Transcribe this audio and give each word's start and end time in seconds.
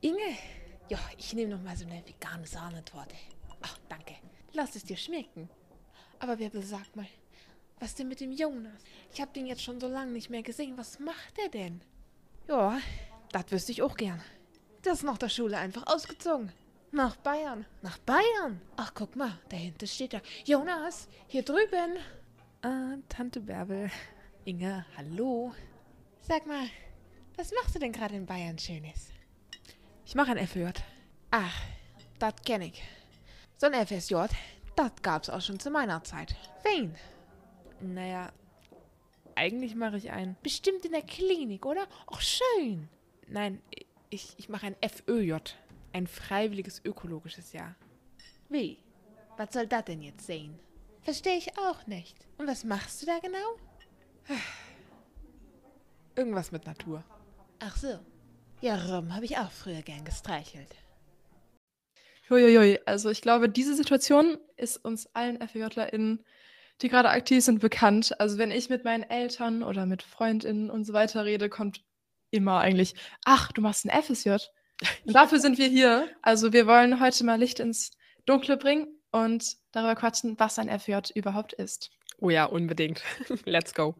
Inge, 0.00 0.36
ja, 0.88 0.98
ich 1.16 1.32
nehme 1.34 1.54
noch 1.54 1.62
mal 1.62 1.76
so 1.76 1.86
eine 1.86 2.06
vegane 2.06 2.46
Sahnetorte. 2.46 3.16
Ach, 3.62 3.78
danke. 3.88 4.14
Lass 4.52 4.76
es 4.76 4.84
dir 4.84 4.96
schmecken. 4.96 5.48
Aber 6.18 6.38
wer 6.38 6.50
sag 6.62 6.94
mal, 6.94 7.06
was 7.78 7.94
denn 7.94 8.08
mit 8.08 8.20
dem 8.20 8.32
Jonas? 8.32 8.82
Ich 9.12 9.20
hab 9.20 9.34
den 9.34 9.46
jetzt 9.46 9.62
schon 9.62 9.80
so 9.80 9.88
lange 9.88 10.12
nicht 10.12 10.30
mehr 10.30 10.42
gesehen. 10.42 10.78
Was 10.78 10.98
macht 10.98 11.38
er 11.38 11.48
denn? 11.48 11.80
Ja, 12.48 12.78
das 13.32 13.50
wüsste 13.50 13.72
ich 13.72 13.82
auch 13.82 13.96
gern. 13.96 14.22
Der 14.84 14.92
ist 14.92 15.02
nach 15.02 15.18
der 15.18 15.28
Schule 15.28 15.58
einfach 15.58 15.86
ausgezogen. 15.86 16.52
Nach 16.92 17.16
Bayern. 17.16 17.66
Nach 17.82 17.98
Bayern? 17.98 18.60
Ach, 18.76 18.92
guck 18.94 19.16
mal, 19.16 19.38
dahinter 19.48 19.86
steht 19.86 20.14
er. 20.14 20.22
Jonas, 20.44 21.08
hier 21.26 21.42
drüben. 21.42 21.98
Ah, 22.62 22.96
Tante 23.08 23.40
Bärbel. 23.40 23.90
Inge, 24.44 24.86
hallo. 24.96 25.52
Sag 26.20 26.46
mal, 26.46 26.68
was 27.36 27.52
machst 27.52 27.74
du 27.74 27.78
denn 27.80 27.92
gerade 27.92 28.14
in 28.14 28.24
Bayern 28.24 28.58
Schönes? 28.58 29.10
Ich 30.06 30.14
mache 30.14 30.30
ein 30.30 30.46
FJ. 30.46 30.66
Ach, 31.32 31.60
das 32.20 32.34
kenne 32.44 32.66
ich. 32.66 32.82
So 33.56 33.66
ein 33.66 33.86
FSJ, 33.86 34.14
das 34.76 34.92
gab's 35.02 35.28
auch 35.28 35.40
schon 35.40 35.58
zu 35.58 35.68
meiner 35.70 36.04
Zeit. 36.04 36.36
Wen? 36.62 36.94
Naja, 37.80 38.32
eigentlich 39.34 39.74
mache 39.74 39.96
ich 39.96 40.12
ein. 40.12 40.36
Bestimmt 40.44 40.84
in 40.84 40.92
der 40.92 41.02
Klinik, 41.02 41.66
oder? 41.66 41.88
Ach, 42.06 42.20
schön. 42.20 42.88
Nein, 43.26 43.60
ich, 44.08 44.34
ich 44.38 44.48
mache 44.48 44.66
ein 44.66 44.76
FÖJ. 44.80 45.38
Ein 45.92 46.06
freiwilliges 46.06 46.84
ökologisches 46.84 47.52
Jahr. 47.52 47.74
Wie? 48.48 48.78
Was 49.36 49.52
soll 49.52 49.66
das 49.66 49.86
denn 49.86 50.02
jetzt 50.02 50.26
sein? 50.26 50.56
Verstehe 51.02 51.36
ich 51.36 51.58
auch 51.58 51.84
nicht. 51.88 52.16
Und 52.38 52.46
was 52.46 52.62
machst 52.62 53.02
du 53.02 53.06
da 53.06 53.18
genau? 53.18 53.56
Irgendwas 56.14 56.52
mit 56.52 56.64
Natur. 56.64 57.02
Ach 57.58 57.76
so. 57.76 57.98
Ja, 58.60 58.76
Rum 58.76 59.14
habe 59.14 59.24
ich 59.24 59.36
auch 59.36 59.50
früher 59.50 59.82
gern 59.82 60.04
gestreichelt. 60.04 60.68
Huiuiui, 62.28 62.80
also 62.86 63.10
ich 63.10 63.20
glaube, 63.20 63.48
diese 63.48 63.74
Situation 63.74 64.38
ist 64.56 64.78
uns 64.84 65.08
allen 65.14 65.46
FJlerInnen, 65.46 66.24
die 66.82 66.88
gerade 66.88 67.10
aktiv 67.10 67.44
sind, 67.44 67.60
bekannt. 67.60 68.18
Also 68.18 68.38
wenn 68.38 68.50
ich 68.50 68.68
mit 68.68 68.84
meinen 68.84 69.04
Eltern 69.04 69.62
oder 69.62 69.86
mit 69.86 70.02
FreundInnen 70.02 70.70
und 70.70 70.84
so 70.84 70.92
weiter 70.92 71.24
rede, 71.24 71.48
kommt 71.48 71.82
immer 72.30 72.58
eigentlich, 72.58 72.94
ach, 73.24 73.52
du 73.52 73.60
machst 73.60 73.86
ein 73.86 74.02
FSJ. 74.02 74.36
Und 75.06 75.14
dafür 75.14 75.38
sind 75.38 75.56
wir 75.56 75.68
hier. 75.68 76.06
Also 76.20 76.52
wir 76.52 76.66
wollen 76.66 77.00
heute 77.00 77.24
mal 77.24 77.38
Licht 77.38 77.60
ins 77.60 77.92
Dunkle 78.26 78.58
bringen 78.58 78.88
und 79.10 79.56
darüber 79.72 79.94
quatschen, 79.94 80.38
was 80.38 80.58
ein 80.58 80.68
FJ 80.68 81.12
überhaupt 81.14 81.54
ist. 81.54 81.90
Oh 82.18 82.28
ja, 82.28 82.44
unbedingt. 82.44 83.02
Let's 83.46 83.72
go. 83.72 83.94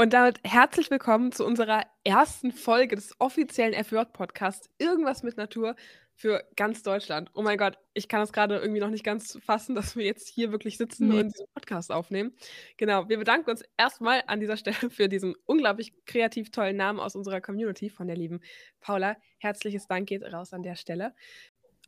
Und 0.00 0.12
damit 0.12 0.38
herzlich 0.44 0.92
willkommen 0.92 1.32
zu 1.32 1.44
unserer 1.44 1.82
ersten 2.04 2.52
Folge 2.52 2.94
des 2.94 3.16
offiziellen 3.18 3.74
FJ-Podcasts 3.74 4.70
Irgendwas 4.78 5.24
mit 5.24 5.36
Natur 5.36 5.74
für 6.14 6.44
ganz 6.54 6.84
Deutschland. 6.84 7.32
Oh 7.34 7.42
mein 7.42 7.58
Gott, 7.58 7.78
ich 7.94 8.06
kann 8.06 8.22
es 8.22 8.32
gerade 8.32 8.58
irgendwie 8.58 8.78
noch 8.78 8.90
nicht 8.90 9.02
ganz 9.02 9.36
fassen, 9.44 9.74
dass 9.74 9.96
wir 9.96 10.04
jetzt 10.04 10.28
hier 10.28 10.52
wirklich 10.52 10.78
sitzen 10.78 11.08
nee. 11.08 11.18
und 11.18 11.32
diesen 11.32 11.46
Podcast 11.52 11.90
aufnehmen. 11.90 12.32
Genau, 12.76 13.08
wir 13.08 13.18
bedanken 13.18 13.50
uns 13.50 13.64
erstmal 13.76 14.22
an 14.28 14.38
dieser 14.38 14.56
Stelle 14.56 14.76
für 14.88 15.08
diesen 15.08 15.34
unglaublich 15.46 15.92
kreativ 16.06 16.52
tollen 16.52 16.76
Namen 16.76 17.00
aus 17.00 17.16
unserer 17.16 17.40
Community 17.40 17.90
von 17.90 18.06
der 18.06 18.16
lieben 18.16 18.38
Paula. 18.78 19.16
Herzliches 19.38 19.88
Dank 19.88 20.08
geht 20.08 20.22
raus 20.22 20.52
an 20.52 20.62
der 20.62 20.76
Stelle. 20.76 21.12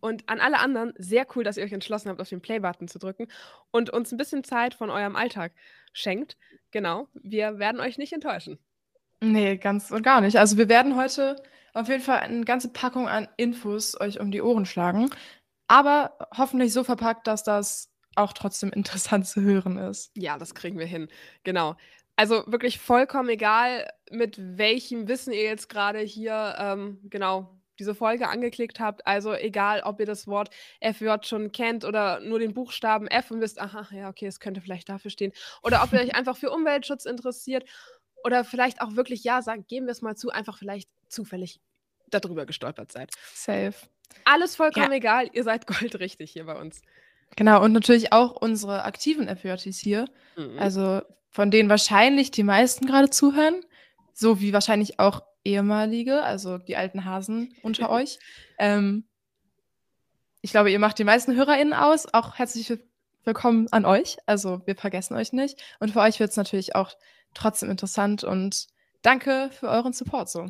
Und 0.01 0.29
an 0.29 0.41
alle 0.41 0.59
anderen, 0.59 0.95
sehr 0.97 1.27
cool, 1.34 1.45
dass 1.45 1.56
ihr 1.56 1.65
euch 1.65 1.73
entschlossen 1.73 2.09
habt, 2.09 2.20
auf 2.20 2.29
den 2.29 2.41
Play-Button 2.41 2.89
zu 2.89 2.98
drücken 2.98 3.29
und 3.70 3.91
uns 3.91 4.12
ein 4.12 4.17
bisschen 4.17 4.45
Zeit 4.45 4.75
von 4.75 4.91
eurem 4.91 5.17
Alltag 5.17 5.52
schenkt. 5.92 6.36
Genau, 6.70 7.08
wir 7.14 7.58
werden 7.58 7.80
euch 7.80 7.98
nicht 7.98 8.13
enttäuschen. 8.13 8.58
Nee, 9.20 9.57
ganz 9.58 9.91
und 9.91 10.02
gar 10.02 10.20
nicht. 10.20 10.39
Also 10.39 10.57
wir 10.57 10.69
werden 10.69 10.97
heute 10.97 11.36
auf 11.74 11.89
jeden 11.89 12.02
Fall 12.02 12.20
eine 12.20 12.45
ganze 12.45 12.70
Packung 12.70 13.08
an 13.08 13.29
Infos 13.36 14.01
euch 14.01 14.19
um 14.19 14.30
die 14.30 14.42
Ohren 14.42 14.67
schlagen, 14.67 15.11
aber 15.69 16.17
hoffentlich 16.36 16.73
so 16.73 16.83
verpackt, 16.83 17.27
dass 17.27 17.45
das 17.45 17.91
auch 18.17 18.33
trotzdem 18.33 18.70
interessant 18.74 19.27
zu 19.27 19.41
hören 19.42 19.77
ist. 19.77 20.11
Ja, 20.17 20.39
das 20.39 20.55
kriegen 20.55 20.79
wir 20.79 20.86
hin. 20.86 21.08
Genau. 21.45 21.77
Also 22.17 22.45
wirklich 22.47 22.79
vollkommen 22.79 23.29
egal, 23.30 23.89
mit 24.11 24.36
welchem 24.58 25.08
Wissen 25.08 25.33
ihr 25.33 25.45
jetzt 25.45 25.69
gerade 25.69 26.01
hier 26.01 26.55
ähm, 26.58 26.98
genau 27.05 27.60
diese 27.80 27.95
Folge 27.95 28.29
angeklickt 28.29 28.79
habt. 28.79 29.07
Also 29.07 29.35
egal, 29.35 29.80
ob 29.83 29.98
ihr 29.98 30.07
das 30.07 30.27
Wort 30.27 30.51
FJ 30.80 31.08
schon 31.23 31.51
kennt 31.51 31.85
oder 31.85 32.20
nur 32.20 32.39
den 32.39 32.55
Buchstaben 32.55 33.08
F 33.08 33.30
und 33.30 33.41
wisst, 33.41 33.61
aha, 33.61 33.89
ja, 33.92 34.08
okay, 34.08 34.27
es 34.27 34.39
könnte 34.39 34.61
vielleicht 34.61 34.89
dafür 34.89 35.11
stehen. 35.11 35.33
Oder 35.63 35.83
ob 35.83 35.92
ihr 35.92 36.01
euch 36.01 36.14
einfach 36.14 36.36
für 36.36 36.51
Umweltschutz 36.51 37.07
interessiert 37.07 37.64
oder 38.23 38.45
vielleicht 38.45 38.83
auch 38.83 38.95
wirklich, 38.95 39.24
ja, 39.24 39.42
sagen, 39.42 39.64
geben 39.67 39.86
wir 39.86 39.92
es 39.92 40.02
mal 40.02 40.14
zu, 40.14 40.30
einfach 40.30 40.58
vielleicht 40.58 40.89
zufällig 41.08 41.61
darüber 42.11 42.46
gestolpert 42.46 42.92
seid. 42.92 43.11
Safe. 43.35 43.74
Alles 44.24 44.57
vollkommen 44.57 44.92
ja. 44.92 44.98
egal, 44.98 45.30
ihr 45.33 45.45
seid 45.45 45.67
goldrichtig 45.80 46.30
hier 46.30 46.45
bei 46.45 46.61
uns. 46.61 46.83
Genau, 47.36 47.62
und 47.64 47.73
natürlich 47.73 48.12
auch 48.12 48.33
unsere 48.33 48.85
aktiven 48.85 49.35
FJs 49.35 49.79
hier. 49.79 50.05
Mhm. 50.36 50.58
Also 50.58 51.01
von 51.30 51.51
denen 51.51 51.70
wahrscheinlich 51.70 52.30
die 52.30 52.42
meisten 52.42 52.86
gerade 52.86 53.08
zuhören. 53.08 53.64
So 54.12 54.41
wie 54.41 54.52
wahrscheinlich 54.52 54.98
auch 54.98 55.23
ehemalige, 55.45 56.23
also 56.23 56.58
die 56.58 56.77
alten 56.77 57.05
Hasen 57.05 57.55
unter 57.62 57.90
euch. 57.90 58.18
Ähm, 58.58 59.05
ich 60.42 60.51
glaube, 60.51 60.70
ihr 60.70 60.78
macht 60.78 60.98
die 60.98 61.05
meisten 61.05 61.34
HörerInnen 61.34 61.74
aus. 61.74 62.12
Auch 62.12 62.39
herzlich 62.39 62.73
willkommen 63.24 63.68
an 63.70 63.84
euch. 63.84 64.18
Also 64.27 64.62
wir 64.67 64.77
vergessen 64.77 65.17
euch 65.17 65.33
nicht. 65.33 65.62
Und 65.79 65.92
für 65.92 66.00
euch 66.00 66.20
wird 66.20 66.30
es 66.30 66.36
natürlich 66.36 66.74
auch 66.74 66.92
trotzdem 67.34 67.70
interessant 67.70 68.24
und 68.24 68.67
danke 69.02 69.50
für 69.52 69.68
euren 69.68 69.92
Support 69.92 70.30
so. 70.30 70.46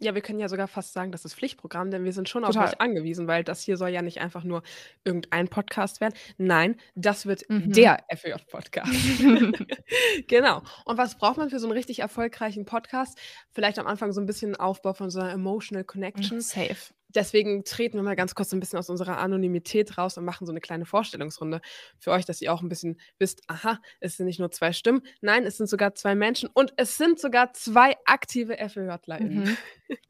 Ja, 0.00 0.14
wir 0.14 0.22
können 0.22 0.40
ja 0.40 0.48
sogar 0.48 0.66
fast 0.66 0.92
sagen, 0.92 1.12
das 1.12 1.24
ist 1.24 1.34
Pflichtprogramm, 1.34 1.90
denn 1.90 2.04
wir 2.04 2.12
sind 2.12 2.28
schon 2.28 2.42
Total. 2.42 2.64
auf 2.64 2.72
euch 2.72 2.80
angewiesen, 2.80 3.28
weil 3.28 3.44
das 3.44 3.62
hier 3.62 3.76
soll 3.76 3.90
ja 3.90 4.02
nicht 4.02 4.20
einfach 4.20 4.42
nur 4.42 4.62
irgendein 5.04 5.48
Podcast 5.48 6.00
werden. 6.00 6.14
Nein, 6.36 6.76
das 6.96 7.26
wird 7.26 7.48
mhm. 7.48 7.72
der 7.72 8.04
FEJ-Podcast. 8.10 8.92
genau. 10.26 10.62
Und 10.84 10.98
was 10.98 11.16
braucht 11.16 11.36
man 11.36 11.48
für 11.48 11.60
so 11.60 11.68
einen 11.68 11.76
richtig 11.76 12.00
erfolgreichen 12.00 12.64
Podcast? 12.64 13.18
Vielleicht 13.52 13.78
am 13.78 13.86
Anfang 13.86 14.12
so 14.12 14.20
ein 14.20 14.26
bisschen 14.26 14.56
Aufbau 14.56 14.94
von 14.94 15.10
so 15.10 15.20
einer 15.20 15.32
Emotional 15.32 15.84
Connection. 15.84 16.40
Safe. 16.40 16.76
Deswegen 17.14 17.64
treten 17.64 17.96
wir 17.96 18.02
mal 18.02 18.16
ganz 18.16 18.34
kurz 18.34 18.52
ein 18.52 18.60
bisschen 18.60 18.78
aus 18.78 18.90
unserer 18.90 19.18
Anonymität 19.18 19.96
raus 19.98 20.18
und 20.18 20.24
machen 20.24 20.46
so 20.46 20.52
eine 20.52 20.60
kleine 20.60 20.84
Vorstellungsrunde 20.86 21.60
für 21.98 22.10
euch, 22.10 22.24
dass 22.24 22.40
ihr 22.40 22.52
auch 22.52 22.62
ein 22.62 22.68
bisschen 22.68 23.00
wisst, 23.18 23.42
aha, 23.48 23.80
es 24.00 24.16
sind 24.16 24.26
nicht 24.26 24.38
nur 24.38 24.50
zwei 24.50 24.72
Stimmen, 24.72 25.02
nein, 25.20 25.44
es 25.44 25.56
sind 25.56 25.68
sogar 25.68 25.94
zwei 25.94 26.14
Menschen 26.14 26.48
und 26.52 26.72
es 26.76 26.96
sind 26.96 27.20
sogar 27.20 27.52
zwei 27.52 27.96
aktive 28.04 28.56
FEJlerInnen. 28.56 29.44
Mhm. 29.44 29.56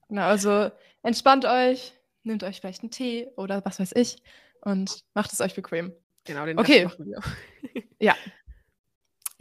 Genau, 0.09 0.27
also 0.27 0.71
entspannt 1.03 1.45
euch, 1.45 1.93
nehmt 2.23 2.45
euch 2.45 2.61
vielleicht 2.61 2.83
einen 2.83 2.91
Tee 2.91 3.29
oder 3.37 3.65
was 3.65 3.81
weiß 3.81 3.93
ich 3.97 4.23
und 4.61 5.05
macht 5.15 5.33
es 5.33 5.41
euch 5.41 5.55
bequem. 5.55 5.93
Genau, 6.25 6.47
den 6.47 6.59
okay. 6.59 6.85
machen 6.85 7.07
wir. 7.07 7.21
ja, 7.99 8.15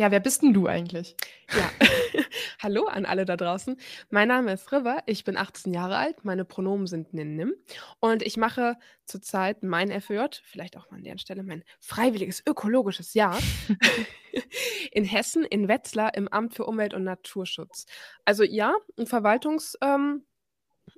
ja, 0.03 0.11
wer 0.11 0.19
bist 0.19 0.41
denn 0.41 0.53
du 0.53 0.67
eigentlich? 0.67 1.15
Ja, 1.55 1.71
hallo 2.59 2.87
an 2.87 3.05
alle 3.05 3.23
da 3.23 3.37
draußen. 3.37 3.77
Mein 4.09 4.27
Name 4.27 4.51
ist 4.51 4.69
River, 4.73 5.01
ich 5.05 5.23
bin 5.23 5.37
18 5.37 5.73
Jahre 5.73 5.95
alt, 5.95 6.25
meine 6.25 6.43
Pronomen 6.43 6.87
sind 6.87 7.13
Nin 7.13 7.53
und 8.01 8.21
ich 8.21 8.35
mache 8.35 8.75
zurzeit 9.05 9.63
mein 9.63 10.01
FÖJ, 10.01 10.41
vielleicht 10.43 10.75
auch 10.75 10.91
mal 10.91 10.97
an 10.97 11.05
der 11.05 11.17
Stelle 11.19 11.41
mein 11.41 11.63
freiwilliges 11.79 12.43
ökologisches 12.45 13.13
Jahr 13.13 13.39
in 14.91 15.05
Hessen, 15.05 15.45
in 15.45 15.69
Wetzlar 15.69 16.15
im 16.15 16.27
Amt 16.27 16.53
für 16.53 16.65
Umwelt 16.65 16.93
und 16.93 17.05
Naturschutz. 17.05 17.85
Also 18.25 18.43
ja, 18.43 18.75
ein 18.99 19.07
Verwaltungs, 19.07 19.77
ähm, 19.81 20.25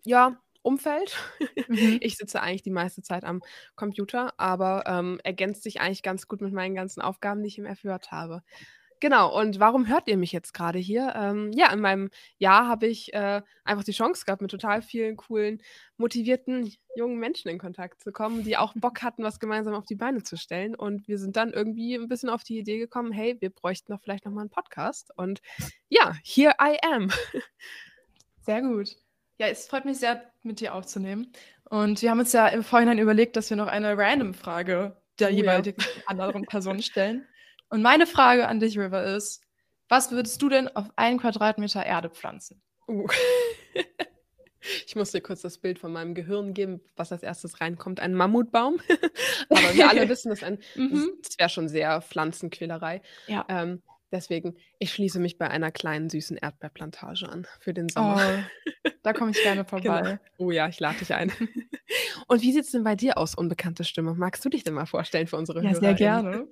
ja, 0.04 0.42
Umfeld. 0.66 1.16
Mhm. 1.68 2.00
Ich 2.02 2.18
sitze 2.18 2.42
eigentlich 2.42 2.64
die 2.64 2.72
meiste 2.72 3.04
Zeit 3.04 3.24
am 3.24 3.44
Computer, 3.76 4.34
aber 4.38 4.84
ähm, 4.88 5.20
ergänzt 5.24 5.62
sich 5.62 5.80
eigentlich 5.80 6.02
ganz 6.02 6.28
gut 6.28 6.42
mit 6.42 6.54
meinen 6.54 6.74
ganzen 6.74 7.02
Aufgaben, 7.02 7.44
die 7.44 7.50
ich 7.50 7.60
im 7.60 7.68
FJ 7.68 7.90
habe. 8.10 8.42
Genau, 9.02 9.38
und 9.38 9.60
warum 9.60 9.88
hört 9.88 10.08
ihr 10.08 10.18
mich 10.18 10.32
jetzt 10.32 10.54
gerade 10.54 10.80
hier? 10.80 11.14
Ähm, 11.16 11.52
ja, 11.54 11.72
in 11.72 11.82
meinem 11.82 12.10
Jahr 12.38 12.68
habe 12.68 12.88
ich 12.88 13.14
äh, 13.14 13.42
einfach 13.64 13.84
die 13.84 13.92
Chance 13.92 14.26
gehabt, 14.26 14.42
mit 14.42 14.52
total 14.52 14.82
vielen 14.82 15.18
coolen, 15.18 15.62
motivierten 15.98 16.74
jungen 16.96 17.20
Menschen 17.20 17.50
in 17.50 17.58
Kontakt 17.58 18.02
zu 18.02 18.12
kommen, 18.12 18.44
die 18.44 18.58
auch 18.58 18.74
Bock 18.76 19.04
hatten, 19.04 19.24
was 19.24 19.40
gemeinsam 19.40 19.74
auf 19.74 19.86
die 19.86 19.96
Beine 19.96 20.24
zu 20.24 20.38
stellen. 20.38 20.76
Und 20.76 21.08
wir 21.08 21.20
sind 21.20 21.36
dann 21.36 21.52
irgendwie 21.52 21.96
ein 21.96 22.08
bisschen 22.08 22.30
auf 22.30 22.44
die 22.44 22.58
Idee 22.58 22.78
gekommen, 22.78 23.12
hey, 23.12 23.36
wir 23.40 23.50
bräuchten 23.50 23.92
doch 23.92 24.02
vielleicht 24.02 24.26
nochmal 24.26 24.44
einen 24.44 24.50
Podcast. 24.50 25.12
Und 25.18 25.42
ja, 25.90 26.16
here 26.24 26.54
I 26.62 26.78
am. 26.82 27.12
Sehr 28.42 28.62
gut. 28.62 28.96
Ja, 29.38 29.48
es 29.48 29.68
freut 29.68 29.84
mich 29.84 29.98
sehr, 29.98 30.32
mit 30.44 30.62
dir 30.62 30.74
aufzunehmen. 30.74 31.34
Und 31.70 32.02
wir 32.02 32.10
haben 32.10 32.20
uns 32.20 32.32
ja 32.32 32.48
im 32.48 32.64
Vorhinein 32.64 33.00
überlegt, 33.00 33.36
dass 33.36 33.50
wir 33.50 33.58
noch 33.58 33.68
eine 33.68 33.98
Random-Frage 33.98 34.96
der 35.20 35.30
oh, 35.30 35.34
jeweiligen 35.34 35.82
ja. 35.82 36.04
anderen 36.06 36.44
Person 36.46 36.82
stellen. 36.82 37.28
Und 37.70 37.82
meine 37.82 38.08
Frage 38.08 38.48
an 38.48 38.60
dich, 38.60 38.78
River, 38.78 39.04
ist: 39.16 39.42
Was 39.90 40.12
würdest 40.12 40.42
du 40.42 40.50
denn 40.50 40.68
auf 40.76 40.90
einen 40.96 41.20
Quadratmeter 41.20 41.86
Erde 41.86 42.10
pflanzen? 42.10 42.62
Uh. 42.88 43.08
Ich 44.88 44.96
muss 44.96 45.12
dir 45.12 45.22
kurz 45.22 45.42
das 45.42 45.60
Bild 45.60 45.78
von 45.78 45.94
meinem 45.94 46.16
Gehirn 46.16 46.56
geben, 46.56 46.82
was 46.96 47.12
als 47.12 47.22
erstes 47.22 47.62
reinkommt. 47.62 48.00
Ein 48.00 48.16
Mammutbaum. 48.16 48.78
Aber 49.50 49.76
wir 49.76 49.88
alle 49.88 50.10
wissen, 50.10 50.30
dass 50.30 50.42
ein, 50.42 50.58
Mhm. 50.76 51.12
das 51.22 51.38
wäre 51.38 51.50
schon 51.50 51.68
sehr 51.70 52.02
Pflanzenquälerei. 52.02 53.04
Ja. 53.28 53.46
Ähm, 53.48 53.84
deswegen, 54.12 54.56
ich 54.80 54.92
schließe 54.92 55.20
mich 55.20 55.38
bei 55.38 55.48
einer 55.52 55.72
kleinen 55.72 56.10
süßen 56.10 56.38
Erdbeerplantage 56.38 57.30
an 57.30 57.46
für 57.60 57.76
den 57.76 57.90
Sommer. 57.90 58.48
Oh, 58.66 58.92
da 59.04 59.14
komme 59.14 59.30
ich 59.32 59.42
gerne 59.44 59.66
Genau. 59.66 59.70
vorbei. 59.84 60.20
Oh 60.40 60.50
ja, 60.50 60.68
ich 60.68 60.80
lade 60.80 60.98
dich 60.98 61.14
ein. 61.14 61.32
Und 62.28 62.42
wie 62.42 62.52
sieht 62.52 62.64
es 62.64 62.72
denn 62.72 62.84
bei 62.84 62.96
dir 62.96 63.20
aus, 63.20 63.36
unbekannte 63.36 63.84
Stimme? 63.84 64.16
Magst 64.16 64.44
du 64.46 64.50
dich 64.50 64.64
denn 64.64 64.74
mal 64.74 64.88
vorstellen 64.88 65.28
für 65.28 65.38
unsere 65.38 65.62
Ja, 65.62 65.70
Hörer? 65.74 65.80
sehr 65.80 65.94
gerne. 65.94 66.48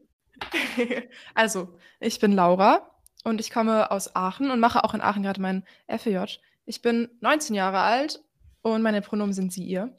also, 1.35 1.77
ich 1.99 2.19
bin 2.19 2.33
Laura 2.33 2.89
und 3.23 3.39
ich 3.39 3.49
komme 3.49 3.91
aus 3.91 4.15
Aachen 4.15 4.51
und 4.51 4.59
mache 4.59 4.83
auch 4.83 4.93
in 4.93 5.01
Aachen 5.01 5.23
gerade 5.23 5.41
mein 5.41 5.63
FEJ. 5.87 6.39
Ich 6.65 6.81
bin 6.81 7.09
19 7.21 7.55
Jahre 7.55 7.79
alt 7.79 8.21
und 8.61 8.81
meine 8.81 9.01
Pronomen 9.01 9.33
sind 9.33 9.51
sie, 9.51 9.63
ihr. 9.63 9.95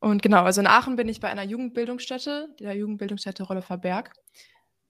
Und 0.00 0.22
genau, 0.22 0.44
also 0.44 0.60
in 0.60 0.66
Aachen 0.66 0.96
bin 0.96 1.08
ich 1.08 1.20
bei 1.20 1.28
einer 1.28 1.44
Jugendbildungsstätte, 1.44 2.54
der 2.58 2.74
Jugendbildungsstätte 2.74 3.42
Rollefer 3.42 3.76
Berg. 3.76 4.12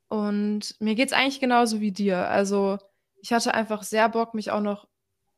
Und 0.08 0.76
mir 0.80 0.94
geht 0.94 1.08
es 1.08 1.12
eigentlich 1.12 1.40
genauso 1.40 1.80
wie 1.80 1.92
dir. 1.92 2.28
Also, 2.28 2.78
ich 3.20 3.32
hatte 3.32 3.54
einfach 3.54 3.82
sehr 3.82 4.08
Bock, 4.08 4.34
mich 4.34 4.50
auch 4.50 4.60
noch 4.60 4.88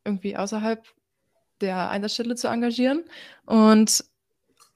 irgendwie 0.04 0.36
außerhalb 0.36 0.86
der 1.60 1.90
Einsatzstelle 1.90 2.34
zu 2.34 2.48
engagieren 2.48 3.04
und 3.46 4.04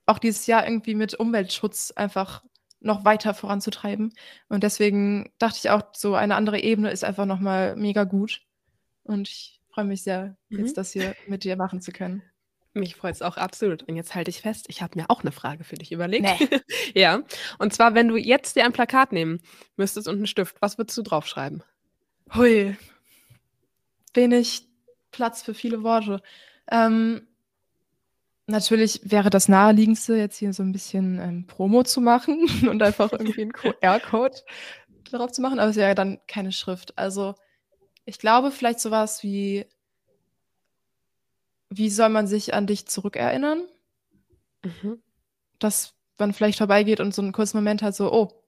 auch 0.06 0.19
dieses 0.19 0.46
Jahr 0.46 0.67
irgendwie 0.67 0.94
mit 0.94 1.14
Umweltschutz 1.14 1.90
einfach 1.90 2.43
noch 2.86 3.04
weiter 3.04 3.34
voranzutreiben. 3.34 4.14
Und 4.48 4.62
deswegen 4.62 5.30
dachte 5.38 5.58
ich 5.58 5.70
auch, 5.70 5.82
so 5.94 6.14
eine 6.14 6.36
andere 6.36 6.60
Ebene 6.60 6.90
ist 6.90 7.04
einfach 7.04 7.26
nochmal 7.26 7.76
mega 7.76 8.04
gut. 8.04 8.40
Und 9.02 9.28
ich 9.28 9.60
freue 9.70 9.84
mich 9.84 10.02
sehr, 10.02 10.36
Mhm. 10.48 10.60
jetzt 10.60 10.78
das 10.78 10.92
hier 10.92 11.14
mit 11.26 11.44
dir 11.44 11.56
machen 11.56 11.80
zu 11.80 11.92
können. 11.92 12.22
Mich 12.72 12.94
freut 12.96 13.14
es 13.14 13.22
auch 13.22 13.36
absolut. 13.38 13.82
Und 13.84 13.96
jetzt 13.96 14.14
halte 14.14 14.30
ich 14.30 14.40
fest, 14.42 14.66
ich 14.68 14.82
habe 14.82 14.98
mir 14.98 15.10
auch 15.10 15.22
eine 15.22 15.32
Frage 15.32 15.64
für 15.64 15.76
dich 15.76 15.92
überlegt. 15.92 16.24
Nee. 16.24 16.60
ja. 16.94 17.22
Und 17.58 17.72
zwar, 17.72 17.94
wenn 17.94 18.08
du 18.08 18.16
jetzt 18.16 18.56
dir 18.56 18.64
ein 18.64 18.72
Plakat 18.72 19.12
nehmen 19.12 19.40
müsstest 19.76 20.08
und 20.08 20.16
einen 20.16 20.26
Stift, 20.26 20.56
was 20.60 20.76
würdest 20.78 20.96
du 20.98 21.02
draufschreiben? 21.02 21.62
Hui. 22.34 22.76
Wenig 24.14 24.66
Platz 25.10 25.42
für 25.42 25.54
viele 25.54 25.82
Worte. 25.82 26.20
Ähm, 26.70 27.26
natürlich 28.46 29.00
wäre 29.04 29.31
das 29.31 29.48
naheliegendste, 29.48 30.16
jetzt 30.16 30.38
hier 30.38 30.52
so 30.52 30.62
ein 30.62 30.72
bisschen 30.72 31.19
ähm, 31.19 31.46
Promo 31.46 31.82
zu 31.82 32.00
machen 32.00 32.46
und 32.69 32.82
einfach 32.82 33.12
irgendwie 33.12 33.43
einen 33.43 33.52
QR-Code 33.52 34.37
darauf 35.10 35.32
zu 35.32 35.43
machen, 35.43 35.58
aber 35.58 35.70
es 35.70 35.76
wäre 35.76 35.94
dann 35.94 36.19
keine 36.26 36.52
Schrift. 36.52 36.96
Also 36.98 37.34
ich 38.04 38.19
glaube 38.19 38.50
vielleicht 38.50 38.81
sowas 38.81 39.22
wie, 39.22 39.66
wie 41.70 41.90
soll 41.90 42.08
man 42.08 42.26
sich 42.26 42.54
an 42.54 42.66
dich 42.66 42.87
zurückerinnern? 42.87 43.62
Mhm. 44.64 45.02
Dass 45.58 45.94
man 46.19 46.32
vielleicht 46.32 46.58
vorbeigeht 46.58 47.00
und 47.00 47.14
so 47.14 47.22
einen 47.22 47.32
kurzen 47.32 47.58
Moment 47.58 47.82
hat, 47.82 47.94
so, 47.94 48.12
oh, 48.12 48.44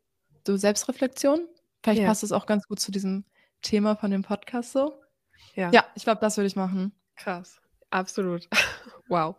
so 0.47 0.56
Selbstreflexion. 0.56 1.47
Vielleicht 1.83 2.03
Ja. 2.03 2.09
passt 2.09 2.23
es 2.23 2.33
auch 2.33 2.47
ganz 2.47 2.67
gut 2.67 2.81
zu 2.81 2.91
diesem 2.91 3.25
Thema 3.62 3.97
von 3.97 4.11
dem 4.11 4.23
Podcast 4.23 4.73
so. 4.73 5.01
Ja. 5.55 5.71
Ja, 5.73 5.85
ich 5.94 6.05
glaube, 6.05 6.21
das 6.21 6.37
würde 6.37 6.47
ich 6.47 6.56
machen. 6.56 6.93
Krass. 7.17 7.61
Absolut. 7.90 8.49
wow. 9.08 9.37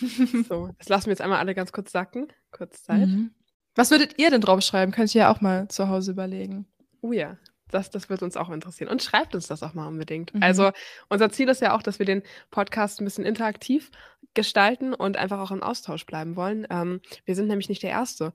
So, 0.48 0.70
das 0.78 0.88
lassen 0.88 1.06
wir 1.06 1.12
jetzt 1.12 1.20
einmal 1.20 1.38
alle 1.38 1.54
ganz 1.54 1.72
kurz 1.72 1.92
sacken. 1.92 2.28
Kurz 2.50 2.82
Zeit. 2.82 3.08
Mhm. 3.08 3.30
Was 3.74 3.90
würdet 3.90 4.18
ihr 4.18 4.30
denn 4.30 4.40
draufschreiben? 4.40 4.94
Könnt 4.94 5.14
ihr 5.14 5.22
ja 5.22 5.32
auch 5.32 5.40
mal 5.40 5.68
zu 5.68 5.88
Hause 5.88 6.12
überlegen. 6.12 6.66
Oh 7.00 7.12
ja, 7.12 7.36
das, 7.70 7.90
das 7.90 8.08
wird 8.08 8.22
uns 8.22 8.36
auch 8.36 8.50
interessieren. 8.50 8.90
Und 8.90 9.02
schreibt 9.02 9.34
uns 9.34 9.46
das 9.46 9.62
auch 9.62 9.74
mal 9.74 9.86
unbedingt. 9.86 10.34
Mhm. 10.34 10.42
Also 10.42 10.70
unser 11.08 11.30
Ziel 11.30 11.48
ist 11.48 11.60
ja 11.60 11.74
auch, 11.74 11.82
dass 11.82 11.98
wir 11.98 12.06
den 12.06 12.22
Podcast 12.50 13.00
ein 13.00 13.04
bisschen 13.04 13.24
interaktiv 13.24 13.90
gestalten 14.34 14.94
und 14.94 15.16
einfach 15.16 15.40
auch 15.40 15.50
im 15.50 15.62
Austausch 15.62 16.06
bleiben 16.06 16.36
wollen. 16.36 16.66
Ähm, 16.70 17.00
wir 17.24 17.34
sind 17.34 17.48
nämlich 17.48 17.68
nicht 17.68 17.82
der 17.82 17.90
erste 17.90 18.32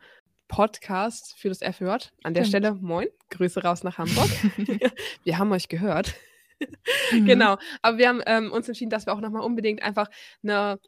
Podcast 0.48 1.36
für 1.38 1.50
das 1.50 1.60
FJ. 1.60 1.86
An 2.24 2.34
der 2.34 2.44
Stimmt. 2.44 2.48
Stelle, 2.48 2.74
moin, 2.76 3.08
Grüße 3.30 3.64
raus 3.64 3.84
nach 3.84 3.98
Hamburg. 3.98 4.30
wir 5.24 5.38
haben 5.38 5.52
euch 5.52 5.68
gehört. 5.70 6.16
Mhm. 7.12 7.26
Genau. 7.26 7.58
Aber 7.82 7.98
wir 7.98 8.08
haben 8.10 8.22
ähm, 8.26 8.52
uns 8.52 8.68
entschieden, 8.68 8.90
dass 8.90 9.06
wir 9.06 9.14
auch 9.14 9.22
nochmal 9.22 9.44
unbedingt 9.44 9.82
einfach 9.84 10.10
eine 10.44 10.80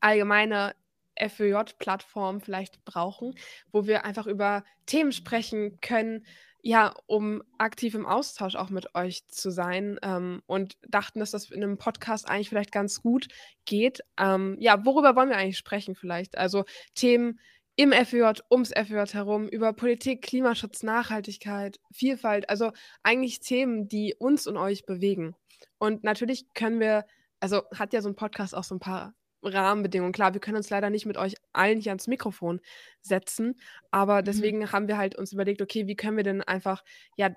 allgemeine 0.00 0.74
FÖJ-Plattform 1.18 2.40
vielleicht 2.40 2.84
brauchen, 2.84 3.34
wo 3.70 3.86
wir 3.86 4.04
einfach 4.04 4.26
über 4.26 4.64
Themen 4.86 5.12
sprechen 5.12 5.78
können, 5.80 6.26
ja, 6.62 6.94
um 7.06 7.42
aktiv 7.58 7.94
im 7.94 8.06
Austausch 8.06 8.54
auch 8.54 8.70
mit 8.70 8.94
euch 8.94 9.26
zu 9.26 9.50
sein 9.50 9.98
ähm, 10.02 10.42
und 10.46 10.76
dachten, 10.88 11.18
dass 11.18 11.32
das 11.32 11.50
in 11.50 11.62
einem 11.62 11.76
Podcast 11.76 12.28
eigentlich 12.28 12.48
vielleicht 12.48 12.72
ganz 12.72 13.02
gut 13.02 13.28
geht. 13.64 14.00
Ähm, 14.16 14.56
ja, 14.60 14.84
worüber 14.84 15.16
wollen 15.16 15.28
wir 15.28 15.36
eigentlich 15.36 15.58
sprechen 15.58 15.96
vielleicht? 15.96 16.38
Also 16.38 16.64
Themen 16.94 17.40
im 17.76 17.92
FÖJ, 17.92 18.40
ums 18.50 18.70
FÖJ 18.70 19.14
herum, 19.14 19.48
über 19.48 19.72
Politik, 19.72 20.22
Klimaschutz, 20.22 20.82
Nachhaltigkeit, 20.82 21.80
Vielfalt, 21.90 22.48
also 22.50 22.72
eigentlich 23.02 23.40
Themen, 23.40 23.88
die 23.88 24.14
uns 24.18 24.46
und 24.46 24.56
euch 24.56 24.84
bewegen. 24.84 25.34
Und 25.78 26.04
natürlich 26.04 26.52
können 26.54 26.80
wir, 26.80 27.06
also 27.40 27.62
hat 27.74 27.92
ja 27.92 28.02
so 28.02 28.08
ein 28.08 28.16
Podcast 28.16 28.54
auch 28.54 28.64
so 28.64 28.74
ein 28.74 28.80
paar 28.80 29.14
Rahmenbedingungen. 29.42 30.12
Klar, 30.12 30.34
wir 30.34 30.40
können 30.40 30.56
uns 30.56 30.70
leider 30.70 30.90
nicht 30.90 31.06
mit 31.06 31.16
euch 31.16 31.34
allen 31.52 31.80
hier 31.80 31.92
ans 31.92 32.06
Mikrofon 32.06 32.60
setzen, 33.00 33.58
aber 33.90 34.22
deswegen 34.22 34.70
haben 34.70 34.86
wir 34.86 34.98
halt 34.98 35.16
uns 35.16 35.32
überlegt, 35.32 35.62
okay, 35.62 35.86
wie 35.86 35.96
können 35.96 36.16
wir 36.16 36.24
denn 36.24 36.42
einfach 36.42 36.84
ja 37.16 37.30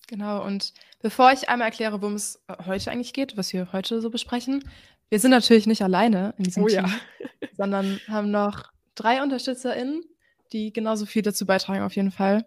Genau, 0.08 0.42
und 0.42 0.72
bevor 1.00 1.32
ich 1.32 1.50
einmal 1.50 1.68
erkläre, 1.68 2.00
worum 2.00 2.14
es 2.14 2.42
äh, 2.48 2.64
heute 2.64 2.90
eigentlich 2.90 3.12
geht, 3.12 3.36
was 3.36 3.52
wir 3.52 3.72
heute 3.72 4.00
so 4.00 4.08
besprechen, 4.08 4.64
wir 5.08 5.18
sind 5.20 5.30
natürlich 5.30 5.66
nicht 5.66 5.82
alleine 5.82 6.34
in 6.38 6.44
diesem 6.44 6.64
Oh 6.64 6.68
ja. 6.68 6.82
Team, 6.84 6.92
sondern 7.56 8.00
haben 8.08 8.30
noch 8.30 8.70
drei 8.94 9.22
UnterstützerInnen, 9.22 10.04
die 10.52 10.72
genauso 10.72 11.06
viel 11.06 11.22
dazu 11.22 11.46
beitragen, 11.46 11.82
auf 11.82 11.96
jeden 11.96 12.10
Fall. 12.10 12.46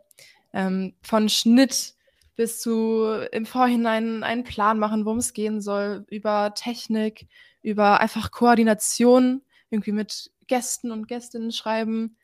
Ähm, 0.54 0.94
von 1.02 1.30
Schnitt 1.30 1.94
bis 2.36 2.60
zu 2.60 3.06
im 3.32 3.46
Vorhinein 3.46 4.24
einen 4.24 4.44
Plan 4.44 4.80
machen, 4.80 5.06
worum 5.06 5.20
es 5.20 5.34
gehen 5.34 5.62
soll, 5.62 6.06
über 6.10 6.54
Technik, 6.56 7.28
über 7.62 8.00
einfach 8.00 8.32
Koordination, 8.32 9.42
irgendwie 9.70 9.92
mit 9.92 10.32
Gästen 10.48 10.92
und 10.92 11.08
Gästinnen 11.08 11.52
schreiben. 11.52 12.18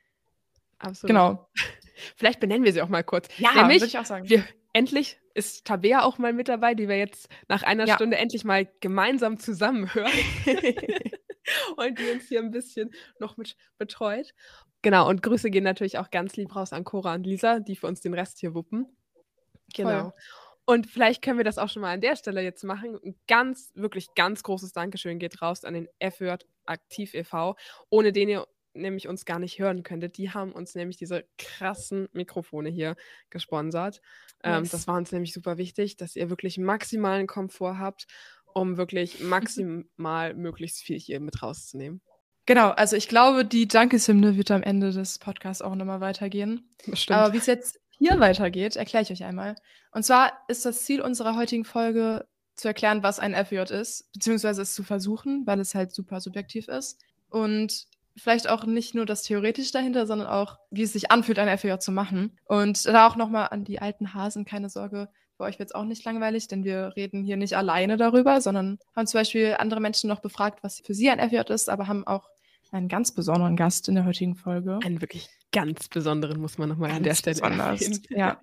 Absolut. 0.79 1.08
Genau. 1.08 1.50
Vielleicht 2.15 2.39
benennen 2.39 2.63
wir 2.63 2.74
sie 2.74 2.82
auch 2.82 2.89
mal 2.89 3.03
kurz. 3.03 3.27
Ja, 3.38 3.53
Nämlich, 3.53 3.82
würde 3.82 3.88
ich 3.88 3.98
auch 3.98 4.06
sagen. 4.06 4.29
wir, 4.29 4.44
endlich 4.74 5.20
ist 5.34 5.66
Tabea 5.66 6.04
auch 6.04 6.18
mal 6.18 6.34
mit 6.34 6.48
dabei, 6.48 6.74
die 6.74 6.88
wir 6.88 6.98
jetzt 6.98 7.30
nach 7.48 7.64
einer 7.64 7.86
Ja. 7.86 7.96
Stunde 7.96 8.18
endlich 8.18 8.44
mal 8.44 8.68
gemeinsam 8.80 9.38
zusammen 9.38 9.94
hören. 9.94 10.12
und 11.78 12.00
die 12.00 12.10
uns 12.10 12.28
hier 12.28 12.40
ein 12.40 12.52
bisschen 12.52 12.92
noch 13.20 13.38
mit 13.38 13.56
betreut. 13.78 14.34
Genau, 14.82 15.08
und 15.10 15.24
Grüße 15.24 15.50
gehen 15.50 15.64
natürlich 15.64 15.98
auch 15.98 16.12
ganz 16.12 16.36
lieb 16.36 16.56
raus 16.56 16.74
an 16.74 16.84
Cora 16.84 17.16
und 17.16 17.26
Lisa, 17.26 17.60
die 17.60 17.76
für 17.76 17.88
uns 17.88 18.02
den 18.02 18.14
Rest 18.14 18.40
hier 18.40 18.54
wuppen. 18.54 18.86
Genau. 19.74 20.14
Und 20.66 20.88
vielleicht 20.88 21.22
können 21.22 21.38
wir 21.38 21.46
das 21.46 21.58
auch 21.58 21.70
schon 21.70 21.82
mal 21.82 21.94
an 21.94 22.02
der 22.02 22.18
Stelle 22.18 22.42
jetzt 22.42 22.64
machen. 22.64 23.00
Ein 23.04 23.16
ganz, 23.28 23.72
wirklich 23.74 24.14
ganz 24.16 24.44
großes 24.44 24.74
Dankeschön 24.74 25.18
geht 25.18 25.42
raus 25.42 25.64
an 25.64 25.74
den 25.74 25.88
FJ 26.02 26.36
Aktiv 26.66 27.14
e.V., 27.14 27.56
ohne 27.90 28.12
den 28.12 28.28
ihr 28.28 28.48
nämlich 28.77 29.07
uns 29.07 29.25
gar 29.25 29.39
nicht 29.39 29.60
hören 29.60 29.84
könntet. 29.84 30.17
Die 30.17 30.31
haben 30.31 30.51
uns 30.51 30.75
nämlich 30.75 30.98
diese 30.98 31.25
krassen 31.38 32.07
Mikrofone 32.13 32.69
hier 32.69 32.96
gesponsert. 33.29 34.01
Ähm, 34.43 34.63
Yes. 34.63 34.72
das 34.72 34.88
war 34.88 34.98
uns 34.98 35.12
nämlich 35.12 35.34
super 35.34 35.57
wichtig, 35.57 35.98
dass 35.98 36.15
ihr 36.15 36.29
wirklich 36.29 36.57
maximalen 36.57 37.27
Komfort 37.27 37.77
habt, 37.79 38.07
um 38.53 38.77
wirklich 38.77 39.19
maximal 39.22 40.34
möglichst 40.36 40.79
viel 40.84 41.00
hier 41.00 41.19
mit 41.19 41.41
rauszunehmen. 41.41 42.01
Genau, 42.46 42.69
also 42.69 42.96
ich 42.96 43.10
glaube, 43.10 43.43
die 43.43 43.67
Dankeshymne 43.67 44.38
wird 44.38 44.51
am 44.51 44.63
Ende 44.63 44.91
des 44.91 45.19
Podcasts 45.19 45.62
auch 45.62 45.75
nochmal 45.75 46.00
weitergehen. 46.00 46.69
Bestimmt. 46.86 47.17
Aber 47.19 47.34
wie 47.34 47.38
es 47.38 47.46
jetzt 47.46 47.79
hier 47.89 48.19
weitergeht, 48.19 48.77
erkläre 48.77 49.03
ich 49.03 49.12
euch 49.12 49.24
einmal. 49.25 49.55
Und 49.91 50.03
zwar 50.03 50.31
ist 50.48 50.65
das 50.65 50.86
Ziel 50.86 51.01
unserer 51.01 51.36
heutigen 51.36 51.65
Folge 51.65 52.25
zu 52.55 52.69
erklären, 52.69 53.03
was 53.03 53.19
ein 53.19 53.34
FJ 53.36 53.57
ist, 53.74 54.12
beziehungsweise 54.13 54.62
es 54.62 54.74
zu 54.74 54.84
versuchen, 54.84 55.46
weil 55.46 55.60
es 55.60 55.75
halt 55.75 55.93
super 55.93 56.22
subjektiv 56.22 56.69
ist. 56.69 57.00
Und 57.29 57.86
vielleicht 58.18 58.50
auch 58.50 58.66
nicht 58.66 58.96
nur 58.96 59.06
das 59.06 59.24
Theoretische 59.24 59.74
dahinter, 59.74 60.06
sondern 60.06 60.28
auch, 60.28 60.58
wie 60.72 60.84
es 60.84 60.94
sich 60.94 61.12
anfühlt, 61.12 61.40
ein 61.40 61.58
FJ 61.58 61.78
zu 61.80 61.92
machen. 61.92 62.38
Und 62.46 62.86
da 62.86 63.08
auch 63.08 63.16
nochmal 63.16 63.50
an 63.52 63.64
die 63.64 63.80
alten 63.80 64.14
Hasen, 64.14 64.46
keine 64.46 64.70
Sorge, 64.70 65.10
bei 65.38 65.46
euch 65.46 65.60
wird 65.60 65.70
es 65.70 65.76
auch 65.76 65.84
nicht 65.84 66.04
langweilig, 66.04 66.48
denn 66.48 66.64
wir 66.64 66.94
reden 66.96 67.24
hier 67.24 67.38
nicht 67.38 67.56
alleine 67.56 67.98
darüber, 67.98 68.42
sondern 68.42 68.80
haben 68.96 69.08
zum 69.08 69.20
Beispiel 69.20 69.56
andere 69.60 69.80
Menschen 69.80 70.08
noch 70.08 70.20
befragt, 70.20 70.64
was 70.64 70.82
für 70.84 70.96
sie 70.96 71.10
ein 71.10 71.20
FJ 71.30 71.54
ist, 71.54 71.70
aber 71.70 71.88
haben 71.88 72.08
auch 72.08 72.28
einen 72.72 72.88
ganz 72.90 73.14
besonderen 73.14 73.56
Gast 73.56 73.88
in 73.88 73.96
der 73.96 74.06
heutigen 74.06 74.36
Folge. 74.36 74.80
Einen 74.84 75.00
wirklich 75.00 75.30
ganz 75.54 75.88
besonderen, 75.88 76.42
muss 76.42 76.58
man 76.58 76.68
nochmal 76.68 76.92
an 76.92 77.04
der 77.04 77.16
Stelle 77.16 77.36
besonders. 77.36 78.02
Ja. 78.10 78.40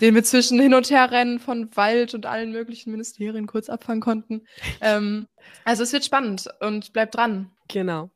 Den 0.00 0.14
wir 0.14 0.24
zwischen 0.24 0.60
Hin- 0.60 0.74
und 0.74 0.90
Herrennen 0.90 1.38
von 1.38 1.74
Wald 1.74 2.14
und 2.14 2.26
allen 2.26 2.52
möglichen 2.52 2.90
Ministerien 2.90 3.46
kurz 3.46 3.70
abfangen 3.70 4.02
konnten. 4.02 4.42
Ähm, 4.80 5.26
also 5.64 5.82
es 5.82 5.92
wird 5.92 6.04
spannend 6.04 6.48
und 6.60 6.92
bleibt 6.92 7.14
dran. 7.14 7.50
Genau. 7.68 8.10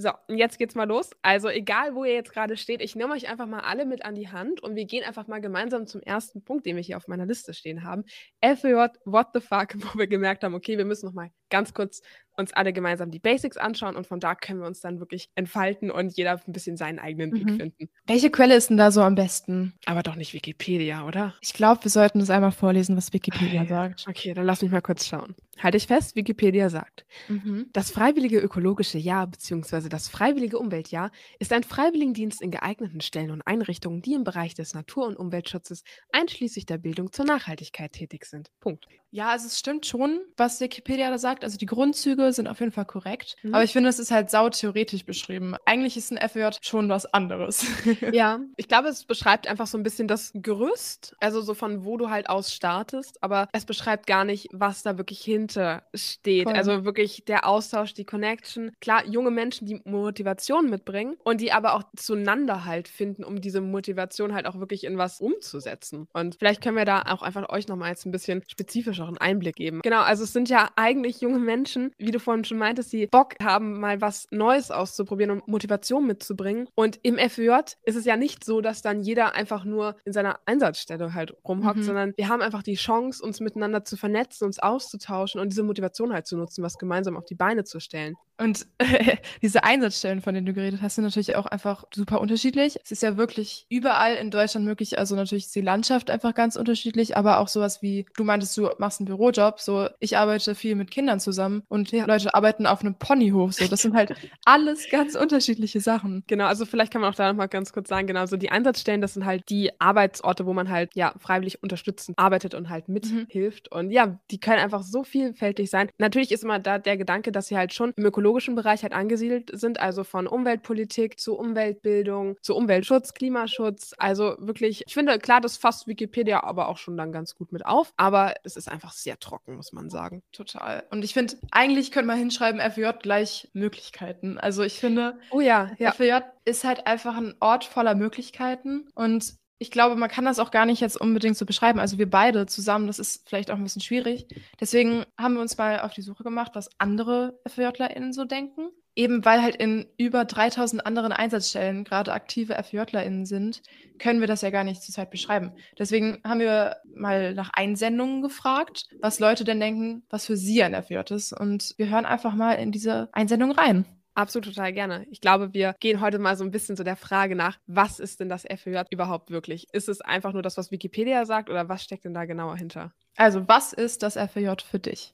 So, 0.00 0.10
und 0.28 0.38
jetzt 0.38 0.58
geht's 0.58 0.76
mal 0.76 0.86
los. 0.86 1.10
Also, 1.22 1.48
egal 1.48 1.96
wo 1.96 2.04
ihr 2.04 2.14
jetzt 2.14 2.32
gerade 2.32 2.56
steht, 2.56 2.80
ich 2.82 2.94
nehme 2.94 3.12
euch 3.14 3.28
einfach 3.28 3.46
mal 3.46 3.62
alle 3.62 3.84
mit 3.84 4.04
an 4.04 4.14
die 4.14 4.28
Hand 4.28 4.62
und 4.62 4.76
wir 4.76 4.84
gehen 4.84 5.02
einfach 5.02 5.26
mal 5.26 5.40
gemeinsam 5.40 5.88
zum 5.88 6.00
ersten 6.02 6.44
Punkt, 6.44 6.66
den 6.66 6.76
wir 6.76 6.84
hier 6.84 6.96
auf 6.96 7.08
meiner 7.08 7.26
Liste 7.26 7.52
stehen 7.52 7.82
haben. 7.82 8.04
FJ, 8.40 8.74
what 9.04 9.28
the 9.34 9.40
fuck, 9.40 9.74
wo 9.74 9.98
wir 9.98 10.06
gemerkt 10.06 10.44
haben, 10.44 10.54
okay, 10.54 10.78
wir 10.78 10.84
müssen 10.84 11.06
noch 11.06 11.14
mal 11.14 11.30
ganz 11.50 11.74
kurz 11.74 12.02
uns 12.36 12.52
alle 12.52 12.72
gemeinsam 12.72 13.10
die 13.10 13.18
Basics 13.18 13.56
anschauen 13.56 13.96
und 13.96 14.06
von 14.06 14.20
da 14.20 14.36
können 14.36 14.60
wir 14.60 14.66
uns 14.68 14.80
dann 14.80 15.00
wirklich 15.00 15.28
entfalten 15.34 15.90
und 15.90 16.16
jeder 16.16 16.40
ein 16.46 16.52
bisschen 16.52 16.76
seinen 16.76 17.00
eigenen 17.00 17.32
Weg 17.32 17.46
Mhm. 17.46 17.56
finden. 17.58 17.88
Welche 18.06 18.30
Quelle 18.30 18.54
ist 18.54 18.70
denn 18.70 18.76
da 18.76 18.92
so 18.92 19.02
am 19.02 19.16
besten? 19.16 19.74
Aber 19.86 20.04
doch 20.04 20.14
nicht 20.14 20.34
Wikipedia, 20.34 21.04
oder? 21.04 21.34
Ich 21.40 21.52
glaube, 21.52 21.82
wir 21.82 21.90
sollten 21.90 22.20
das 22.20 22.30
einmal 22.30 22.52
vorlesen, 22.52 22.96
was 22.96 23.12
Wikipedia 23.12 23.62
Ah, 23.62 23.64
ja. 23.64 23.68
sagt. 23.68 24.04
Okay, 24.08 24.34
dann 24.34 24.46
lass 24.46 24.62
mich 24.62 24.70
mal 24.70 24.80
kurz 24.82 25.04
schauen. 25.06 25.34
Halte 25.60 25.78
ich 25.78 25.88
fest, 25.88 26.14
Wikipedia 26.14 26.70
sagt. 26.70 27.04
Mhm. 27.26 27.70
Das 27.72 27.90
freiwillige 27.90 28.38
ökologische 28.38 28.98
Jahr 28.98 29.26
bzw. 29.26 29.88
das 29.88 30.08
freiwillige 30.08 30.60
Umweltjahr 30.60 31.10
ist 31.40 31.52
ein 31.52 31.64
Freiwilligendienst 31.64 32.40
in 32.40 32.52
geeigneten 32.52 33.00
Stellen 33.00 33.32
und 33.32 33.42
Einrichtungen, 33.44 34.00
die 34.00 34.14
im 34.14 34.22
Bereich 34.22 34.54
des 34.54 34.74
Natur- 34.74 35.08
und 35.08 35.16
Umweltschutzes 35.16 35.82
einschließlich 36.12 36.66
der 36.66 36.78
Bildung 36.78 37.10
zur 37.10 37.24
Nachhaltigkeit 37.24 37.90
tätig 37.90 38.26
sind. 38.26 38.52
Punkt. 38.60 38.86
Ja, 39.10 39.30
also 39.30 39.46
es 39.48 39.58
stimmt 39.58 39.86
schon, 39.86 40.20
was 40.36 40.60
Wikipedia 40.60 41.10
da 41.10 41.18
sagt. 41.18 41.37
Also 41.44 41.58
die 41.58 41.66
Grundzüge 41.66 42.32
sind 42.32 42.48
auf 42.48 42.60
jeden 42.60 42.72
Fall 42.72 42.84
korrekt. 42.84 43.36
Mhm. 43.42 43.54
Aber 43.54 43.64
ich 43.64 43.72
finde, 43.72 43.88
es 43.88 43.98
ist 43.98 44.10
halt 44.10 44.30
sautheoretisch 44.30 45.04
beschrieben. 45.04 45.54
Eigentlich 45.64 45.96
ist 45.96 46.12
ein 46.12 46.28
FJ 46.28 46.58
schon 46.62 46.88
was 46.88 47.06
anderes. 47.06 47.66
Ja, 48.12 48.40
ich 48.56 48.68
glaube, 48.68 48.88
es 48.88 49.04
beschreibt 49.04 49.46
einfach 49.48 49.66
so 49.66 49.76
ein 49.76 49.82
bisschen 49.82 50.08
das 50.08 50.30
Gerüst, 50.34 51.14
also 51.20 51.40
so 51.40 51.54
von 51.54 51.84
wo 51.84 51.96
du 51.96 52.10
halt 52.10 52.28
aus 52.28 52.52
startest, 52.52 53.22
aber 53.22 53.48
es 53.52 53.64
beschreibt 53.64 54.06
gar 54.06 54.24
nicht, 54.24 54.48
was 54.52 54.82
da 54.82 54.98
wirklich 54.98 55.20
hinter 55.20 55.82
steht. 55.94 56.44
Voll. 56.44 56.54
Also 56.54 56.84
wirklich 56.84 57.24
der 57.26 57.46
Austausch, 57.46 57.94
die 57.94 58.04
Connection. 58.04 58.72
Klar, 58.80 59.06
junge 59.06 59.30
Menschen, 59.30 59.66
die 59.66 59.80
Motivation 59.84 60.70
mitbringen 60.70 61.16
und 61.24 61.40
die 61.40 61.52
aber 61.52 61.74
auch 61.74 61.82
zueinander 61.96 62.64
halt 62.64 62.88
finden, 62.88 63.24
um 63.24 63.40
diese 63.40 63.60
Motivation 63.60 64.32
halt 64.34 64.46
auch 64.46 64.58
wirklich 64.58 64.84
in 64.84 64.98
was 64.98 65.20
umzusetzen. 65.20 66.08
Und 66.12 66.36
vielleicht 66.36 66.62
können 66.62 66.76
wir 66.76 66.84
da 66.84 67.02
auch 67.02 67.22
einfach 67.22 67.48
euch 67.50 67.68
nochmal 67.68 67.90
jetzt 67.90 68.06
ein 68.06 68.12
bisschen 68.12 68.42
spezifischeren 68.48 69.18
Einblick 69.18 69.56
geben. 69.56 69.80
Genau, 69.82 70.00
also 70.00 70.24
es 70.24 70.32
sind 70.32 70.48
ja 70.48 70.70
eigentlich 70.76 71.20
junge 71.20 71.27
Menschen, 71.36 71.92
wie 71.98 72.10
du 72.10 72.18
vorhin 72.20 72.44
schon 72.44 72.58
meintest, 72.58 72.92
die 72.92 73.06
Bock 73.06 73.34
haben, 73.42 73.78
mal 73.80 74.00
was 74.00 74.26
Neues 74.30 74.70
auszuprobieren 74.70 75.30
und 75.32 75.48
Motivation 75.48 76.06
mitzubringen. 76.06 76.68
Und 76.74 76.98
im 77.02 77.16
FJ 77.18 77.50
ist 77.84 77.96
es 77.96 78.04
ja 78.04 78.16
nicht 78.16 78.44
so, 78.44 78.60
dass 78.60 78.82
dann 78.82 79.00
jeder 79.00 79.34
einfach 79.34 79.64
nur 79.64 79.96
in 80.04 80.12
seiner 80.12 80.38
Einsatzstelle 80.46 81.14
halt 81.14 81.34
rumhockt, 81.46 81.78
Mhm. 81.78 81.82
sondern 81.82 82.12
wir 82.16 82.28
haben 82.28 82.42
einfach 82.42 82.62
die 82.62 82.74
Chance, 82.76 83.22
uns 83.22 83.40
miteinander 83.40 83.84
zu 83.84 83.96
vernetzen, 83.96 84.44
uns 84.46 84.58
auszutauschen 84.58 85.40
und 85.40 85.50
diese 85.50 85.62
Motivation 85.62 86.12
halt 86.12 86.26
zu 86.26 86.36
nutzen, 86.36 86.62
was 86.62 86.78
gemeinsam 86.78 87.16
auf 87.16 87.24
die 87.24 87.34
Beine 87.34 87.64
zu 87.64 87.80
stellen. 87.80 88.14
Und 88.40 88.66
diese 89.42 89.64
Einsatzstellen, 89.64 90.20
von 90.22 90.32
denen 90.34 90.46
du 90.46 90.52
geredet 90.52 90.80
hast, 90.80 90.94
sind 90.94 91.04
natürlich 91.04 91.34
auch 91.36 91.46
einfach 91.46 91.84
super 91.92 92.20
unterschiedlich. 92.20 92.78
Es 92.84 92.92
ist 92.92 93.02
ja 93.02 93.16
wirklich 93.16 93.66
überall 93.68 94.14
in 94.14 94.30
Deutschland 94.30 94.64
möglich. 94.64 94.98
Also 94.98 95.16
natürlich 95.16 95.46
ist 95.46 95.54
die 95.56 95.60
Landschaft 95.60 96.10
einfach 96.10 96.34
ganz 96.34 96.54
unterschiedlich, 96.56 97.16
aber 97.16 97.38
auch 97.40 97.48
sowas 97.48 97.82
wie, 97.82 98.06
du 98.16 98.22
meintest, 98.24 98.56
du 98.56 98.70
machst 98.78 99.00
einen 99.00 99.06
Bürojob. 99.06 99.58
So, 99.60 99.88
ich 99.98 100.16
arbeite 100.16 100.54
viel 100.54 100.76
mit 100.76 100.90
Kindern 100.92 101.17
zusammen 101.20 101.62
und 101.68 101.90
Ja. 101.92 102.06
Leute 102.06 102.34
arbeiten 102.34 102.66
auf 102.66 102.80
einem 102.80 102.94
Ponyhof. 102.96 103.54
So, 103.54 103.66
das 103.68 103.82
sind 103.82 103.94
halt 103.94 104.10
alles 104.44 104.88
ganz 104.90 105.14
unterschiedliche 105.14 105.80
Sachen. 105.80 106.24
Genau, 106.26 106.46
also 106.46 106.64
vielleicht 106.66 106.92
kann 106.92 107.00
man 107.00 107.10
auch 107.12 107.16
da 107.16 107.28
nochmal 107.28 107.48
ganz 107.48 107.72
kurz 107.72 107.88
sagen, 107.88 108.06
genau, 108.06 108.26
so 108.26 108.36
die 108.36 108.50
Einsatzstellen, 108.50 109.00
das 109.00 109.14
sind 109.14 109.24
halt 109.24 109.48
die 109.50 109.70
Arbeitsorte, 109.80 110.46
wo 110.46 110.52
man 110.52 110.68
halt 110.68 110.94
ja 110.94 111.14
freiwillig 111.18 111.62
unterstützend 111.62 112.18
arbeitet 112.18 112.54
und 112.54 112.68
halt 112.70 112.88
Mhm. 112.88 112.94
mithilft. 112.94 113.70
Und 113.72 113.90
ja, 113.90 114.18
die 114.30 114.38
können 114.40 114.58
einfach 114.60 114.82
so 114.82 115.04
vielfältig 115.04 115.70
sein. 115.70 115.88
Natürlich 115.98 116.32
ist 116.32 116.44
immer 116.44 116.58
da 116.58 116.78
der 116.78 116.96
Gedanke, 116.96 117.32
dass 117.32 117.48
sie 117.48 117.56
halt 117.56 117.72
schon 117.74 117.92
im 117.96 118.04
ökologischen 118.04 118.54
Bereich 118.54 118.82
halt 118.82 118.92
angesiedelt 118.92 119.50
sind, 119.52 119.80
also 119.80 120.04
von 120.04 120.26
Umweltpolitik 120.26 121.18
zu 121.18 121.36
Umweltbildung, 121.36 122.36
zu 122.42 122.54
Umweltschutz, 122.56 123.14
Klimaschutz. 123.14 123.94
Also 123.98 124.36
wirklich, 124.38 124.82
ich 124.86 124.94
finde, 124.94 125.18
klar, 125.18 125.40
das 125.40 125.56
fasst 125.56 125.86
Wikipedia 125.86 126.42
aber 126.44 126.68
auch 126.68 126.78
schon 126.78 126.96
dann 126.96 127.12
ganz 127.12 127.34
gut 127.34 127.52
mit 127.52 127.66
auf, 127.66 127.92
aber 127.96 128.34
es 128.44 128.56
ist 128.56 128.68
einfach 128.70 128.92
sehr 128.92 129.18
trocken, 129.18 129.56
muss 129.56 129.72
man 129.72 129.90
sagen. 129.90 130.22
Total. 130.32 130.84
Und 130.90 131.04
ich 131.04 131.07
finde, 131.14 131.36
eigentlich 131.50 131.90
könnte 131.90 132.06
man 132.06 132.18
hinschreiben, 132.18 132.60
FJ 132.60 132.88
gleich 133.02 133.48
Möglichkeiten. 133.52 134.38
Also 134.38 134.62
ich 134.62 134.74
finde, 134.74 135.18
Oh 135.30 135.40
ja, 135.40 135.70
ja. 135.78 135.92
FJ 135.92 136.18
ist 136.44 136.64
halt 136.64 136.86
einfach 136.86 137.16
ein 137.16 137.34
Ort 137.40 137.64
voller 137.64 137.94
Möglichkeiten 137.94 138.88
und 138.94 139.34
ich 139.60 139.70
glaube, 139.70 139.96
man 139.96 140.08
kann 140.08 140.24
das 140.24 140.38
auch 140.38 140.52
gar 140.52 140.66
nicht 140.66 140.80
jetzt 140.80 141.00
unbedingt 141.00 141.36
so 141.36 141.44
beschreiben. 141.44 141.80
Also 141.80 141.98
wir 141.98 142.08
beide 142.08 142.46
zusammen, 142.46 142.86
das 142.86 143.00
ist 143.00 143.28
vielleicht 143.28 143.50
auch 143.50 143.56
ein 143.56 143.64
bisschen 143.64 143.82
schwierig. 143.82 144.28
Deswegen 144.60 145.04
haben 145.18 145.34
wir 145.34 145.40
uns 145.40 145.58
mal 145.58 145.80
auf 145.80 145.92
die 145.92 146.02
Suche 146.02 146.22
gemacht, 146.22 146.52
was 146.54 146.70
andere 146.78 147.40
FJlerInnen 147.46 148.12
so 148.12 148.24
denken. 148.24 148.68
Eben 148.98 149.24
weil 149.24 149.42
halt 149.42 149.54
in 149.54 149.86
über 149.96 150.24
3000 150.24 150.84
anderen 150.84 151.12
Einsatzstellen 151.12 151.84
gerade 151.84 152.12
aktive 152.12 152.60
FJlerInnen 152.60 153.26
sind, 153.26 153.62
können 154.00 154.18
wir 154.18 154.26
das 154.26 154.42
ja 154.42 154.50
gar 154.50 154.64
nicht 154.64 154.82
zur 154.82 154.92
Zeit 154.92 155.12
beschreiben. 155.12 155.52
Deswegen 155.78 156.18
haben 156.24 156.40
wir 156.40 156.78
mal 156.96 157.32
nach 157.32 157.50
Einsendungen 157.52 158.22
gefragt, 158.22 158.88
was 159.00 159.20
Leute 159.20 159.44
denn 159.44 159.60
denken, 159.60 160.02
was 160.10 160.26
für 160.26 160.36
sie 160.36 160.64
ein 160.64 160.74
FJ 160.82 161.14
ist. 161.14 161.32
Und 161.32 161.74
wir 161.76 161.88
hören 161.88 162.06
einfach 162.06 162.34
mal 162.34 162.54
in 162.54 162.72
diese 162.72 163.08
Einsendung 163.12 163.52
rein. 163.52 163.84
Absolut 164.14 164.46
total 164.46 164.72
gerne. 164.72 165.06
Ich 165.12 165.20
glaube, 165.20 165.54
wir 165.54 165.76
gehen 165.78 166.00
heute 166.00 166.18
mal 166.18 166.36
so 166.36 166.42
ein 166.42 166.50
bisschen 166.50 166.74
so 166.74 166.82
der 166.82 166.96
Frage 166.96 167.36
nach, 167.36 167.56
was 167.68 168.00
ist 168.00 168.18
denn 168.18 168.28
das 168.28 168.42
FJ 168.42 168.80
überhaupt 168.90 169.30
wirklich? 169.30 169.68
Ist 169.70 169.88
es 169.88 170.00
einfach 170.00 170.32
nur 170.32 170.42
das, 170.42 170.56
was 170.56 170.72
Wikipedia 170.72 171.24
sagt 171.24 171.50
oder 171.50 171.68
was 171.68 171.84
steckt 171.84 172.04
denn 172.04 172.14
da 172.14 172.24
genauer 172.24 172.56
hinter? 172.56 172.90
Also, 173.16 173.46
was 173.46 173.72
ist 173.72 174.02
das 174.02 174.14
FJ 174.14 174.54
für 174.68 174.80
dich? 174.80 175.12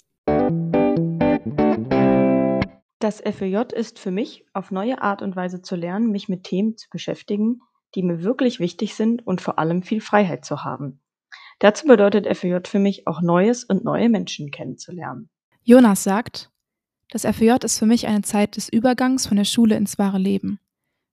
Das 3.04 3.20
FEJ 3.20 3.74
ist 3.74 3.98
für 3.98 4.10
mich, 4.10 4.46
auf 4.54 4.70
neue 4.70 5.02
Art 5.02 5.20
und 5.20 5.36
Weise 5.36 5.60
zu 5.60 5.76
lernen, 5.76 6.10
mich 6.10 6.30
mit 6.30 6.42
Themen 6.42 6.78
zu 6.78 6.88
beschäftigen, 6.88 7.60
die 7.94 8.02
mir 8.02 8.22
wirklich 8.22 8.60
wichtig 8.60 8.94
sind 8.94 9.26
und 9.26 9.42
vor 9.42 9.58
allem 9.58 9.82
viel 9.82 10.00
Freiheit 10.00 10.46
zu 10.46 10.64
haben. 10.64 11.02
Dazu 11.58 11.86
bedeutet 11.86 12.26
FEJ 12.34 12.60
für 12.66 12.78
mich 12.78 13.06
auch 13.06 13.20
Neues 13.20 13.64
und 13.64 13.84
neue 13.84 14.08
Menschen 14.08 14.50
kennenzulernen. 14.50 15.28
Jonas 15.64 16.02
sagt, 16.02 16.50
das 17.10 17.26
FEJ 17.26 17.56
ist 17.64 17.78
für 17.78 17.84
mich 17.84 18.06
eine 18.06 18.22
Zeit 18.22 18.56
des 18.56 18.70
Übergangs 18.70 19.26
von 19.26 19.36
der 19.36 19.44
Schule 19.44 19.76
ins 19.76 19.98
wahre 19.98 20.16
Leben. 20.18 20.58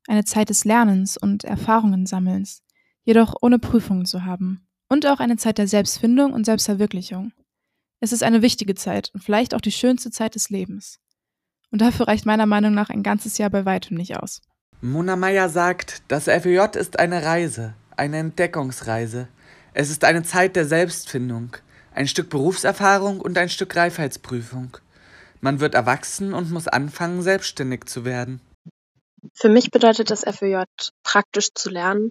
Eine 0.07 0.23
Zeit 0.23 0.47
des 0.47 0.63
Lernens 0.63 1.17
und 1.17 1.43
Erfahrungen-Sammelns, 1.43 2.63
jedoch 3.03 3.35
ohne 3.41 3.59
Prüfungen 3.59 4.05
zu 4.05 4.23
haben. 4.23 4.65
Und 4.87 5.05
auch 5.07 5.19
eine 5.19 5.35
Zeit 5.35 5.57
der 5.57 5.67
Selbstfindung 5.67 6.31
und 6.31 6.45
Selbstverwirklichung. 6.45 7.33
Es 7.99 8.13
ist 8.13 8.23
eine 8.23 8.41
wichtige 8.41 8.75
Zeit 8.75 9.11
und 9.13 9.21
vielleicht 9.25 9.53
auch 9.53 9.61
die 9.61 9.73
schönste 9.73 10.09
Zeit 10.09 10.35
des 10.35 10.49
Lebens. 10.49 11.01
Und 11.71 11.81
dafür 11.81 12.07
reicht 12.07 12.25
meiner 12.25 12.45
Meinung 12.45 12.73
nach 12.73 12.89
ein 12.89 13.03
ganzes 13.03 13.37
Jahr 13.37 13.49
bei 13.49 13.65
weitem 13.65 13.97
nicht 13.97 14.17
aus. 14.17 14.41
Mona 14.81 15.15
Meyer 15.15 15.49
sagt, 15.49 16.01
das 16.07 16.25
FEJ 16.25 16.77
ist 16.77 16.99
eine 16.99 17.23
Reise, 17.23 17.75
eine 17.95 18.17
Entdeckungsreise. 18.17 19.27
Es 19.73 19.89
ist 19.89 20.03
eine 20.03 20.23
Zeit 20.23 20.55
der 20.55 20.65
Selbstfindung, 20.65 21.55
ein 21.93 22.07
Stück 22.07 22.29
Berufserfahrung 22.29 23.21
und 23.21 23.37
ein 23.37 23.49
Stück 23.49 23.75
Reifheitsprüfung. 23.75 24.77
Man 25.39 25.59
wird 25.59 25.75
erwachsen 25.75 26.33
und 26.33 26.51
muss 26.51 26.67
anfangen, 26.67 27.21
selbstständig 27.21 27.85
zu 27.85 28.05
werden. 28.05 28.41
Für 29.33 29.49
mich 29.49 29.71
bedeutet 29.71 30.11
das 30.11 30.23
FEJ 30.23 30.63
praktisch 31.03 31.53
zu 31.53 31.69
lernen 31.69 32.09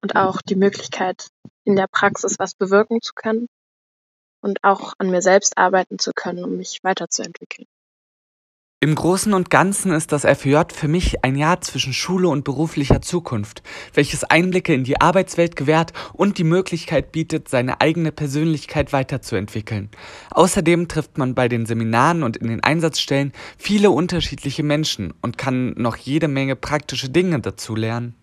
und 0.00 0.16
auch 0.16 0.40
die 0.42 0.56
Möglichkeit, 0.56 1.28
in 1.64 1.76
der 1.76 1.86
Praxis 1.86 2.38
was 2.38 2.54
bewirken 2.54 3.00
zu 3.02 3.12
können 3.14 3.46
und 4.40 4.64
auch 4.64 4.94
an 4.98 5.10
mir 5.10 5.22
selbst 5.22 5.58
arbeiten 5.58 5.98
zu 5.98 6.12
können, 6.14 6.44
um 6.44 6.56
mich 6.56 6.80
weiterzuentwickeln. 6.82 7.66
Im 8.82 8.96
Großen 8.96 9.32
und 9.32 9.48
Ganzen 9.48 9.92
ist 9.92 10.10
das 10.10 10.22
FEJ 10.22 10.74
für 10.74 10.88
mich 10.88 11.24
ein 11.24 11.36
Jahr 11.36 11.60
zwischen 11.60 11.92
Schule 11.92 12.26
und 12.26 12.42
beruflicher 12.42 13.00
Zukunft, 13.00 13.62
welches 13.94 14.24
Einblicke 14.24 14.74
in 14.74 14.82
die 14.82 15.00
Arbeitswelt 15.00 15.54
gewährt 15.54 15.92
und 16.14 16.36
die 16.36 16.42
Möglichkeit 16.42 17.12
bietet, 17.12 17.48
seine 17.48 17.80
eigene 17.80 18.10
Persönlichkeit 18.10 18.92
weiterzuentwickeln. 18.92 19.88
Außerdem 20.32 20.88
trifft 20.88 21.16
man 21.16 21.36
bei 21.36 21.46
den 21.46 21.64
Seminaren 21.64 22.24
und 22.24 22.36
in 22.36 22.48
den 22.48 22.64
Einsatzstellen 22.64 23.30
viele 23.56 23.92
unterschiedliche 23.92 24.64
Menschen 24.64 25.14
und 25.22 25.38
kann 25.38 25.74
noch 25.74 25.96
jede 25.96 26.26
Menge 26.26 26.56
praktische 26.56 27.08
Dinge 27.08 27.38
dazu 27.38 27.76
lernen. 27.76 28.16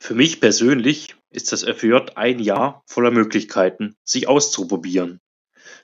Für 0.00 0.14
mich 0.14 0.40
persönlich 0.40 1.16
ist 1.30 1.50
das 1.50 1.64
FEJ 1.64 2.12
ein 2.14 2.38
Jahr 2.38 2.84
voller 2.86 3.10
Möglichkeiten, 3.10 3.96
sich 4.04 4.28
auszuprobieren. 4.28 5.18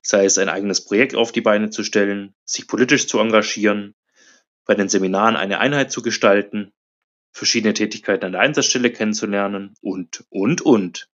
Sei 0.02 0.24
es 0.24 0.36
ein 0.38 0.48
eigenes 0.48 0.84
Projekt 0.84 1.14
auf 1.14 1.32
die 1.32 1.40
Beine 1.40 1.70
zu 1.70 1.84
stellen, 1.84 2.34
sich 2.44 2.66
politisch 2.66 3.06
zu 3.06 3.18
engagieren, 3.20 3.94
bei 4.66 4.74
den 4.74 4.88
Seminaren 4.88 5.36
eine 5.36 5.58
Einheit 5.58 5.92
zu 5.92 6.02
gestalten, 6.02 6.72
verschiedene 7.32 7.72
Tätigkeiten 7.72 8.26
an 8.26 8.32
der 8.32 8.40
Einsatzstelle 8.40 8.90
kennenzulernen 8.90 9.74
und, 9.80 10.24
und, 10.30 10.60
und. 10.62 11.08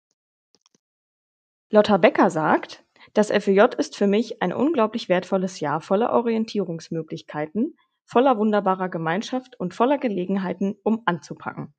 Lotta 1.72 1.98
Becker 1.98 2.30
sagt, 2.30 2.84
Das 3.14 3.32
FEJ 3.32 3.76
ist 3.78 3.96
für 3.96 4.08
mich 4.08 4.42
ein 4.42 4.54
unglaublich 4.54 5.10
wertvolles 5.10 5.60
Jahr 5.60 5.82
voller 5.82 6.14
Orientierungsmöglichkeiten, 6.14 7.76
voller 8.06 8.38
wunderbarer 8.38 8.90
Gemeinschaft 8.90 9.60
und 9.60 9.74
voller 9.74 9.98
Gelegenheiten, 9.98 10.76
um 10.84 11.02
anzupacken. 11.06 11.74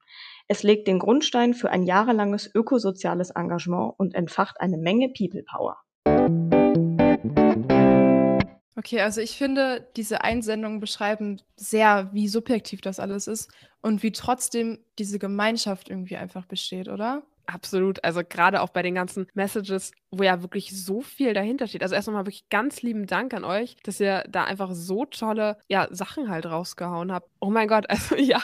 Es 0.49 0.63
legt 0.63 0.89
den 0.89 0.99
Grundstein 0.99 1.55
für 1.55 1.71
ein 1.71 1.85
jahrelanges 1.85 2.51
ökosoziales 2.53 3.31
Engagement 3.31 3.95
und 3.97 4.15
entfacht 4.15 4.61
eine 4.61 4.77
Menge 4.77 5.13
People 5.17 5.43
Power. 5.43 5.79
Okay, 8.79 9.01
also 9.01 9.21
ich 9.21 9.37
finde, 9.37 9.89
diese 9.97 10.23
Einsendungen 10.23 10.81
beschreiben 10.81 11.41
sehr, 11.57 12.11
wie 12.13 12.29
subjektiv 12.29 12.83
das 12.83 13.01
alles 13.01 13.27
ist 13.27 13.51
und 13.81 14.03
wie 14.03 14.13
trotzdem 14.13 14.79
diese 14.99 15.19
Gemeinschaft 15.19 15.89
irgendwie 15.89 16.17
einfach 16.17 16.45
besteht, 16.45 16.89
oder? 16.89 17.23
Absolut. 17.47 18.05
Also 18.05 18.23
gerade 18.29 18.61
auch 18.61 18.71
bei 18.71 18.83
den 18.83 18.95
ganzen 18.95 19.29
Messages, 19.35 19.93
wo 20.11 20.23
ja 20.23 20.43
wirklich 20.43 20.71
so 20.71 21.01
viel 21.01 21.33
dahinter 21.33 21.67
steht. 21.69 21.83
Also 21.83 21.95
erst 21.95 22.09
nochmal 22.09 22.27
wirklich 22.27 22.49
ganz 22.49 22.83
lieben 22.83 23.07
Dank 23.07 23.35
an 23.35 23.45
euch, 23.45 23.77
dass 23.85 24.01
ihr 24.01 24.25
da 24.29 24.45
einfach 24.45 24.71
so 24.73 25.05
tolle 25.05 25.57
ja, 25.69 25.87
Sachen 25.91 26.29
halt 26.29 26.47
rausgehauen 26.47 27.13
habt. 27.13 27.31
Oh 27.41 27.51
mein 27.51 27.69
Gott, 27.69 27.89
also 27.91 28.17
ja, 28.17 28.43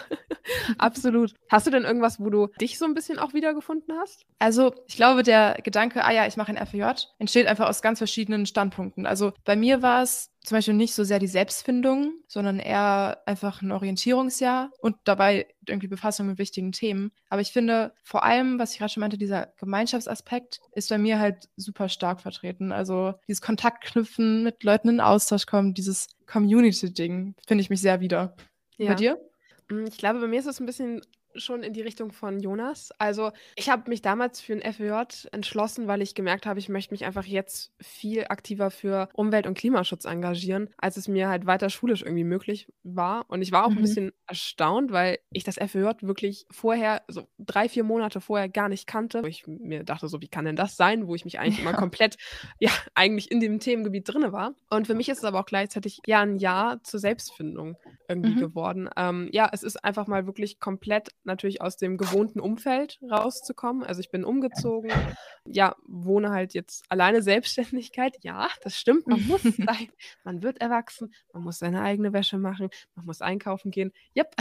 absolut. 0.78 1.34
Hast 1.48 1.66
du 1.66 1.70
denn 1.70 1.84
irgendwas, 1.84 2.20
wo 2.20 2.30
du 2.30 2.48
dich 2.60 2.78
so 2.78 2.84
ein 2.84 2.94
bisschen 2.94 3.18
auch 3.18 3.34
wiedergefunden 3.34 3.94
hast? 4.00 4.24
Also 4.38 4.74
ich 4.86 4.96
glaube, 4.96 5.22
der 5.22 5.58
Gedanke, 5.62 6.04
ah 6.04 6.12
ja, 6.12 6.26
ich 6.26 6.36
mache 6.36 6.54
ein 6.54 6.66
FJ, 6.66 6.84
entsteht 7.18 7.46
einfach 7.46 7.68
aus 7.68 7.82
ganz 7.82 7.98
verschiedenen 7.98 8.46
Standpunkten. 8.46 9.06
Also 9.06 9.32
bei 9.44 9.56
mir 9.56 9.82
war 9.82 10.02
es 10.02 10.30
zum 10.44 10.56
Beispiel 10.56 10.74
nicht 10.74 10.94
so 10.94 11.04
sehr 11.04 11.20
die 11.20 11.28
Selbstfindung, 11.28 12.14
sondern 12.26 12.58
eher 12.58 13.22
einfach 13.26 13.62
ein 13.62 13.70
Orientierungsjahr 13.70 14.70
und 14.80 14.96
dabei 15.04 15.46
irgendwie 15.68 15.86
Befassung 15.86 16.26
mit 16.26 16.38
wichtigen 16.38 16.72
Themen. 16.72 17.12
Aber 17.28 17.40
ich 17.40 17.52
finde, 17.52 17.92
vor 18.02 18.24
allem, 18.24 18.58
was 18.58 18.72
ich 18.72 18.78
gerade 18.78 18.92
schon 18.92 19.02
meinte, 19.02 19.18
dieser 19.18 19.52
Gemeinschaftsaspekt 19.58 20.60
ist 20.72 20.88
bei 20.88 20.98
mir 20.98 21.20
halt 21.20 21.48
super 21.56 21.88
stark 21.88 22.20
vertreten. 22.20 22.72
Also 22.72 23.14
dieses 23.28 23.40
Kontaktknüpfen, 23.40 24.42
mit 24.42 24.64
Leuten 24.64 24.88
in 24.88 25.00
Austausch 25.00 25.46
kommen, 25.46 25.74
dieses 25.74 26.08
Community-Ding, 26.26 27.36
finde 27.46 27.62
ich 27.62 27.70
mich 27.70 27.80
sehr 27.80 28.00
wieder. 28.00 28.34
Ja. 28.78 28.88
Bei 28.88 28.94
dir? 28.96 29.18
Mm, 29.72 29.86
ich 29.86 29.96
glaube, 29.98 30.20
bei 30.20 30.26
mir 30.26 30.40
ist 30.40 30.46
es 30.46 30.60
ein 30.60 30.66
bisschen 30.66 31.00
schon 31.34 31.62
in 31.62 31.72
die 31.72 31.80
Richtung 31.80 32.12
von 32.12 32.40
Jonas. 32.40 32.90
Also 32.98 33.32
ich 33.56 33.68
habe 33.70 33.88
mich 33.88 34.02
damals 34.02 34.40
für 34.40 34.52
ein 34.52 34.72
FEJ 34.72 35.28
entschlossen, 35.32 35.86
weil 35.86 36.02
ich 36.02 36.14
gemerkt 36.14 36.46
habe, 36.46 36.58
ich 36.58 36.68
möchte 36.68 36.92
mich 36.92 37.04
einfach 37.04 37.24
jetzt 37.24 37.72
viel 37.80 38.26
aktiver 38.28 38.70
für 38.70 39.08
Umwelt- 39.14 39.46
und 39.46 39.56
Klimaschutz 39.56 40.04
engagieren, 40.04 40.70
als 40.76 40.96
es 40.96 41.08
mir 41.08 41.28
halt 41.28 41.46
weiter 41.46 41.70
schulisch 41.70 42.02
irgendwie 42.02 42.24
möglich 42.24 42.68
war. 42.82 43.24
Und 43.28 43.42
ich 43.42 43.52
war 43.52 43.64
auch 43.64 43.70
mhm. 43.70 43.78
ein 43.78 43.82
bisschen 43.82 44.12
erstaunt, 44.26 44.92
weil 44.92 45.18
ich 45.30 45.44
das 45.44 45.56
FEJ 45.56 46.02
wirklich 46.02 46.46
vorher, 46.50 47.02
so 47.08 47.28
drei, 47.38 47.68
vier 47.68 47.84
Monate 47.84 48.20
vorher 48.20 48.48
gar 48.48 48.68
nicht 48.68 48.86
kannte. 48.86 49.22
Wo 49.22 49.26
ich 49.26 49.46
mir 49.46 49.84
dachte, 49.84 50.08
so 50.08 50.20
wie 50.20 50.28
kann 50.28 50.44
denn 50.44 50.56
das 50.56 50.76
sein, 50.76 51.06
wo 51.06 51.14
ich 51.14 51.24
mich 51.24 51.38
eigentlich 51.38 51.58
ja. 51.58 51.68
immer 51.68 51.74
komplett, 51.74 52.16
ja, 52.58 52.70
eigentlich 52.94 53.30
in 53.30 53.40
dem 53.40 53.60
Themengebiet 53.60 54.08
drin 54.08 54.32
war. 54.32 54.54
Und 54.70 54.86
für 54.86 54.94
mich 54.94 55.08
ist 55.08 55.18
es 55.18 55.24
aber 55.24 55.40
auch 55.40 55.46
gleichzeitig 55.46 56.00
ja 56.06 56.20
ein 56.20 56.38
Jahr 56.38 56.82
zur 56.82 57.00
Selbstfindung 57.00 57.76
irgendwie 58.08 58.34
mhm. 58.34 58.40
geworden. 58.40 58.90
Ähm, 58.96 59.28
ja, 59.32 59.48
es 59.52 59.62
ist 59.62 59.82
einfach 59.84 60.06
mal 60.06 60.26
wirklich 60.26 60.60
komplett 60.60 61.10
natürlich 61.24 61.60
aus 61.60 61.76
dem 61.76 61.96
gewohnten 61.96 62.40
Umfeld 62.40 62.98
rauszukommen. 63.10 63.84
Also 63.84 64.00
ich 64.00 64.10
bin 64.10 64.24
umgezogen, 64.24 64.90
ja, 65.46 65.76
wohne 65.86 66.30
halt 66.30 66.54
jetzt 66.54 66.84
alleine 66.88 67.22
Selbstständigkeit. 67.22 68.16
Ja, 68.22 68.48
das 68.62 68.76
stimmt, 68.76 69.06
man 69.06 69.26
muss 69.26 69.42
sein, 69.42 69.88
man 70.24 70.42
wird 70.42 70.60
erwachsen, 70.60 71.12
man 71.32 71.42
muss 71.42 71.58
seine 71.58 71.82
eigene 71.82 72.12
Wäsche 72.12 72.38
machen, 72.38 72.68
man 72.94 73.06
muss 73.06 73.20
einkaufen 73.20 73.70
gehen. 73.70 73.92
Yep. 74.16 74.34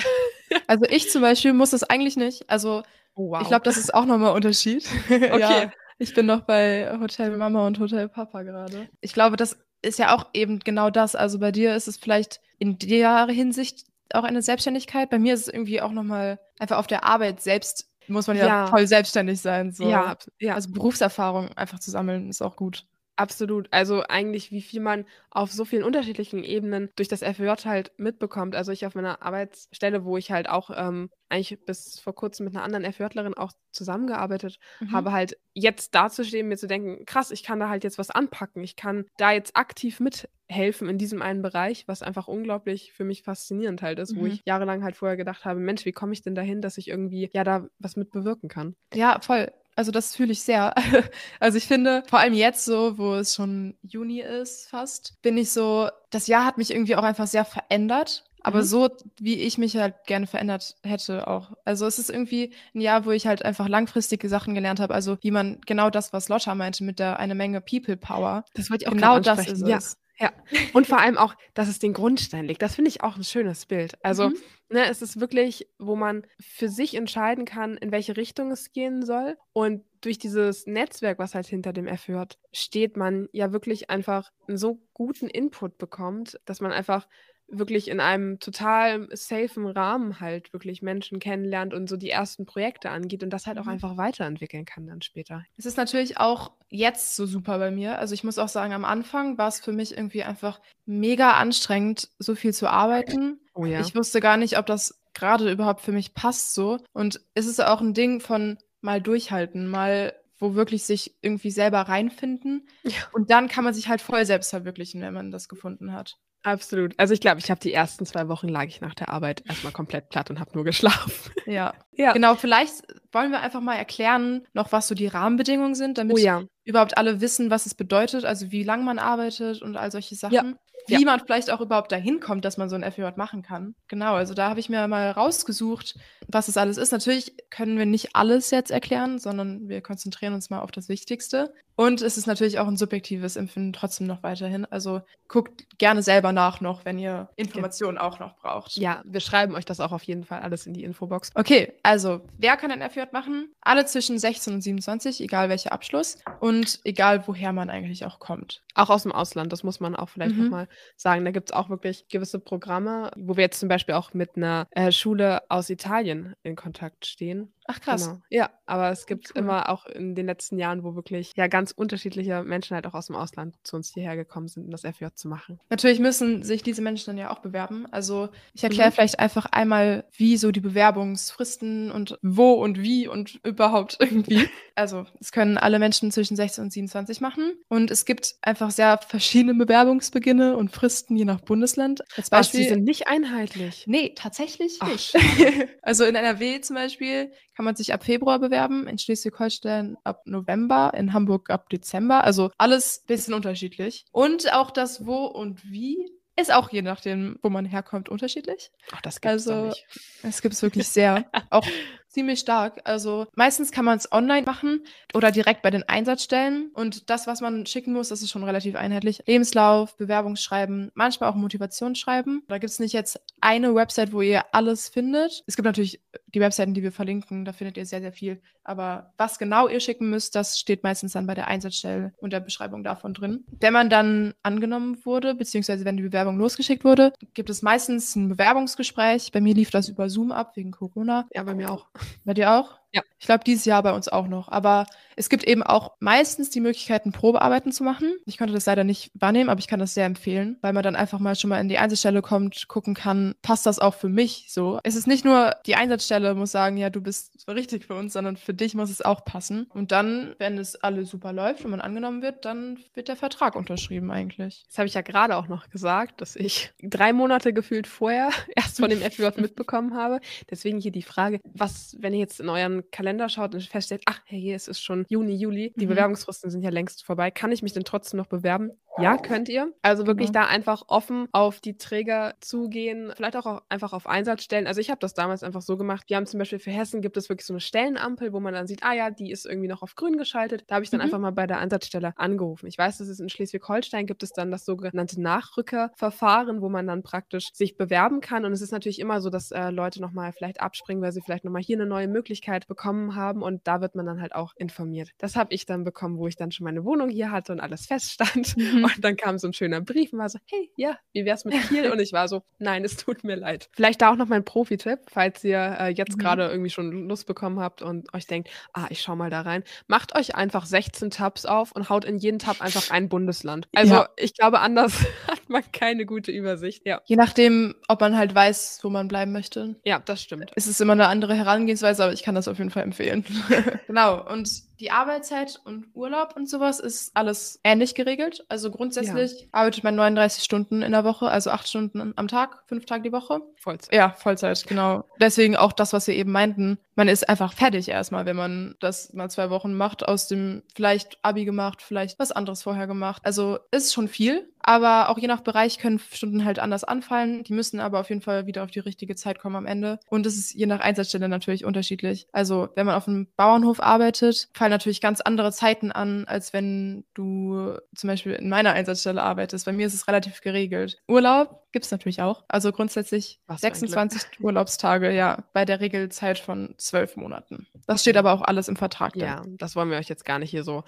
Also 0.68 0.86
ich 0.90 1.10
zum 1.10 1.22
Beispiel 1.22 1.54
muss 1.54 1.72
das 1.72 1.84
eigentlich 1.84 2.18
nicht. 2.18 2.50
Also 2.50 2.84
oh, 3.16 3.32
wow. 3.32 3.42
ich 3.42 3.48
glaube, 3.48 3.64
das 3.64 3.78
ist 3.78 3.94
auch 3.94 4.06
nochmal 4.06 4.32
ein 4.32 4.36
Unterschied. 4.36 4.88
Okay. 5.10 5.40
ja, 5.40 5.72
ich 5.98 6.14
bin 6.14 6.26
noch 6.26 6.42
bei 6.42 6.98
Hotel 7.00 7.36
Mama 7.38 7.68
und 7.68 7.80
Hotel 7.80 8.10
Papa 8.10 8.44
gerade. 8.44 8.90
Ich 9.02 9.14
glaube, 9.14 9.38
das 9.38 9.58
ist 9.82 10.00
ja 10.00 10.16
auch 10.16 10.30
eben 10.34 10.60
genau 10.60 10.90
das. 10.90 11.16
Also 11.16 11.40
bei 11.40 11.52
dir 11.52 11.76
ist 11.76 11.88
es 11.88 11.98
vielleicht 11.98 12.42
in 12.60 12.78
der 12.78 13.28
Hinsicht 13.28 13.86
auch 14.16 14.24
eine 14.24 14.42
Selbstständigkeit. 14.42 15.10
Bei 15.10 15.20
mir 15.20 15.34
ist 15.34 15.48
es 15.48 15.54
irgendwie 15.54 15.82
auch 15.82 15.92
nochmal 15.92 16.40
einfach 16.60 16.78
auf 16.78 16.88
der 16.88 17.04
Arbeit 17.04 17.42
selbst 17.42 17.92
muss 18.08 18.28
man 18.28 18.38
ja, 18.38 18.46
ja. 18.46 18.68
voll 18.68 18.88
selbstständig 18.88 19.42
sein. 19.42 19.72
So. 19.72 19.90
Ja, 19.90 20.18
ja. 20.40 20.56
Also 20.56 20.72
Berufserfahrung 20.72 21.50
einfach 21.56 21.80
zu 21.80 21.92
sammeln 21.92 22.30
ist 22.30 22.42
auch 22.42 22.56
gut. 22.56 22.86
Absolut. 23.16 23.68
Also 23.72 24.04
eigentlich, 24.08 24.52
wie 24.52 24.62
viel 24.62 24.82
man 24.82 25.06
auf 25.30 25.52
so 25.52 25.66
vielen 25.66 25.84
unterschiedlichen 25.84 26.44
Ebenen 26.44 26.90
durch 26.96 27.08
das 27.08 27.22
FJ 27.22 27.48
halt 27.66 27.92
mitbekommt. 27.98 28.56
Also 28.56 28.72
ich 28.72 28.86
auf 28.86 28.96
meiner 28.96 29.22
Arbeitsstelle, 29.22 30.06
wo 30.06 30.18
ich 30.18 30.32
halt 30.32 30.50
auch 30.50 30.72
ähm, 30.74 31.10
eigentlich 31.30 31.64
bis 31.66 32.00
vor 32.00 32.16
kurzem 32.16 32.46
mit 32.46 32.56
einer 32.56 32.64
anderen 32.64 32.92
FJlerin 32.92 33.34
auch 33.34 33.54
zusammengearbeitet 33.72 34.60
mhm. 34.80 34.92
habe, 34.92 35.12
halt 35.12 35.38
jetzt 35.54 35.94
dazustehen, 35.96 36.48
mir 36.48 36.58
zu 36.58 36.68
denken, 36.68 37.06
krass, 37.06 37.32
ich 37.32 37.44
kann 37.44 37.60
da 37.60 37.70
halt 37.70 37.84
jetzt 37.84 37.98
was 37.98 38.10
anpacken. 38.10 38.64
Ich 38.64 38.76
kann 38.76 39.06
da 39.18 39.32
jetzt 39.32 39.56
aktiv 39.56 40.00
mithelfen 40.00 40.90
in 40.90 40.98
diesem 40.98 41.22
einen 41.22 41.42
Bereich, 41.42 41.88
was 41.88 42.04
einfach 42.04 42.28
unglaublich 42.28 42.92
für 42.94 43.04
mich 43.04 43.24
faszinierend 43.24 43.82
halt 43.82 44.00
ist, 44.00 44.14
mhm. 44.16 44.20
wo 44.20 44.26
ich 44.26 44.42
jahrelang 44.46 44.84
halt 44.84 44.96
vorher 44.96 45.18
gedacht 45.18 45.46
habe, 45.46 45.60
Mensch, 45.60 45.86
wie 45.86 45.94
komme 45.94 46.14
ich 46.14 46.22
denn 46.22 46.36
dahin, 46.36 46.62
dass 46.62 46.78
ich 46.78 46.88
irgendwie 46.88 47.30
ja 47.34 47.44
da 47.44 47.68
was 47.80 47.96
mit 47.96 48.12
bewirken 48.12 48.50
kann? 48.50 48.76
Ja, 48.94 49.20
voll. 49.22 49.52
Also 49.76 49.92
das 49.92 50.16
fühle 50.16 50.32
ich 50.32 50.44
sehr. 50.44 50.74
Also 51.40 51.58
ich 51.58 51.68
finde, 51.68 52.04
vor 52.08 52.20
allem 52.20 52.34
jetzt 52.34 52.66
so, 52.66 52.98
wo 52.98 53.16
es 53.16 53.36
schon 53.36 53.76
Juni 53.82 54.20
ist 54.20 54.70
fast, 54.70 55.22
bin 55.22 55.38
ich 55.38 55.52
so, 55.52 55.90
das 56.10 56.28
Jahr 56.28 56.46
hat 56.46 56.58
mich 56.58 56.72
irgendwie 56.72 56.96
auch 56.96 57.04
einfach 57.04 57.28
sehr 57.28 57.46
verändert. 57.46 58.24
Aber 58.44 58.60
mhm. 58.60 58.66
so, 58.66 58.90
wie 59.20 59.36
ich 59.36 59.58
mich 59.58 59.78
halt 59.78 59.96
gerne 60.08 60.26
verändert 60.26 60.76
hätte 60.84 61.28
auch. 61.28 61.52
Also 61.64 61.86
es 61.86 62.00
ist 62.00 62.10
irgendwie 62.10 62.54
ein 62.74 62.82
Jahr, 62.82 63.06
wo 63.06 63.12
ich 63.12 63.28
halt 63.28 63.46
einfach 63.46 63.68
langfristige 63.68 64.30
Sachen 64.30 64.56
gelernt 64.56 64.80
habe. 64.80 64.94
Also 64.94 65.18
wie 65.22 65.32
man 65.32 65.62
genau 65.66 65.90
das, 65.90 66.12
was 66.12 66.28
Lotta 66.28 66.56
meinte 66.56 66.84
mit 66.84 66.98
der 67.00 67.20
eine 67.20 67.36
Menge 67.36 67.62
People 67.62 67.98
Power. 67.98 68.44
Das 68.56 68.72
wollte 68.72 68.86
ich 68.86 68.88
auch 68.88 68.94
genau 68.94 69.20
das 69.20 69.48
ist 69.48 69.68
ja. 69.68 69.78
es. 69.78 69.98
Ja, 70.20 70.32
und 70.74 70.88
vor 70.88 71.00
allem 71.00 71.18
auch, 71.18 71.36
dass 71.54 71.68
es 71.68 71.80
den 71.80 71.94
Grundstein 71.94 72.46
legt. 72.46 72.62
Das 72.62 72.76
finde 72.76 72.90
ich 72.90 73.02
auch 73.02 73.18
ein 73.18 73.24
schönes 73.24 73.66
Bild. 73.66 73.94
Also, 74.04 74.30
mhm. 74.30 74.36
ne, 74.70 74.86
es 74.90 75.02
ist 75.02 75.20
wirklich, 75.20 75.68
wo 75.80 75.96
man 75.96 76.26
für 76.40 76.70
sich 76.70 76.96
entscheiden 76.96 77.46
kann, 77.46 77.78
in 77.78 77.92
welche 77.92 78.18
Richtung 78.18 78.52
es 78.52 78.72
gehen 78.72 79.04
soll. 79.06 79.38
Und 79.54 79.84
durch 80.02 80.18
dieses 80.18 80.68
Netzwerk, 80.68 81.20
was 81.20 81.36
halt 81.36 81.48
hinter 81.48 81.74
dem 81.74 81.88
FJ 81.88 82.24
steht, 82.52 82.98
man 82.98 83.30
ja 83.32 83.52
wirklich 83.52 83.90
einfach 83.90 84.32
einen 84.48 84.58
so 84.58 84.80
guten 84.94 85.28
Input 85.28 85.78
bekommt, 85.78 86.40
dass 86.46 86.62
man 86.62 86.72
einfach 86.72 87.08
wirklich 87.52 87.90
in 87.90 88.00
einem 88.00 88.40
total 88.40 89.08
safen 89.16 89.68
Rahmen 89.68 90.20
halt 90.20 90.54
wirklich 90.54 90.82
Menschen 90.82 91.20
kennenlernt 91.20 91.74
und 91.74 91.88
so 91.88 91.98
die 91.98 92.10
ersten 92.10 92.46
Projekte 92.46 92.90
angeht 92.90 93.24
und 93.24 93.30
das 93.30 93.48
halt 93.48 93.60
auch 93.60 93.66
mhm. 93.66 93.72
einfach 93.72 93.98
weiterentwickeln 93.98 94.66
kann 94.66 94.88
dann 94.88 95.02
später. 95.02 95.44
Es 95.58 95.66
ist 95.66 95.78
natürlich 95.78 96.18
auch 96.18 96.52
jetzt 96.70 97.16
so 97.16 97.26
super 97.26 97.60
bei 97.60 97.72
mir. 97.72 98.00
Also 98.00 98.14
ich 98.14 98.24
muss 98.24 98.40
auch 98.40 98.48
sagen, 98.48 98.74
am 98.74 98.86
Anfang 98.86 99.38
war 99.38 99.48
es 99.48 99.60
für 99.60 99.74
mich 99.74 99.96
irgendwie 99.96 100.24
einfach 100.24 100.60
mega 100.86 101.34
anstrengend, 101.34 102.10
so 102.18 102.36
viel 102.36 102.54
zu 102.54 102.70
arbeiten. 102.70 103.40
Oh 103.54 103.66
ja. 103.66 103.82
Ich 103.82 103.94
wusste 103.96 104.22
gar 104.22 104.38
nicht, 104.38 104.58
ob 104.58 104.66
das 104.66 105.02
gerade 105.14 105.52
überhaupt 105.52 105.82
für 105.82 105.92
mich 105.92 106.14
passt 106.14 106.54
so. 106.54 106.78
Und 106.94 107.20
es 107.34 107.48
ist 107.48 107.62
auch 107.62 107.82
ein 107.82 107.94
Ding 107.94 108.22
von 108.22 108.58
mal 108.80 109.02
durchhalten, 109.02 109.68
mal 109.68 110.14
wo 110.42 110.56
wirklich 110.56 110.84
sich 110.86 111.16
irgendwie 111.22 111.52
selber 111.52 111.82
reinfinden. 111.82 112.68
Ja. 112.84 112.94
Und 113.12 113.30
dann 113.30 113.50
kann 113.50 113.66
man 113.66 113.74
sich 113.74 113.90
halt 113.90 114.00
voll 114.02 114.26
selbst 114.26 114.50
verwirklichen, 114.50 115.02
wenn 115.02 115.14
man 115.14 115.32
das 115.32 115.50
gefunden 115.50 115.92
hat. 115.94 116.18
Absolut. 116.44 116.94
Also 116.98 117.14
ich 117.14 117.22
glaube, 117.22 117.40
ich 117.40 117.52
habe 117.52 117.60
die 117.60 117.72
ersten 117.72 118.06
zwei 118.06 118.28
Wochen 118.28 118.48
lag 118.48 118.66
ich 118.66 118.82
nach 118.82 118.96
der 118.96 119.10
Arbeit 119.10 119.44
erstmal 119.48 119.74
komplett 119.74 120.10
platt 120.10 120.30
und 120.30 120.40
habe 120.40 120.52
nur 120.54 120.64
geschlafen. 120.64 121.32
Ja. 121.48 121.74
ja. 121.92 122.14
Genau, 122.14 122.36
vielleicht 122.36 122.76
wollen 123.12 123.32
wir 123.32 123.42
einfach 123.42 123.60
mal 123.60 123.76
erklären, 123.76 124.48
noch 124.54 124.72
was 124.72 124.88
so 124.88 124.96
die 124.96 125.08
Rahmenbedingungen 125.08 125.76
sind, 125.76 125.98
damit 125.98 126.16
oh 126.16 126.20
ja. 126.20 126.44
überhaupt 126.64 126.98
alle 126.98 127.20
wissen, 127.20 127.50
was 127.50 127.66
es 127.66 127.74
bedeutet, 127.74 128.24
also 128.24 128.52
wie 128.52 128.64
lange 128.64 128.84
man 128.84 129.00
arbeitet 129.00 129.62
und 129.62 129.76
all 129.76 129.92
solche 129.92 130.16
Sachen. 130.16 130.34
Ja 130.34 130.54
wie 130.88 130.94
ja. 130.94 131.00
man 131.02 131.20
vielleicht 131.20 131.52
auch 131.52 131.62
überhaupt 131.62 131.92
dahin 131.92 132.20
kommt, 132.20 132.46
dass 132.46 132.58
man 132.58 132.70
so 132.70 132.76
ein 132.76 132.90
FJ 132.90 133.04
machen 133.16 133.42
kann. 133.42 133.76
Genau, 133.88 134.14
also 134.14 134.34
da 134.34 134.50
habe 134.50 134.60
ich 134.60 134.70
mir 134.70 134.88
mal 134.88 135.12
rausgesucht, 135.12 135.96
was 136.28 136.48
es 136.48 136.58
alles 136.58 136.78
ist. 136.78 136.92
Natürlich 136.92 137.34
können 137.50 137.78
wir 137.78 137.86
nicht 137.86 138.16
alles 138.16 138.52
jetzt 138.52 138.72
erklären, 138.72 139.20
sondern 139.20 139.68
wir 139.68 139.82
konzentrieren 139.82 140.34
uns 140.34 140.50
mal 140.50 140.62
auf 140.62 140.72
das 140.72 140.90
Wichtigste. 140.90 141.54
Und 141.76 142.02
es 142.02 142.18
ist 142.18 142.28
natürlich 142.28 142.60
auch 142.60 142.68
ein 142.68 142.78
subjektives 142.78 143.36
Empfinden 143.38 143.74
trotzdem 143.74 144.06
noch 144.06 144.22
weiterhin. 144.22 144.66
Also 144.66 145.02
guckt 145.28 145.66
gerne 145.80 146.04
selber 146.04 146.32
nach 146.32 146.62
noch, 146.62 146.86
wenn 146.86 147.00
ihr 147.00 147.30
Informationen 147.38 147.98
auch 147.98 148.20
noch 148.20 148.36
braucht. 148.36 148.76
Ja, 148.78 149.02
wir 149.06 149.20
schreiben 149.20 149.56
euch 149.56 149.66
das 149.66 149.80
auch 149.80 149.92
auf 149.92 150.04
jeden 150.04 150.24
Fall 150.24 150.42
alles 150.42 150.68
in 150.68 150.74
die 150.74 150.84
Infobox. 150.84 151.32
Okay, 151.34 151.74
also 151.82 152.22
wer 152.38 152.58
kann 152.58 152.72
ein 152.72 152.88
FJ 152.88 153.02
machen? 153.12 153.52
Alle 153.62 153.86
zwischen 153.86 154.20
16 154.20 154.54
und 154.54 154.62
27, 154.62 155.22
egal 155.22 155.50
welcher 155.50 155.72
Abschluss 155.72 156.18
und 156.40 156.80
egal 156.84 157.28
woher 157.28 157.54
man 157.54 157.70
eigentlich 157.70 158.06
auch 158.06 158.20
kommt. 158.20 158.62
Auch 158.76 158.90
aus 158.90 159.04
dem 159.04 159.12
Ausland, 159.12 159.52
das 159.52 159.64
muss 159.64 159.80
man 159.80 159.96
auch 159.96 160.10
vielleicht 160.10 160.36
mhm. 160.36 160.44
nochmal 160.44 160.68
sagen. 160.96 161.26
Da 161.26 161.32
gibt 161.32 161.50
es 161.50 161.56
auch 161.56 161.70
wirklich 161.70 162.08
gewisse 162.08 162.40
Programme, 162.40 163.12
wo 163.18 163.36
wir 163.36 163.44
jetzt 163.44 163.60
zum 163.60 163.70
Beispiel 163.70 163.96
auch 163.96 164.14
mit 164.14 164.36
einer 164.36 164.68
äh, 164.72 164.92
Schule 164.92 165.42
aus 165.50 165.70
Italien 165.70 166.36
in 166.44 166.56
Kontakt 166.56 167.06
stehen. 167.06 167.54
Ach 167.72 167.80
krass. 167.80 168.06
Genau. 168.08 168.20
Ja, 168.30 168.50
aber 168.66 168.90
es 168.92 169.06
gibt 169.06 169.30
cool. 169.34 169.40
immer 169.42 169.70
auch 169.70 169.86
in 169.86 170.14
den 170.16 170.26
letzten 170.26 170.60
Jahren, 170.60 170.84
wo 170.84 170.96
wirklich 170.96 171.32
ja 171.38 171.48
ganz 171.48 171.72
unterschiedliche 171.72 172.44
Menschen 172.44 172.76
halt 172.76 172.86
auch 172.86 172.94
aus 172.94 173.08
dem 173.08 173.16
Ausland 173.16 173.56
zu 173.64 173.76
uns 173.78 173.94
hierher 173.94 174.16
gekommen 174.16 174.48
sind, 174.50 174.66
um 174.66 174.72
das 174.72 174.82
FJ 174.82 175.06
zu 175.16 175.28
machen. 175.30 175.60
Natürlich 175.70 176.00
müssen 176.00 176.44
sich 176.44 176.64
diese 176.64 176.82
Menschen 176.82 177.06
dann 177.08 177.18
ja 177.18 177.32
auch 177.32 177.40
bewerben. 177.40 177.86
Also 177.92 178.30
ich 178.54 178.64
erkläre 178.64 178.90
Mhm. 178.90 178.94
vielleicht 178.94 179.20
einfach 179.20 179.46
einmal, 179.46 180.04
wie 180.18 180.36
so 180.38 180.52
die 180.52 180.60
Bewerbungsfristen 180.60 181.92
und 181.92 182.18
wo 182.22 182.54
und 182.54 182.82
wie 182.82 183.08
und 183.08 183.40
überhaupt 183.46 183.98
irgendwie. 184.00 184.50
Also 184.74 185.06
es 185.20 185.32
können 185.34 185.58
alle 185.58 185.78
Menschen 185.80 186.12
zwischen 186.12 186.36
16 186.38 186.64
und 186.64 186.72
27 186.72 187.20
machen. 187.22 187.52
Und 187.68 187.92
es 187.92 188.06
gibt 188.06 188.36
einfach 188.42 188.72
sehr 188.72 188.98
verschiedene 189.06 189.54
Bewerbungsbeginne 189.54 190.56
und 190.56 190.72
Fristen 190.72 191.16
je 191.18 191.26
nach 191.26 191.42
Bundesland. 191.42 192.02
Als 192.16 192.32
Was, 192.32 192.52
die 192.52 192.60
Beispiel. 192.60 192.70
sind 192.76 192.84
nicht 192.86 193.08
einheitlich. 193.08 193.84
Nee, 193.86 194.14
tatsächlich 194.16 194.78
Ach, 194.80 194.88
nicht. 194.88 195.14
also 195.82 196.06
in 196.06 196.16
NRW 196.16 196.62
zum 196.62 196.78
Beispiel 196.78 197.32
kann 197.62 197.66
man 197.66 197.76
sich 197.76 197.94
ab 197.94 198.04
Februar 198.04 198.40
bewerben, 198.40 198.88
in 198.88 198.98
Schleswig-Holstein 198.98 199.96
ab 200.04 200.24
November, 200.26 200.94
in 200.98 201.14
Hamburg 201.14 201.52
ab 201.52 201.70
Dezember. 201.70 202.24
Also 202.24 202.50
alles 202.58 203.04
bisschen 203.06 203.36
unterschiedlich. 203.36 204.06
Und 204.12 204.52
auch 204.52 204.72
das 204.72 205.06
Wo 205.06 205.26
und 205.26 205.64
Wie 205.70 206.12
ist 206.36 206.52
auch 206.52 206.72
je 206.72 206.82
nachdem, 206.82 207.38
wo 207.44 207.52
man 207.52 207.66
herkommt, 207.66 208.10
unterschiedlich. 208.10 208.72
Ach, 208.94 209.02
das 209.02 209.22
gibt's 209.22 209.48
Also 209.48 209.68
nicht. 209.68 209.86
es 210.24 210.42
gibt 210.42 210.56
es 210.56 210.64
wirklich 210.64 210.88
sehr, 210.88 211.30
auch 211.52 211.68
ziemlich 212.12 212.40
stark. 212.40 212.82
Also 212.84 213.28
meistens 213.36 213.72
kann 213.72 213.86
man 213.86 213.98
es 213.98 214.12
online 214.12 214.46
machen 214.46 214.84
oder 215.14 215.32
direkt 215.32 215.62
bei 215.62 215.70
den 215.70 215.84
Einsatzstellen. 215.84 216.70
Und 216.74 217.10
das, 217.10 217.28
was 217.28 217.42
man 217.42 217.66
schicken 217.66 217.94
muss, 217.94 218.10
das 218.10 218.22
ist 218.22 218.30
schon 218.30 218.44
relativ 218.44 218.76
einheitlich. 218.76 219.24
Lebenslauf, 219.26 219.98
Bewerbungsschreiben, 219.98 220.92
manchmal 220.94 221.30
auch 221.30 221.36
Motivationsschreiben. 221.36 222.44
Da 222.48 222.58
gibt 222.58 222.72
es 222.72 222.80
nicht 222.80 222.94
jetzt 222.94 223.20
eine 223.40 223.74
Website, 223.74 224.14
wo 224.14 224.22
ihr 224.22 224.44
alles 224.54 224.90
findet. 224.90 225.44
Es 225.48 225.56
gibt 225.56 225.66
natürlich 225.66 226.02
die 226.28 226.40
Webseiten, 226.40 226.74
die 226.74 226.84
wir 226.84 226.92
verlinken, 226.92 227.46
da 227.46 227.54
findet 227.54 227.78
ihr 227.78 227.86
sehr, 227.86 228.02
sehr 228.02 228.14
viel. 228.14 228.42
Aber 228.64 229.14
was 229.18 229.40
genau 229.40 229.68
ihr 229.68 229.80
schicken 229.80 230.10
müsst, 230.10 230.36
das 230.36 230.60
steht 230.60 230.84
meistens 230.84 231.14
dann 231.14 231.26
bei 231.26 231.34
der 231.34 231.48
Einsatzstelle 231.48 232.14
und 232.20 232.32
der 232.32 232.40
Beschreibung 232.40 232.84
davon 232.84 233.14
drin. 233.14 233.44
Wenn 233.60 233.74
man 233.74 233.90
dann 233.90 234.34
angenommen 234.44 235.04
wurde, 235.04 235.34
beziehungsweise 235.34 235.84
wenn 235.84 235.98
die 235.98 236.04
Bewerbung 236.04 236.38
losgeschickt 236.38 236.84
wurde, 236.84 237.14
gibt 237.34 237.50
es 237.50 237.62
meistens 237.62 238.16
ein 238.16 238.30
Bewerbungsgespräch. 238.30 239.32
Bei 239.32 239.42
mir 239.42 239.56
lief 239.56 239.72
das 239.72 239.90
über 239.90 240.10
Zoom 240.10 240.32
ab 240.32 240.56
wegen 240.56 240.72
Corona. 240.72 241.28
Ja, 241.34 241.44
bei 241.44 241.56
mir 241.56 241.72
auch. 241.72 241.88
Bei 242.26 242.34
dir 242.34 242.52
auch? 242.52 242.80
Ja. 242.94 243.02
Ich 243.20 243.26
glaube, 243.26 243.44
dieses 243.46 243.66
Jahr 243.66 243.84
bei 243.84 243.94
uns 243.94 244.08
auch 244.08 244.28
noch. 244.28 244.50
Aber 244.50 244.86
es 245.16 245.30
gibt 245.30 245.44
eben 245.44 245.64
auch 245.64 245.92
meistens 246.00 246.50
die 246.50 246.60
Möglichkeiten, 246.60 247.12
Probearbeiten 247.12 247.72
zu 247.72 247.84
machen. 247.84 248.16
Ich 248.26 248.38
konnte 248.38 248.54
das 248.54 248.66
leider 248.66 248.84
nicht 248.84 249.12
wahrnehmen, 249.14 249.50
aber 249.50 249.60
ich 249.60 249.68
kann 249.68 249.80
das 249.80 249.94
sehr 249.94 250.06
empfehlen, 250.06 250.58
weil 250.62 250.74
man 250.74 250.84
dann 250.84 250.96
einfach 250.96 251.20
mal 251.20 251.36
schon 251.36 251.50
mal 251.50 251.60
in 251.60 251.70
die 251.70 251.78
Einsatzstelle 251.78 252.22
kommt, 252.22 252.68
gucken 252.68 252.96
kann, 252.96 253.36
passt 253.42 253.66
das 253.66 253.80
auch 253.80 253.94
für 253.94 254.10
mich 254.10 254.48
so. 254.50 254.80
Es 254.84 254.96
ist 254.96 255.08
nicht 255.08 255.26
nur 255.26 255.56
die 255.66 255.76
Einsatzstelle 255.76 256.34
muss 256.34 256.52
sagen, 256.52 256.78
ja, 256.78 256.90
du 256.90 257.02
bist 257.02 257.48
richtig 257.48 257.86
für 257.86 257.96
uns, 257.96 258.14
sondern 258.14 258.38
für 258.38 258.54
dich 258.54 258.74
muss 258.74 258.90
es 258.90 259.02
auch 259.02 259.24
passen. 259.24 259.68
Und 259.74 259.92
dann, 259.92 260.36
wenn 260.40 260.58
es 260.58 260.76
alles 260.76 261.10
super 261.10 261.34
läuft 261.34 261.64
und 261.64 261.72
man 261.72 261.82
angenommen 261.82 262.22
wird, 262.22 262.46
dann 262.46 262.80
wird 262.94 263.08
der 263.08 263.16
Vertrag 263.16 263.56
unterschrieben 263.56 264.12
eigentlich. 264.12 264.64
Das 264.68 264.80
habe 264.80 264.88
ich 264.88 264.94
ja 264.94 265.02
gerade 265.02 265.38
auch 265.38 265.48
noch 265.48 265.70
gesagt, 265.70 266.22
dass 266.22 266.36
ich 266.36 266.74
drei 266.82 267.14
Monate 267.14 267.54
gefühlt 267.54 267.88
vorher 267.88 268.30
erst 268.56 268.78
von 268.78 268.90
dem 268.90 269.00
FJ 269.02 269.28
mitbekommen 269.40 269.96
habe. 269.96 270.20
Deswegen 270.50 270.80
hier 270.80 270.92
die 270.92 271.04
Frage, 271.04 271.40
was, 271.54 271.96
wenn 272.00 272.14
ihr 272.14 272.20
jetzt 272.20 272.40
in 272.40 272.50
euren 272.50 272.81
Kalender 272.84 273.30
schaut 273.30 273.54
und 273.56 273.64
feststellt, 273.64 274.04
ach, 274.06 274.22
hey, 274.26 274.54
es 274.54 274.68
ist 274.68 274.82
schon 274.82 275.06
Juni, 275.10 275.36
Juli, 275.36 275.76
die 275.80 275.86
Mhm. 275.86 275.88
Bewerbungsfristen 275.88 276.50
sind 276.52 276.64
ja 276.64 276.70
längst 276.70 277.04
vorbei, 277.06 277.32
kann 277.32 277.52
ich 277.52 277.62
mich 277.64 277.74
denn 277.74 277.84
trotzdem 277.84 278.18
noch 278.18 278.28
bewerben? 278.28 278.72
Ja, 278.98 279.18
könnt 279.18 279.50
ihr. 279.50 279.74
Also 279.82 280.06
wirklich 280.06 280.32
Genau. 280.32 280.46
da 280.46 280.50
einfach 280.50 280.84
offen 280.88 281.28
auf 281.32 281.60
die 281.62 281.78
Träger 281.78 282.34
zugehen, 282.42 283.12
vielleicht 283.16 283.36
auch, 283.38 283.46
auch 283.46 283.62
einfach 283.70 283.94
auf 283.94 284.06
Einsatzstellen. 284.06 284.68
Also 284.68 284.82
ich 284.82 284.90
habe 284.90 285.00
das 285.00 285.14
damals 285.14 285.44
einfach 285.44 285.62
so 285.62 285.78
gemacht. 285.78 286.04
Wir 286.08 286.18
haben 286.18 286.26
zum 286.26 286.38
Beispiel 286.40 286.60
für 286.60 286.72
Hessen 286.72 287.02
gibt 287.02 287.16
es 287.18 287.30
wirklich 287.30 287.46
so 287.46 287.54
eine 287.54 287.62
Stellenampel, 287.62 288.34
wo 288.34 288.40
man 288.40 288.54
dann 288.54 288.68
sieht, 288.68 288.84
ah 288.84 288.94
ja, 288.94 289.10
die 289.10 289.32
ist 289.32 289.46
irgendwie 289.46 289.70
noch 289.70 289.82
auf 289.82 289.96
grün 289.96 290.18
geschaltet. 290.18 290.66
Da 290.68 290.76
habe 290.76 290.84
ich 290.84 290.92
dann 290.92 291.00
Mhm. 291.00 291.06
einfach 291.06 291.20
mal 291.20 291.32
bei 291.32 291.48
der 291.48 291.58
Einsatzstelle 291.60 292.14
angerufen. 292.18 292.68
Ich 292.68 292.78
weiß, 292.78 292.98
dass 293.00 293.08
es 293.08 293.20
in 293.20 293.30
Schleswig-Holstein 293.30 294.06
gibt 294.06 294.24
es 294.24 294.34
dann 294.34 294.52
das 294.52 294.66
sogenannte 294.66 295.20
Nachrückerverfahren, 295.22 296.62
wo 296.62 296.70
man 296.70 296.86
dann 296.88 297.02
praktisch 297.04 297.50
sich 297.54 297.78
bewerben 297.78 298.22
kann. 298.22 298.46
Und 298.46 298.52
es 298.54 298.62
ist 298.62 298.72
natürlich 298.72 299.00
immer 299.00 299.22
so, 299.22 299.30
dass 299.30 299.52
äh, 299.52 299.70
Leute 299.70 300.02
nochmal 300.02 300.34
vielleicht 300.34 300.62
abspringen, 300.62 301.02
weil 301.02 301.12
sie 301.12 301.22
vielleicht 301.22 301.46
nochmal 301.46 301.62
hier 301.64 301.78
eine 301.78 301.86
neue 301.86 302.08
Möglichkeit 302.08 302.68
bekommen 302.68 303.16
haben. 303.16 303.42
Und 303.42 303.62
da 303.68 303.82
wird 303.82 303.96
man 303.96 304.06
dann 304.06 304.22
halt 304.22 304.36
auch 304.36 304.54
informiert. 304.58 305.10
Das 305.18 305.36
habe 305.36 305.54
ich 305.54 305.66
dann 305.66 305.84
bekommen, 305.84 306.18
wo 306.18 306.28
ich 306.28 306.36
dann 306.36 306.52
schon 306.52 306.66
meine 306.66 306.84
Wohnung 306.84 307.10
hier 307.10 307.32
hatte 307.32 307.52
und 307.54 307.60
alles 307.62 307.86
feststand. 307.88 308.56
Mhm. 308.58 308.81
Und 308.86 309.04
dann 309.04 309.16
kam 309.16 309.38
so 309.38 309.48
ein 309.48 309.54
schöner 309.54 309.82
Brief 309.82 310.14
und 310.14 310.20
war 310.20 310.30
so, 310.30 310.40
hey, 310.46 310.72
ja, 310.76 310.98
wie 311.14 311.26
wär's 311.26 311.46
mit 311.46 311.54
Kiel? 311.70 311.90
Und 311.92 312.00
ich 312.00 312.14
war 312.14 312.28
so, 312.28 312.44
nein, 312.60 312.84
es 312.84 312.98
tut 312.98 313.24
mir 313.24 313.36
leid. 313.36 313.70
Vielleicht 313.74 314.02
da 314.02 314.12
auch 314.12 314.16
noch 314.16 314.28
mein 314.28 314.44
Profi-Tipp, 314.46 315.00
falls 315.12 315.44
ihr 315.44 315.78
äh, 315.80 315.88
jetzt 315.90 316.18
Mhm. 316.18 316.22
gerade 316.22 316.48
irgendwie 316.50 316.70
schon 316.70 317.08
Lust 317.10 317.26
bekommen 317.28 317.60
habt 317.60 317.82
und 317.82 318.14
euch 318.14 318.28
denkt, 318.28 318.50
ah, 318.74 318.88
ich 318.90 319.02
schau 319.02 319.16
mal 319.16 319.30
da 319.30 319.42
rein. 319.42 319.64
Macht 319.88 320.16
euch 320.16 320.36
einfach 320.36 320.66
16 320.66 321.10
Tabs 321.12 321.46
auf 321.46 321.72
und 321.72 321.90
haut 321.90 322.06
in 322.06 322.18
jeden 322.18 322.40
Tab 322.40 322.62
einfach 322.62 322.90
ein 322.92 323.10
Bundesland. 323.10 323.68
Also 323.76 323.94
Ja. 323.96 324.10
ich 324.18 324.34
glaube, 324.34 324.60
anders 324.60 324.94
hat 325.28 325.42
man 325.50 325.64
keine 325.72 326.06
gute 326.06 326.32
Übersicht. 326.32 326.86
Ja, 326.86 327.02
Je 327.06 327.16
nachdem, 327.16 327.76
ob 327.88 328.02
man 328.02 328.18
halt 328.18 328.34
weiß, 328.34 328.80
wo 328.84 328.90
man 328.90 329.08
bleiben 329.08 329.32
möchte. 329.32 329.76
ja, 329.84 330.00
das 330.00 330.22
stimmt. 330.22 330.52
Es 330.56 330.68
ist 330.68 330.80
immer 330.82 330.94
eine 330.94 331.08
andere 331.08 331.36
Herangehensweise, 331.36 332.04
aber 332.04 332.14
ich 332.14 332.24
kann 332.24 332.36
das 332.36 332.48
auf 332.48 332.58
jeden 332.58 332.70
Fall 332.72 332.84
empfehlen. 332.84 333.26
genau. 333.88 334.26
Und 334.32 334.50
die 334.82 334.90
Arbeitszeit 334.90 335.62
und 335.64 335.86
Urlaub 335.94 336.36
und 336.36 336.50
sowas 336.50 336.80
ist 336.80 337.12
alles 337.14 337.60
ähnlich 337.64 337.94
geregelt. 337.94 338.44
Also 338.50 338.72
grundsätzlich 338.72 339.48
arbeitet 339.52 339.84
man 339.84 339.96
39 339.96 340.44
Stunden 340.44 340.82
in 340.82 340.92
der 340.92 341.04
Woche, 341.04 341.30
also 341.30 341.52
acht 341.52 341.70
Stunden 341.70 342.14
am 342.16 342.28
Tag, 342.28 342.64
fünf 342.66 342.86
Tage 342.86 343.04
die 343.04 343.12
Woche. 343.12 343.42
Vollzeit. 343.58 343.94
Ja, 343.94 344.10
Vollzeit, 344.10 344.66
genau. 344.68 345.06
Deswegen 345.20 345.56
auch 345.56 345.72
das, 345.72 345.94
was 345.94 346.08
wir 346.08 346.16
eben 346.16 346.32
meinten. 346.32 346.80
Man 346.96 347.08
ist 347.08 347.28
einfach 347.28 347.54
fertig 347.54 347.90
erstmal, 347.90 348.26
wenn 348.26 348.36
man 348.36 348.76
das 348.80 349.14
mal 349.14 349.30
zwei 349.30 349.50
Wochen 349.50 349.74
macht, 349.74 350.08
aus 350.08 350.28
dem 350.28 350.64
vielleicht 350.76 351.18
Abi 351.24 351.46
gemacht, 351.46 351.82
vielleicht 351.82 352.20
was 352.20 352.32
anderes 352.32 352.64
vorher 352.64 352.88
gemacht. 352.88 353.22
Also 353.26 353.60
ist 353.72 353.94
schon 353.94 354.08
viel, 354.08 354.50
aber 354.60 355.10
auch 355.10 355.18
je 355.18 355.28
nach 355.28 355.42
Bereich 355.42 355.80
können 355.80 356.00
Stunden 356.00 356.46
halt 356.46 356.60
anders 356.60 356.84
anfallen. 356.84 357.44
Die 357.44 357.54
müssen 357.54 357.80
aber 357.80 358.00
auf 358.00 358.10
jeden 358.10 358.22
Fall 358.22 358.46
wieder 358.46 358.64
auf 358.64 358.72
die 358.72 358.80
richtige 358.80 359.16
Zeit 359.16 359.40
kommen 359.40 359.56
am 359.56 359.66
Ende. 359.66 360.00
Und 360.08 360.26
es 360.26 360.38
ist 360.38 360.54
je 360.54 360.66
nach 360.66 360.80
Einsatzstelle 360.80 361.30
natürlich 361.30 361.66
unterschiedlich. 361.66 362.28
Also 362.32 362.70
wenn 362.76 362.86
man 362.86 362.96
auf 362.96 363.08
einem 363.08 363.28
Bauernhof 363.38 363.82
arbeitet, 363.82 364.50
fallen 364.54 364.72
natürlich 364.72 365.02
ganz 365.02 365.22
andere 365.22 365.52
Zeiten 365.52 365.92
an, 365.92 366.26
als 366.26 366.54
wenn 366.54 367.06
du 367.14 367.78
zum 367.96 368.08
Beispiel 368.08 368.34
in 368.34 368.50
meiner 368.50 368.74
Einsatzstelle 368.74 369.22
arbeitest. 369.22 369.66
Bei 369.66 369.74
mir 369.74 369.88
ist 369.88 369.94
es 369.94 370.08
relativ 370.08 370.42
geregelt. 370.42 371.02
Urlaub 371.08 371.62
gibt 371.72 371.86
es 371.86 371.92
natürlich 371.92 372.22
auch. 372.22 372.44
Also 372.48 372.72
grundsätzlich 372.72 373.40
Was 373.48 373.62
für 373.62 373.68
ein 373.68 373.74
Glück. 373.74 373.90
26 373.90 374.40
Urlaubstage, 374.42 375.12
ja, 375.12 375.44
bei 375.54 375.66
der 375.66 375.80
Regelzeit 375.80 376.40
von 376.40 376.76
zwölf 376.78 377.16
Monaten. 377.16 377.68
Das 377.88 378.02
steht 378.02 378.18
aber 378.18 378.34
auch 378.34 378.42
alles 378.42 378.68
im 378.68 378.76
Vertrag. 378.76 379.14
dann. 379.14 379.22
Ja, 379.22 379.44
das 379.58 379.76
wollen 379.76 379.90
wir 379.90 379.98
euch 379.98 380.10
jetzt 380.10 380.26
gar 380.26 380.40
nicht 380.40 380.52
hier 380.52 380.64
so 380.64 380.84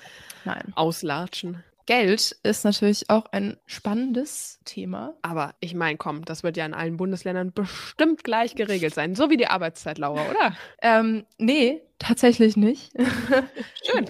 Nein. 0.46 0.74
auslatschen. 0.76 1.64
Geld 1.86 2.38
ist 2.44 2.64
natürlich 2.64 3.10
auch 3.10 3.26
ein 3.32 3.58
spannendes 3.66 4.60
Thema. 4.64 5.16
Aber 5.22 5.54
ich 5.60 5.74
meine, 5.74 5.98
komm, 5.98 6.24
das 6.24 6.42
wird 6.44 6.56
ja 6.56 6.66
in 6.66 6.74
allen 6.74 6.96
Bundesländern 6.98 7.52
bestimmt 7.52 8.24
gleich 8.24 8.56
geregelt 8.56 8.94
sein. 8.94 9.16
So 9.16 9.30
wie 9.30 9.38
die 9.38 9.48
Arbeitszeit, 9.48 9.98
Laura, 9.98 10.22
oder? 10.30 10.56
Ähm, 10.82 11.26
nee, 11.38 11.82
tatsächlich 12.04 12.58
nicht. 12.58 12.92
Schön. 13.84 14.06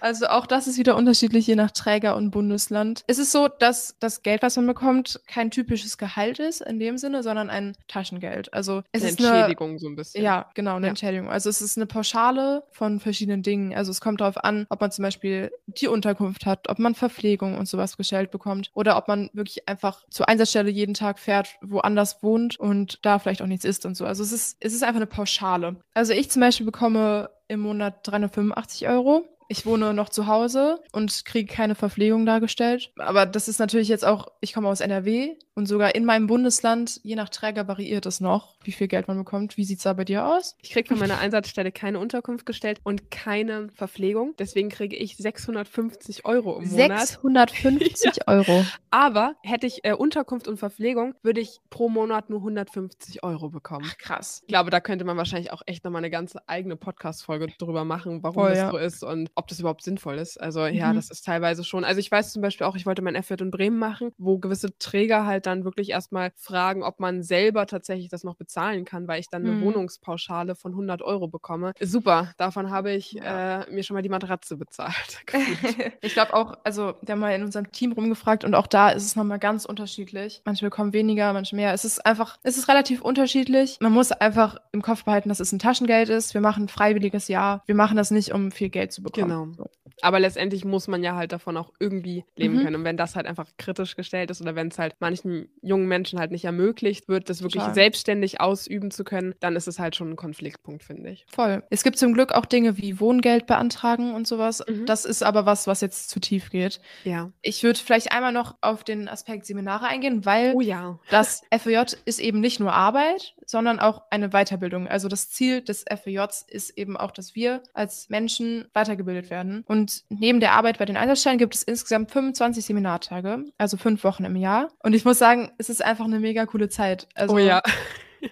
Also 0.00 0.26
auch 0.26 0.46
das 0.46 0.66
ist 0.66 0.78
wieder 0.78 0.96
unterschiedlich 0.96 1.46
je 1.46 1.56
nach 1.56 1.70
Träger 1.70 2.16
und 2.16 2.30
Bundesland. 2.30 3.04
Es 3.06 3.18
ist 3.18 3.32
so, 3.32 3.48
dass 3.48 3.96
das 4.00 4.22
Geld, 4.22 4.42
was 4.42 4.56
man 4.56 4.66
bekommt, 4.66 5.20
kein 5.26 5.50
typisches 5.50 5.98
Gehalt 5.98 6.38
ist 6.38 6.60
in 6.60 6.78
dem 6.78 6.98
Sinne, 6.98 7.22
sondern 7.22 7.50
ein 7.50 7.76
Taschengeld. 7.88 8.52
Also 8.54 8.82
es 8.92 9.02
Eine 9.02 9.10
ist 9.10 9.20
eine 9.20 9.28
Entschädigung 9.28 9.78
so 9.78 9.88
ein 9.88 9.96
bisschen. 9.96 10.22
Ja, 10.24 10.50
genau, 10.54 10.76
eine 10.76 10.86
Ja. 10.86 10.90
Entschädigung. 10.90 11.28
Also 11.30 11.50
es 11.50 11.60
ist 11.60 11.76
eine 11.76 11.86
Pauschale 11.86 12.62
von 12.70 13.00
verschiedenen 13.00 13.42
Dingen. 13.42 13.74
Also 13.74 13.90
es 13.90 14.00
kommt 14.00 14.20
darauf 14.20 14.42
an, 14.42 14.66
ob 14.70 14.80
man 14.80 14.90
zum 14.90 15.02
Beispiel 15.02 15.50
die 15.66 15.88
Unterkunft 15.88 16.46
hat, 16.46 16.68
ob 16.68 16.78
man 16.78 16.94
Verpflegung 16.94 17.58
und 17.58 17.66
sowas 17.68 17.96
gestellt 17.96 18.30
bekommt 18.30 18.70
oder 18.74 18.96
ob 18.96 19.08
man 19.08 19.30
wirklich 19.32 19.68
einfach 19.68 20.04
zur 20.10 20.28
Einsatzstelle 20.28 20.70
jeden 20.70 20.94
Tag 20.94 21.18
fährt, 21.18 21.56
woanders 21.62 22.22
wohnt 22.22 22.58
und 22.58 22.98
da 23.02 23.18
vielleicht 23.18 23.42
auch 23.42 23.46
nichts 23.46 23.64
isst 23.64 23.86
und 23.86 23.96
so. 23.96 24.04
Also 24.04 24.22
es 24.22 24.32
ist, 24.32 24.56
es 24.60 24.72
ist 24.72 24.82
einfach 24.82 24.96
eine 24.96 25.06
Pauschale. 25.06 25.76
Also 25.94 26.12
ich 26.12 26.30
zum 26.30 26.40
Beispiel 26.40 26.66
bekomme 26.66 27.29
im 27.50 27.60
Monat 27.60 28.06
385 28.06 28.88
Euro. 28.88 29.24
Ich 29.50 29.66
wohne 29.66 29.92
noch 29.94 30.10
zu 30.10 30.28
Hause 30.28 30.80
und 30.92 31.24
kriege 31.24 31.52
keine 31.52 31.74
Verpflegung 31.74 32.24
dargestellt. 32.24 32.92
Aber 32.96 33.26
das 33.26 33.48
ist 33.48 33.58
natürlich 33.58 33.88
jetzt 33.88 34.04
auch, 34.04 34.28
ich 34.40 34.52
komme 34.52 34.68
aus 34.68 34.78
NRW 34.78 35.34
und 35.54 35.66
sogar 35.66 35.96
in 35.96 36.04
meinem 36.04 36.28
Bundesland, 36.28 37.00
je 37.02 37.16
nach 37.16 37.28
Träger 37.30 37.66
variiert 37.66 38.06
es 38.06 38.20
noch, 38.20 38.54
wie 38.62 38.70
viel 38.70 38.86
Geld 38.86 39.08
man 39.08 39.18
bekommt. 39.18 39.56
Wie 39.56 39.64
sieht 39.64 39.78
es 39.78 39.82
da 39.82 39.92
bei 39.92 40.04
dir 40.04 40.24
aus? 40.24 40.56
Ich 40.62 40.70
kriege 40.70 40.86
von 40.86 41.00
meiner 41.00 41.18
Einsatzstelle 41.18 41.72
keine 41.72 41.98
Unterkunft 41.98 42.46
gestellt 42.46 42.78
und 42.84 43.10
keine 43.10 43.70
Verpflegung. 43.74 44.34
Deswegen 44.38 44.68
kriege 44.68 44.94
ich 44.94 45.16
650 45.16 46.24
Euro 46.24 46.60
im 46.60 46.70
Monat. 46.70 47.08
650 47.08 48.20
Euro. 48.28 48.64
Aber 48.90 49.34
hätte 49.42 49.66
ich 49.66 49.84
äh, 49.84 49.94
Unterkunft 49.94 50.46
und 50.46 50.58
Verpflegung, 50.58 51.16
würde 51.24 51.40
ich 51.40 51.58
pro 51.70 51.88
Monat 51.88 52.30
nur 52.30 52.38
150 52.38 53.24
Euro 53.24 53.48
bekommen. 53.48 53.84
Ach, 53.90 53.98
krass. 53.98 54.42
Ich 54.42 54.48
glaube, 54.48 54.70
da 54.70 54.78
könnte 54.78 55.04
man 55.04 55.16
wahrscheinlich 55.16 55.50
auch 55.50 55.62
echt 55.66 55.84
nochmal 55.84 56.00
eine 56.00 56.10
ganze 56.10 56.48
eigene 56.48 56.76
Podcast-Folge 56.76 57.48
drüber 57.58 57.84
machen, 57.84 58.22
warum 58.22 58.44
Voll, 58.44 58.50
das 58.50 58.58
ja. 58.58 58.70
so 58.70 58.76
ist 58.76 59.02
und 59.02 59.28
ob 59.40 59.48
das 59.48 59.58
überhaupt 59.60 59.82
sinnvoll 59.82 60.18
ist. 60.18 60.40
Also 60.40 60.66
ja, 60.66 60.92
Mhm. 60.92 60.96
das 60.96 61.10
ist 61.10 61.24
teilweise 61.24 61.64
schon. 61.64 61.84
Also 61.84 61.98
ich 61.98 62.10
weiß 62.10 62.32
zum 62.32 62.42
Beispiel 62.42 62.66
auch, 62.66 62.76
ich 62.76 62.86
wollte 62.86 63.02
mein 63.02 63.20
FJ 63.20 63.34
in 63.40 63.50
Bremen 63.50 63.78
machen, 63.78 64.12
wo 64.18 64.38
gewisse 64.38 64.76
Träger 64.78 65.26
halt 65.26 65.46
dann 65.46 65.64
wirklich 65.64 65.90
erstmal 65.90 66.30
fragen, 66.36 66.82
ob 66.82 67.00
man 67.00 67.22
selber 67.22 67.66
tatsächlich 67.66 68.08
das 68.08 68.22
noch 68.24 68.36
bezahlen 68.36 68.84
kann, 68.84 69.08
weil 69.08 69.18
ich 69.20 69.28
dann 69.28 69.42
eine 69.42 69.52
Mhm. 69.52 69.62
Wohnungspauschale 69.62 70.54
von 70.54 70.74
100 70.74 71.02
Euro 71.02 71.26
bekomme. 71.28 71.72
Super, 71.80 72.32
davon 72.36 72.70
habe 72.70 72.92
ich 72.92 73.12
Ja. 73.12 73.62
äh, 73.62 73.70
mir 73.70 73.82
schon 73.82 73.94
mal 73.94 74.02
die 74.02 74.08
Matratze 74.08 74.56
bezahlt. 74.56 75.20
Ich 76.02 76.12
glaube 76.14 76.34
auch, 76.34 76.54
also 76.64 76.94
wir 77.02 77.12
haben 77.12 77.20
mal 77.20 77.34
in 77.34 77.42
unserem 77.42 77.70
Team 77.72 77.92
rumgefragt 77.92 78.44
und 78.44 78.54
auch 78.54 78.66
da 78.66 78.90
ist 78.90 79.04
es 79.04 79.16
nochmal 79.16 79.38
ganz 79.38 79.64
unterschiedlich. 79.64 80.42
Manche 80.44 80.64
bekommen 80.64 80.92
weniger, 80.92 81.32
manche 81.32 81.56
mehr. 81.56 81.72
Es 81.72 81.84
ist 81.84 82.04
einfach, 82.04 82.36
es 82.42 82.56
ist 82.58 82.68
relativ 82.68 83.02
unterschiedlich. 83.02 83.78
Man 83.80 83.92
muss 83.92 84.12
einfach 84.12 84.56
im 84.72 84.82
Kopf 84.82 85.04
behalten, 85.04 85.28
dass 85.28 85.40
es 85.40 85.52
ein 85.52 85.58
Taschengeld 85.58 86.08
ist. 86.08 86.34
Wir 86.34 86.40
machen 86.40 86.64
ein 86.64 86.68
freiwilliges 86.68 87.28
Jahr. 87.28 87.62
Wir 87.66 87.74
machen 87.74 87.96
das 87.96 88.10
nicht, 88.10 88.32
um 88.32 88.50
viel 88.50 88.68
Geld 88.68 88.92
zu 88.92 89.02
bekommen. 89.02 89.28
Genau. 89.28 89.29
So. 89.30 89.66
Aber 90.02 90.18
letztendlich 90.20 90.64
muss 90.64 90.88
man 90.88 91.02
ja 91.02 91.14
halt 91.14 91.32
davon 91.32 91.56
auch 91.56 91.72
irgendwie 91.78 92.24
leben 92.36 92.56
Mhm. 92.56 92.62
können. 92.64 92.76
Und 92.76 92.84
wenn 92.84 92.96
das 92.96 93.16
halt 93.16 93.26
einfach 93.26 93.48
kritisch 93.58 93.96
gestellt 93.96 94.30
ist 94.30 94.40
oder 94.40 94.54
wenn 94.54 94.68
es 94.68 94.78
halt 94.78 94.94
manchen 95.00 95.48
jungen 95.62 95.86
Menschen 95.88 96.18
halt 96.18 96.30
nicht 96.30 96.44
ermöglicht 96.44 97.08
wird, 97.08 97.28
das 97.28 97.42
wirklich 97.42 97.60
Total. 97.62 97.74
selbstständig 97.74 98.40
ausüben 98.40 98.90
zu 98.90 99.04
können, 99.04 99.34
dann 99.40 99.56
ist 99.56 99.68
es 99.68 99.78
halt 99.78 99.96
schon 99.96 100.10
ein 100.10 100.16
Konfliktpunkt, 100.16 100.82
finde 100.84 101.10
ich. 101.10 101.26
Voll. 101.28 101.62
Es 101.70 101.82
gibt 101.82 101.98
zum 101.98 102.14
Glück 102.14 102.32
auch 102.32 102.46
Dinge 102.46 102.78
wie 102.78 102.98
Wohngeld 103.00 103.46
beantragen 103.46 104.14
und 104.14 104.26
sowas. 104.26 104.64
Mhm. 104.66 104.86
Das 104.86 105.04
ist 105.04 105.22
aber 105.22 105.44
was, 105.46 105.66
was 105.66 105.80
jetzt 105.82 106.08
zu 106.10 106.18
tief 106.20 106.50
geht. 106.50 106.80
Ja. 107.04 107.30
Ich 107.42 107.62
würde 107.62 107.78
vielleicht 107.78 108.12
einmal 108.12 108.32
noch 108.32 108.56
auf 108.62 108.84
den 108.84 109.08
Aspekt 109.08 109.44
Seminare 109.46 109.86
eingehen, 109.86 110.24
weil 110.24 110.54
Oh 110.54 110.60
ja. 110.60 110.98
das 111.10 111.42
FEJ 111.56 111.96
ist 112.06 112.20
eben 112.20 112.40
nicht 112.40 112.58
nur 112.60 112.72
Arbeit, 112.72 113.34
sondern 113.50 113.80
auch 113.80 114.02
eine 114.10 114.30
Weiterbildung. 114.30 114.88
Also 114.88 115.08
das 115.08 115.30
Ziel 115.30 115.60
des 115.60 115.84
FEJs 115.88 116.46
ist 116.48 116.70
eben 116.78 116.96
auch, 116.96 117.10
dass 117.10 117.34
wir 117.34 117.62
als 117.74 118.08
Menschen 118.08 118.66
weitergebildet 118.72 119.30
werden. 119.30 119.64
Und 119.66 120.04
neben 120.08 120.40
der 120.40 120.52
Arbeit 120.52 120.78
bei 120.78 120.84
den 120.84 120.96
Einsatzstellen 120.96 121.38
gibt 121.38 121.54
es 121.54 121.62
insgesamt 121.62 122.10
25 122.10 122.64
Seminartage, 122.64 123.44
also 123.58 123.76
fünf 123.76 124.04
Wochen 124.04 124.24
im 124.24 124.36
Jahr. 124.36 124.68
Und 124.82 124.94
ich 124.94 125.04
muss 125.04 125.18
sagen, 125.18 125.50
es 125.58 125.68
ist 125.68 125.84
einfach 125.84 126.04
eine 126.04 126.20
mega 126.20 126.46
coole 126.46 126.68
Zeit. 126.68 127.08
Also 127.14 127.34
oh 127.34 127.38
ja. 127.38 127.60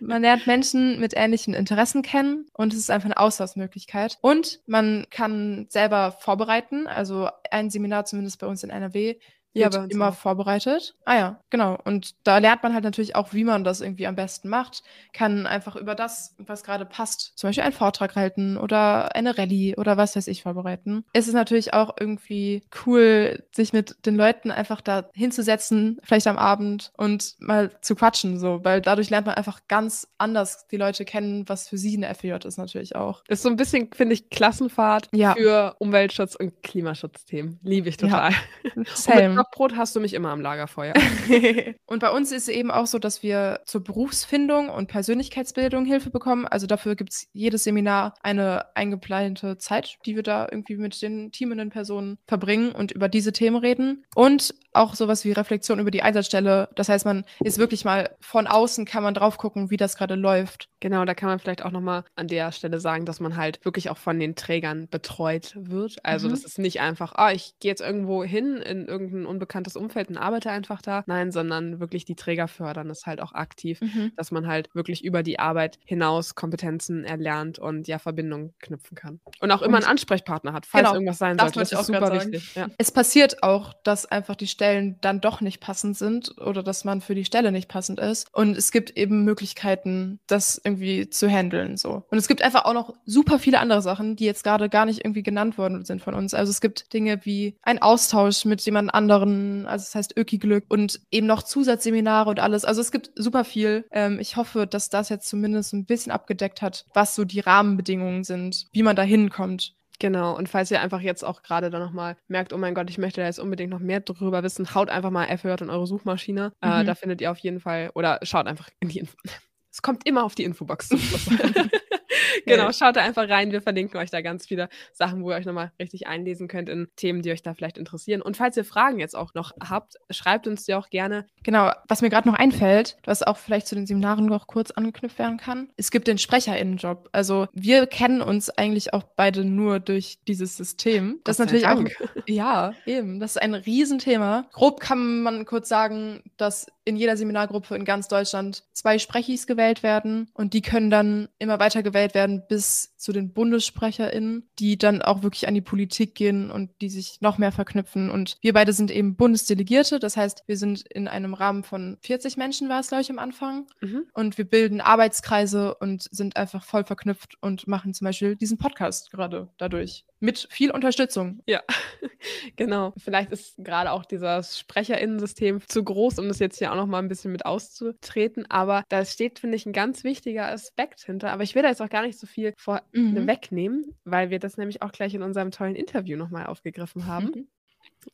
man 0.01 0.23
lernt 0.23 0.47
Menschen 0.47 1.01
mit 1.01 1.15
ähnlichen 1.17 1.55
Interessen 1.55 2.03
kennen 2.03 2.47
und 2.53 2.73
es 2.73 2.79
ist 2.79 2.91
einfach 2.91 3.07
eine 3.07 3.19
Austauschmöglichkeit. 3.19 4.19
Und 4.21 4.61
man 4.67 5.07
kann 5.11 5.67
selber 5.69 6.13
vorbereiten. 6.13 6.87
Also 6.87 7.29
ein 7.51 7.71
Seminar, 7.71 8.05
zumindest 8.05 8.39
bei 8.39 8.47
uns 8.47 8.63
in 8.63 8.71
NRW, 8.71 9.17
Ja, 9.61 9.73
wird 9.73 9.93
immer 9.93 10.09
auch. 10.11 10.15
vorbereitet. 10.15 10.95
Ah 11.05 11.17
ja, 11.17 11.41
genau. 11.51 11.79
Und 11.85 12.15
da 12.25 12.39
lernt 12.39 12.63
man 12.63 12.75
halt 12.75 12.85
natürlich 12.85 13.15
auch, 13.17 13.33
wie 13.33 13.45
man 13.45 13.65
das 13.65 13.81
irgendwie 13.81 14.07
am 14.07 14.17
besten 14.17 14.49
macht. 14.49 14.83
Kann 15.13 15.47
einfach 15.47 15.77
über 15.77 15.95
das, 15.95 16.35
was 16.39 16.63
gerade 16.65 16.85
passt, 16.87 17.33
zum 17.37 17.49
Beispiel 17.49 17.65
einen 17.65 17.73
Vortrag 17.73 18.17
halten 18.17 18.57
oder 18.57 19.15
eine 19.15 19.37
Rallye 19.39 19.77
oder 19.77 19.97
was 19.97 20.17
weiß 20.17 20.27
ich 20.29 20.43
vorbereiten. 20.43 21.05
Es 21.13 21.29
ist 21.29 21.35
natürlich 21.35 21.75
auch 21.75 21.97
irgendwie 21.99 22.63
cool, 22.87 23.45
sich 23.53 23.73
mit 23.73 24.07
den 24.07 24.17
Leuten 24.17 24.51
einfach 24.51 24.81
da 24.81 25.09
hinzusetzen, 25.15 26.01
vielleicht 26.03 26.27
am 26.27 26.39
Abend 26.39 26.93
und 26.97 27.35
mal 27.39 27.71
zu 27.83 27.95
quatschen, 27.95 28.39
so, 28.39 28.61
weil 28.65 28.81
dadurch 28.81 29.11
lernt 29.11 29.27
man 29.27 29.37
einfach 29.37 29.61
ganz 29.69 30.09
anders 30.19 30.67
die 30.69 30.77
Leute 30.77 31.05
kennen, 31.05 31.49
was 31.49 31.69
für 31.69 31.79
sie 31.79 31.97
eine 31.97 32.15
FEJ 32.15 32.47
ist 32.47 32.59
natürlich 32.59 32.97
auch. 32.97 33.23
Ist 33.29 33.43
so 33.43 33.49
ein 33.49 33.57
bisschen, 33.57 33.91
finde 33.95 34.15
ich, 34.15 34.31
Klassenfahrt 34.31 35.09
Ja. 35.15 35.35
für 35.35 35.75
Umweltschutz 35.79 36.35
und 36.35 36.63
Klimaschutzthemen. 36.63 37.59
Liebe 37.63 37.89
ich 37.89 38.01
Ja. 38.01 38.09
total. 38.09 38.33
Mit 38.75 38.89
Same. 38.89 39.45
Stockbrot 39.49 39.77
hast 39.77 39.97
du 39.97 40.01
mich 40.01 40.15
immer 40.15 40.31
am 40.31 40.41
Lagerfeuer. 40.41 40.95
und 41.87 42.01
bei 42.01 42.11
uns 42.11 42.33
ist 42.33 42.45
es 42.45 42.49
eben 42.49 42.71
auch 42.71 42.87
so, 42.87 42.99
dass 42.99 43.23
wir 43.23 43.61
zur 43.65 43.83
Berufsfindung 43.83 44.69
und 44.69 44.89
Persönlichkeitsbildung 44.89 45.85
Hilfe 45.85 46.11
bekommen. 46.11 46.47
Also 46.47 46.67
dafür 46.67 46.97
gibt 46.97 47.13
es 47.13 47.29
jedes 47.33 47.65
Seminar 47.65 48.15
eine 48.23 48.77
eingeplante 48.77 49.59
Zeit, 49.59 49.97
die 50.07 50.17
wir 50.17 50.23
da 50.23 50.47
irgendwie 50.51 50.77
mit 50.77 51.01
den 51.03 51.33
teamenden 51.33 51.71
Personen 51.71 52.19
verbringen 52.27 52.73
und 52.73 52.93
über 52.93 53.09
diese 53.09 53.33
Themen 53.33 53.57
reden. 53.57 54.05
Und 54.15 54.55
auch 54.79 54.95
sowas 54.95 55.25
wie 55.25 55.33
Reflexion 55.33 55.79
über 55.79 55.91
die 55.91 56.03
Einsatzstelle. 56.03 56.69
Das 56.75 56.89
heißt, 56.89 57.05
man 57.05 57.25
ist 57.41 57.59
wirklich 57.59 57.85
mal 57.85 58.11
von 58.21 58.47
außen, 58.47 58.85
kann 58.85 59.03
man 59.03 59.15
drauf 59.15 59.37
gucken, 59.39 59.71
wie 59.71 59.77
das 59.77 59.97
gerade 59.97 60.15
läuft. 60.15 60.69
Genau, 60.81 61.05
da 61.05 61.15
kann 61.15 61.29
man 61.29 61.39
vielleicht 61.41 61.65
auch 61.65 61.73
nochmal 61.73 62.05
an 62.15 62.29
der 62.29 62.53
Stelle 62.53 62.79
sagen, 62.81 63.05
dass 63.05 63.19
man 63.21 63.37
halt 63.37 63.65
wirklich 63.65 63.91
auch 63.91 63.99
von 63.99 64.19
den 64.21 64.37
Trägern 64.37 64.89
betreut 64.89 65.53
wird. 65.57 65.97
Also 66.05 66.29
Mhm. 66.29 66.33
das 66.33 66.45
ist 66.45 66.59
nicht 66.59 66.81
einfach, 66.81 67.13
ah, 67.17 67.33
ich 67.33 67.55
gehe 67.61 67.71
jetzt 67.71 67.81
irgendwo 67.81 68.23
hin 68.25 68.57
in 68.59 68.87
irgendein 68.87 69.27
unbekanntes 69.27 69.77
Umfeld 69.77 70.09
und 70.09 70.17
arbeite 70.19 70.51
einfach 70.51 70.81
da. 70.81 71.03
Nein, 71.07 71.33
sondern 71.33 71.81
wirklich 71.81 72.05
die 72.05 72.15
Träger 72.15 72.47
fördern 72.49 72.91
es 72.91 73.07
halt 73.07 73.21
auch 73.21 73.33
aktiv, 73.33 73.81
dass 74.17 74.31
man 74.31 74.47
halt 74.47 74.69
wirklich 74.75 75.05
über 75.05 75.23
die 75.25 75.39
Arbeit 75.41 75.79
hinaus 75.85 76.35
Kompetenzen 76.37 77.05
erlernt 77.05 77.59
und 77.59 77.89
ja 77.89 77.99
Verbindungen 77.99 78.55
knüpfen 78.61 78.95
kann. 78.97 79.21
Und 79.41 79.51
auch 79.51 79.63
immer 79.63 79.79
Und- 79.79 79.85
einen 79.85 79.91
Ansprechpartner 79.91 80.53
hat, 80.53 80.65
falls 80.67 80.85
Genau, 80.85 80.95
irgendwas 80.95 81.19
sein 81.19 81.37
das 81.37 81.53
sollte. 81.55 81.71
Das 81.71 81.81
ist 81.81 81.87
super 81.87 82.13
wichtig. 82.13 82.55
Ja. 82.55 82.69
Es 82.79 82.93
passiert 82.93 83.43
auch, 83.43 83.75
dass 83.83 84.07
einfach 84.07 84.37
die 84.37 84.47
Stellen 84.69 84.97
dann 85.01 85.21
doch 85.21 85.41
nicht 85.41 85.61
passend 85.61 85.97
sind 85.97 86.37
oder 86.39 86.63
dass 86.63 86.85
man 86.85 87.01
für 87.01 87.15
die 87.15 87.25
Stelle 87.25 87.53
nicht 87.53 87.69
passend 87.69 87.99
ist. 87.99 88.27
Und 88.33 88.57
es 88.57 88.71
gibt 88.71 88.97
eben 88.99 89.25
Möglichkeiten, 89.25 90.21
das 90.27 90.61
irgendwie 90.63 91.09
zu 91.09 91.29
handeln. 91.29 91.79
So. 91.79 92.05
Und 92.11 92.19
es 92.19 92.29
gibt 92.29 92.43
einfach 92.43 92.67
auch 92.67 92.75
noch 92.75 92.95
super 93.07 93.39
viele 93.39 93.61
andere 93.61 93.81
Sachen, 93.81 94.17
die 94.17 94.27
jetzt 94.27 94.45
gerade 94.45 94.69
gar 94.69 94.85
nicht 94.85 95.05
irgendwie 95.05 95.23
genannt 95.23 95.57
worden 95.57 95.87
sind 95.87 96.03
von 96.03 96.15
uns. 96.15 96.35
Also 96.35 96.51
es 96.51 96.61
gibt 96.61 96.93
Dinge 96.93 97.25
wie 97.25 97.57
ein 97.63 97.81
Austausch 97.81 98.45
mit 98.45 98.61
jemand 98.61 98.93
anderen, 98.93 99.67
also 99.67 99.85
es 99.85 99.95
heißt 99.95 100.19
Öki-Glück 100.19 100.65
und 100.69 101.01
eben 101.11 101.27
noch 101.27 101.43
Zusatzseminare 101.43 102.29
und 102.29 102.41
alles. 102.41 102.67
Also 102.67 102.83
es 102.83 102.93
gibt 102.93 103.11
super 103.15 103.45
viel. 103.45 103.87
Ähm, 103.91 104.21
ich 104.21 104.37
hoffe, 104.37 104.67
dass 104.67 104.91
das 104.91 105.09
jetzt 105.09 105.29
zumindest 105.29 105.73
ein 105.73 105.87
bisschen 105.87 106.13
abgedeckt 106.13 106.61
hat, 106.61 106.85
was 106.93 107.15
so 107.15 107.25
die 107.25 107.41
Rahmenbedingungen 107.41 108.25
sind, 108.25 108.67
wie 108.73 108.83
man 108.83 108.97
da 108.97 109.03
hinkommt. 109.03 109.78
Genau, 110.01 110.37
und 110.37 110.49
falls 110.49 110.71
ihr 110.71 110.81
einfach 110.81 111.01
jetzt 111.01 111.25
auch 111.25 111.43
gerade 111.43 111.71
da 111.71 111.79
nochmal 111.81 112.17
merkt, 112.29 112.53
oh 112.53 112.57
mein 112.59 112.75
Gott, 112.75 112.89
ich 112.89 112.99
möchte 112.99 113.21
da 113.21 113.27
jetzt 113.27 113.41
unbedingt 113.41 113.71
noch 113.71 113.81
mehr 113.81 113.99
drüber 114.01 114.43
wissen, 114.45 114.75
haut 114.75 114.91
einfach 114.91 115.11
mal 115.11 115.27
FJ 115.37 115.49
in 115.61 115.71
eure 115.71 115.87
Suchmaschine. 115.89 116.53
Äh, 116.61 116.83
Mhm. 116.83 116.87
da 116.87 116.95
findet 116.95 117.21
ihr 117.21 117.31
auf 117.33 117.39
jeden 117.39 117.59
Fall, 117.61 117.91
oder 117.95 118.21
schaut 118.23 118.47
einfach 118.47 118.69
in 118.81 118.89
die 118.89 119.01
Info. 119.01 119.17
Es 119.71 119.83
kommt 119.83 120.07
immer 120.09 120.25
auf 120.25 120.35
die 120.35 120.45
Infobox 120.45 120.89
zu. 120.89 120.97
genau, 122.47 122.73
schaut 122.73 122.97
da 122.97 123.03
einfach 123.03 123.29
rein. 123.29 123.53
Wir 123.53 123.63
verlinken 123.63 123.99
euch 123.99 124.11
da 124.11 124.21
ganz 124.21 124.47
viele 124.47 124.69
Sachen, 124.93 125.23
wo 125.23 125.31
ihr 125.31 125.37
euch 125.37 125.47
nochmal 125.47 125.73
richtig 125.79 126.07
einlesen 126.07 126.49
könnt 126.49 126.69
in 126.69 126.89
Themen, 126.97 127.23
die 127.23 127.33
euch 127.33 127.43
da 127.43 127.55
vielleicht 127.55 127.79
interessieren. 127.79 128.23
Und 128.23 128.37
falls 128.37 128.57
ihr 128.57 128.65
Fragen 128.65 128.99
jetzt 128.99 129.17
auch 129.17 129.35
noch 129.35 129.53
habt, 129.61 129.95
schreibt 130.11 130.47
uns 130.47 130.65
die 130.65 130.75
auch 130.75 130.91
gerne. 130.91 131.27
Genau, 131.43 131.73
was 131.89 132.03
mir 132.03 132.11
gerade 132.11 132.29
noch 132.29 132.39
einfällt, 132.39 132.99
was 133.05 133.23
auch 133.23 133.37
vielleicht 133.37 133.67
zu 133.67 133.75
den 133.75 133.87
Seminaren 133.87 134.27
noch 134.27 134.47
kurz 134.47 134.71
angeknüpft 134.71 135.19
werden 135.19 135.39
kann, 135.39 135.69
es 135.77 135.91
gibt 135.91 136.09
den 136.09 136.19
SprecherInnenjob. 136.19 137.09
Also 137.13 137.49
wir 137.53 137.87
kennen 137.87 138.21
uns 138.21 138.51
eigentlich 138.51 138.93
auch 138.93 139.05
beide 139.17 139.45
nur 139.45 139.81
durch 139.81 140.19
dieses 140.27 140.57
System. 140.57 141.21
Das 141.25 141.37
ist 141.37 141.41
natürlich 141.41 141.67
auch, 141.67 141.75
Dank. 141.75 141.97
ja, 142.27 142.73
eben, 142.87 143.21
das 143.21 143.33
ist 143.33 143.43
ein 143.43 143.55
Riesenthema. 143.55 144.47
Grob 144.53 144.81
kann 144.81 145.23
man 145.23 145.45
kurz 145.45 145.69
sagen, 145.69 146.23
dass 146.37 146.67
in 146.85 146.97
jeder 146.97 147.17
Seminargruppe 147.17 147.75
in 147.77 147.85
ganz 147.85 148.09
Deutschland 148.09 148.65
zwei 148.73 148.99
Sprechis 148.99 149.47
gewählt 149.47 149.83
werden 149.83 150.31
und 150.35 150.55
die 150.55 150.63
können 150.63 150.91
dann 150.91 151.29
immer 151.39 151.59
weiter 151.59 151.83
gewählt 151.83 152.15
werden 152.15 152.28
bis 152.37 152.91
zu 152.99 153.13
den 153.13 153.33
BundessprecherInnen, 153.33 154.49
die 154.59 154.77
dann 154.77 155.03
auch 155.03 155.23
wirklich 155.23 155.49
an 155.49 155.55
die 155.55 155.61
Politik 155.61 156.15
gehen 156.15 156.51
und 156.51 156.71
die 156.81 156.91
sich 156.91 157.21
noch 157.21 157.39
mehr 157.39 157.53
verknüpfen. 157.53 158.11
Und 158.11 158.37
wir 158.43 158.53
beide 158.53 158.73
sind 158.73 158.91
eben 158.91 159.17
Bundesdelegierte, 159.17 159.99
das 159.99 160.17
heißt, 160.17 160.45
wir 160.47 160.57
sind 160.57 160.83
in 160.89 161.09
einem 161.09 161.35
Rahmen 161.35 161.65
von 161.65 161.97
40 162.03 162.37
Menschen, 162.37 162.69
war 162.69 162.81
es, 162.81 162.89
glaube 162.89 163.03
ich, 163.03 163.11
am 163.11 163.19
Anfang. 163.19 163.67
Mhm. 163.81 164.05
Und 164.13 164.39
wir 164.39 164.45
bilden 164.45 164.81
Arbeitskreise 164.81 165.75
und 165.77 166.09
sind 166.11 166.37
einfach 166.37 166.65
voll 166.65 166.85
verknüpft 166.85 167.37
und 167.41 167.67
machen 167.67 167.95
zum 167.95 168.05
Beispiel 168.07 168.37
diesen 168.37 168.59
Podcast 168.59 169.11
gerade 169.11 169.49
dadurch. 169.59 170.05
Mit 170.21 170.49
viel 170.51 170.73
Unterstützung. 170.73 171.43
Ja, 171.47 171.63
genau. 172.57 172.93
Vielleicht 172.97 173.31
ist 173.31 173.55
gerade 173.59 173.93
auch 173.93 174.05
dieses 174.05 174.59
SprecherInnen-System 174.59 175.61
zu 175.69 175.85
groß, 175.85 176.19
um 176.19 176.27
das 176.27 176.41
jetzt 176.41 176.59
hier 176.59 176.73
auch 176.73 176.77
noch 176.77 176.87
mal 176.87 176.99
ein 176.99 177.09
bisschen 177.09 177.31
mit 177.31 177.47
auszutreten. 177.47 178.45
Aber 178.51 178.83
da 178.89 179.05
steht, 179.05 179.39
finde 179.39 179.57
ich, 179.57 179.67
ein 179.67 179.73
ganz 179.73 180.03
wichtiger 180.03 180.51
Aspekt 180.51 181.03
hinter. 181.03 181.31
Aber 181.31 181.45
ich 181.45 181.55
will 181.55 181.63
da 181.63 181.69
jetzt 181.69 181.81
auch 181.81 181.89
gar 181.89 182.03
nicht 182.03 182.19
so 182.19 182.27
viel 182.27 182.53
vorwegnehmen, 182.93 183.95
weil 184.05 184.31
wir 184.31 184.39
das 184.39 184.57
nämlich 184.57 184.83
auch 184.83 184.93
gleich 184.93 185.15
in 185.15 185.23
unserem 185.23 185.51
tollen 185.51 185.75
Interview 185.75 186.17
nochmal 186.17 186.47
aufgegriffen 186.47 187.07
haben. 187.07 187.27
Mhm. 187.27 187.49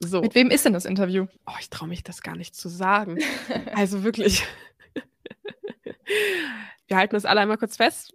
So. 0.01 0.21
Mit 0.21 0.35
wem 0.35 0.51
ist 0.51 0.65
denn 0.65 0.73
das 0.73 0.85
Interview? 0.85 1.27
Oh, 1.47 1.55
ich 1.61 1.71
traue 1.71 1.89
mich 1.89 2.03
das 2.03 2.23
gar 2.23 2.37
nicht 2.37 2.55
zu 2.55 2.69
sagen. 2.69 3.19
Also 3.75 4.05
wirklich. 4.05 4.45
Wir 6.87 6.97
halten 6.97 7.15
das 7.15 7.25
alle 7.25 7.41
einmal 7.41 7.59
kurz 7.59 7.77
fest. 7.77 8.15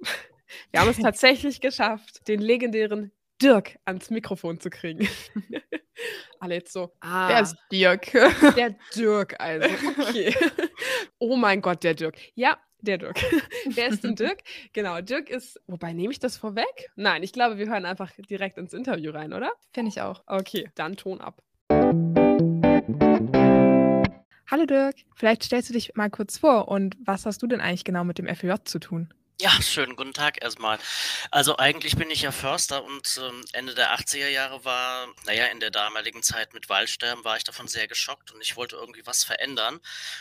Wir 0.71 0.79
haben 0.79 0.89
es 0.89 0.97
tatsächlich 0.97 1.61
geschafft, 1.61 2.27
den 2.27 2.39
legendären 2.39 3.11
Dirk 3.41 3.77
ans 3.85 4.09
Mikrofon 4.09 4.59
zu 4.59 4.69
kriegen. 4.69 5.07
alle 6.39 6.55
jetzt 6.55 6.73
so, 6.73 6.93
ah, 6.99 7.29
Wer 7.29 7.41
ist 7.41 7.55
Dirk? 7.71 8.11
der 8.55 8.75
Dirk 8.95 9.39
also. 9.39 9.69
Okay. 9.99 10.35
Oh 11.19 11.35
mein 11.35 11.61
Gott, 11.61 11.83
der 11.83 11.93
Dirk. 11.93 12.17
Ja, 12.35 12.57
der 12.81 12.97
Dirk. 12.97 13.19
Wer 13.65 13.87
ist 13.87 14.03
denn 14.03 14.15
Dirk? 14.15 14.39
Genau, 14.73 15.01
Dirk 15.01 15.29
ist, 15.29 15.59
wobei 15.67 15.93
nehme 15.93 16.11
ich 16.11 16.19
das 16.19 16.37
vorweg? 16.37 16.89
Nein, 16.95 17.23
ich 17.23 17.33
glaube, 17.33 17.57
wir 17.57 17.67
hören 17.67 17.85
einfach 17.85 18.11
direkt 18.29 18.57
ins 18.57 18.73
Interview 18.73 19.11
rein, 19.11 19.33
oder? 19.33 19.51
Finde 19.73 19.89
ich 19.89 20.01
auch. 20.01 20.23
Okay, 20.27 20.69
dann 20.75 20.95
Ton 20.95 21.21
ab. 21.21 21.41
Hallo 24.49 24.65
Dirk, 24.65 24.95
vielleicht 25.15 25.43
stellst 25.43 25.69
du 25.69 25.73
dich 25.73 25.93
mal 25.95 26.09
kurz 26.09 26.39
vor 26.39 26.69
und 26.69 26.97
was 27.05 27.25
hast 27.25 27.43
du 27.43 27.47
denn 27.47 27.61
eigentlich 27.61 27.83
genau 27.83 28.03
mit 28.03 28.17
dem 28.17 28.27
FJ 28.27 28.53
zu 28.63 28.79
tun? 28.79 29.13
Ja, 29.41 29.51
schönen 29.61 29.95
guten 29.95 30.11
Tag 30.11 30.43
erstmal. 30.43 30.79
Also 31.31 31.55
eigentlich 31.55 31.95
bin 31.95 32.11
ich 32.11 32.23
ja 32.23 32.31
Förster 32.33 32.83
und 32.83 33.21
ähm, 33.23 33.45
Ende 33.53 33.73
der 33.73 33.95
80er 33.97 34.27
Jahre 34.27 34.65
war, 34.65 35.07
naja, 35.25 35.45
in 35.45 35.61
der 35.61 35.71
damaligen 35.71 36.21
Zeit 36.23 36.53
mit 36.53 36.67
Waldsterben 36.67 37.23
war 37.23 37.37
ich 37.37 37.45
davon 37.45 37.69
sehr 37.69 37.87
geschockt 37.87 38.33
und 38.33 38.41
ich 38.41 38.57
wollte 38.57 38.75
irgendwie 38.75 39.05
was 39.05 39.23
verändern. 39.23 39.79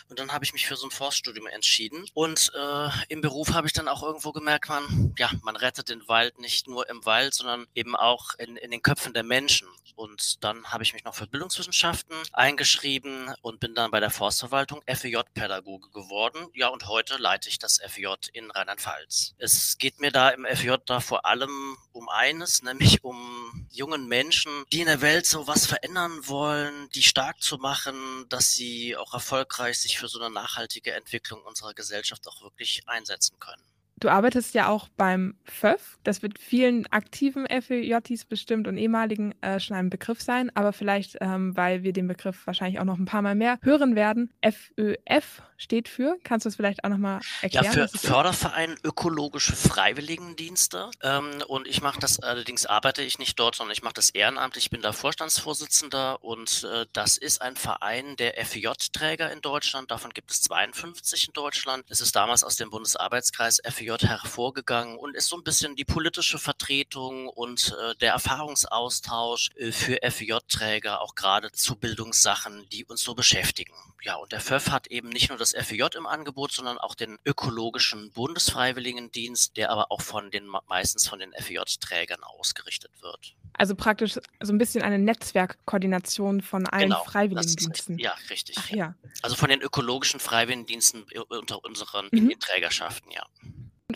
Und 0.08 0.20
dann 0.20 0.32
habe 0.32 0.44
ich 0.44 0.52
mich 0.52 0.68
für 0.68 0.76
so 0.76 0.86
ein 0.86 0.92
Forststudium 0.92 1.48
entschieden. 1.48 2.06
Und 2.14 2.52
äh, 2.54 2.90
im 3.08 3.20
Beruf 3.20 3.54
habe 3.54 3.66
ich 3.66 3.72
dann 3.72 3.88
auch 3.88 4.04
irgendwo 4.04 4.30
gemerkt, 4.30 4.68
man, 4.68 5.12
ja, 5.18 5.32
man 5.42 5.56
rettet 5.56 5.88
den 5.88 6.06
Wald 6.06 6.38
nicht 6.38 6.68
nur 6.68 6.88
im 6.88 7.04
Wald, 7.04 7.34
sondern 7.34 7.66
eben 7.74 7.96
auch 7.96 8.34
in, 8.38 8.56
in 8.56 8.70
den 8.70 8.82
Köpfen 8.82 9.14
der 9.14 9.24
Menschen. 9.24 9.66
Und 9.96 10.44
dann 10.44 10.64
habe 10.66 10.84
ich 10.84 10.92
mich 10.92 11.02
noch 11.02 11.16
für 11.16 11.26
Bildungswissenschaften 11.26 12.14
eingeschrieben 12.32 13.34
und 13.42 13.58
bin 13.58 13.74
dann 13.74 13.90
bei 13.90 13.98
der 13.98 14.10
Forstverwaltung 14.10 14.80
FEJ-Pädagoge 14.86 15.90
geworden. 15.90 16.46
Ja, 16.54 16.68
und 16.68 16.86
heute 16.86 17.16
leite 17.16 17.48
ich 17.48 17.58
das 17.58 17.80
FEJ 17.84 18.30
in 18.32 18.52
Rheinland-Pfalz. 18.52 19.07
Es 19.38 19.78
geht 19.78 20.00
mir 20.00 20.10
da 20.10 20.28
im 20.28 20.44
FEJ 20.44 20.76
da 20.84 21.00
vor 21.00 21.24
allem 21.24 21.78
um 21.92 22.10
eines, 22.10 22.62
nämlich 22.62 23.02
um 23.02 23.66
jungen 23.70 24.06
Menschen, 24.06 24.64
die 24.70 24.80
in 24.80 24.86
der 24.86 25.00
Welt 25.00 25.24
so 25.26 25.46
was 25.46 25.64
verändern 25.66 26.28
wollen, 26.28 26.90
die 26.90 27.02
stark 27.02 27.40
zu 27.40 27.56
machen, 27.56 28.26
dass 28.28 28.52
sie 28.52 28.96
auch 28.96 29.14
erfolgreich 29.14 29.78
sich 29.78 29.98
für 29.98 30.08
so 30.08 30.20
eine 30.20 30.32
nachhaltige 30.32 30.92
Entwicklung 30.92 31.42
unserer 31.42 31.72
Gesellschaft 31.72 32.28
auch 32.28 32.42
wirklich 32.42 32.82
einsetzen 32.86 33.38
können. 33.38 33.62
Du 34.00 34.08
arbeitest 34.08 34.54
ja 34.54 34.68
auch 34.68 34.88
beim 34.96 35.34
FÖF. 35.44 35.98
Das 36.04 36.22
wird 36.22 36.38
vielen 36.38 36.86
aktiven 36.92 37.46
FEJs 37.46 38.24
bestimmt 38.26 38.68
und 38.68 38.76
ehemaligen 38.76 39.34
äh, 39.42 39.58
schon 39.58 39.76
ein 39.76 39.90
Begriff 39.90 40.22
sein, 40.22 40.50
aber 40.54 40.72
vielleicht, 40.72 41.16
ähm, 41.20 41.56
weil 41.56 41.82
wir 41.82 41.92
den 41.92 42.06
Begriff 42.06 42.46
wahrscheinlich 42.46 42.80
auch 42.80 42.84
noch 42.84 42.98
ein 42.98 43.06
paar 43.06 43.22
Mal 43.22 43.34
mehr 43.34 43.58
hören 43.62 43.96
werden. 43.96 44.30
FÖF 44.42 45.42
steht 45.56 45.88
für, 45.88 46.16
kannst 46.22 46.46
du 46.46 46.48
es 46.48 46.56
vielleicht 46.56 46.84
auch 46.84 46.88
nochmal 46.88 47.20
erklären? 47.42 47.64
Ja, 47.64 47.72
für 47.72 47.88
Förderverein 47.88 48.76
Ökologische 48.84 49.56
Freiwilligendienste. 49.56 50.90
Ähm, 51.02 51.42
und 51.48 51.66
ich 51.66 51.82
mache 51.82 51.98
das, 51.98 52.20
allerdings 52.20 52.66
arbeite 52.66 53.02
ich 53.02 53.18
nicht 53.18 53.38
dort, 53.38 53.56
sondern 53.56 53.72
ich 53.72 53.82
mache 53.82 53.94
das 53.94 54.10
ehrenamtlich. 54.10 54.66
Ich 54.66 54.70
bin 54.70 54.82
da 54.82 54.92
Vorstandsvorsitzender 54.92 56.22
und 56.22 56.64
äh, 56.64 56.86
das 56.92 57.18
ist 57.18 57.42
ein 57.42 57.56
Verein 57.56 58.16
der 58.16 58.34
FEJ-Träger 58.44 59.32
in 59.32 59.40
Deutschland. 59.40 59.90
Davon 59.90 60.12
gibt 60.12 60.30
es 60.30 60.42
52 60.42 61.28
in 61.28 61.32
Deutschland. 61.32 61.84
Es 61.88 62.00
ist 62.00 62.14
damals 62.14 62.44
aus 62.44 62.56
dem 62.56 62.70
Bundesarbeitskreis 62.70 63.60
FEJ 63.64 63.87
hervorgegangen 63.96 64.98
und 64.98 65.16
ist 65.16 65.28
so 65.28 65.36
ein 65.36 65.42
bisschen 65.42 65.76
die 65.76 65.84
politische 65.84 66.38
Vertretung 66.38 67.28
und 67.28 67.74
äh, 67.80 67.94
der 67.96 68.12
Erfahrungsaustausch 68.12 69.50
äh, 69.56 69.72
für 69.72 69.98
FEJ-Träger, 70.02 71.00
auch 71.00 71.14
gerade 71.14 71.50
zu 71.52 71.76
Bildungssachen, 71.76 72.68
die 72.70 72.84
uns 72.84 73.02
so 73.02 73.14
beschäftigen. 73.14 73.72
Ja, 74.02 74.16
und 74.16 74.32
der 74.32 74.40
FÖF 74.40 74.70
hat 74.70 74.88
eben 74.88 75.08
nicht 75.08 75.30
nur 75.30 75.38
das 75.38 75.52
FEJ 75.52 75.96
im 75.96 76.06
Angebot, 76.06 76.52
sondern 76.52 76.78
auch 76.78 76.94
den 76.94 77.18
ökologischen 77.24 78.10
Bundesfreiwilligendienst, 78.12 79.56
der 79.56 79.70
aber 79.70 79.90
auch 79.90 80.02
von 80.02 80.30
den 80.30 80.46
meistens 80.68 81.08
von 81.08 81.18
den 81.18 81.32
FEJ-Trägern 81.32 82.22
ausgerichtet 82.22 82.92
wird. 83.00 83.34
Also 83.54 83.74
praktisch 83.74 84.14
so 84.14 84.52
ein 84.52 84.58
bisschen 84.58 84.82
eine 84.82 84.98
Netzwerkkoordination 84.98 86.42
von 86.42 86.66
allen 86.66 86.90
genau, 86.90 87.04
Freiwilligendiensten. 87.04 87.98
ja, 87.98 88.14
richtig. 88.30 88.56
Ach 88.58 88.70
ja. 88.70 88.94
Also 89.22 89.34
von 89.34 89.48
den 89.48 89.60
ökologischen 89.60 90.20
Freiwilligendiensten 90.20 91.04
unter 91.28 91.64
unseren 91.64 92.08
mhm. 92.12 92.38
Trägerschaften, 92.38 93.10
ja 93.10 93.24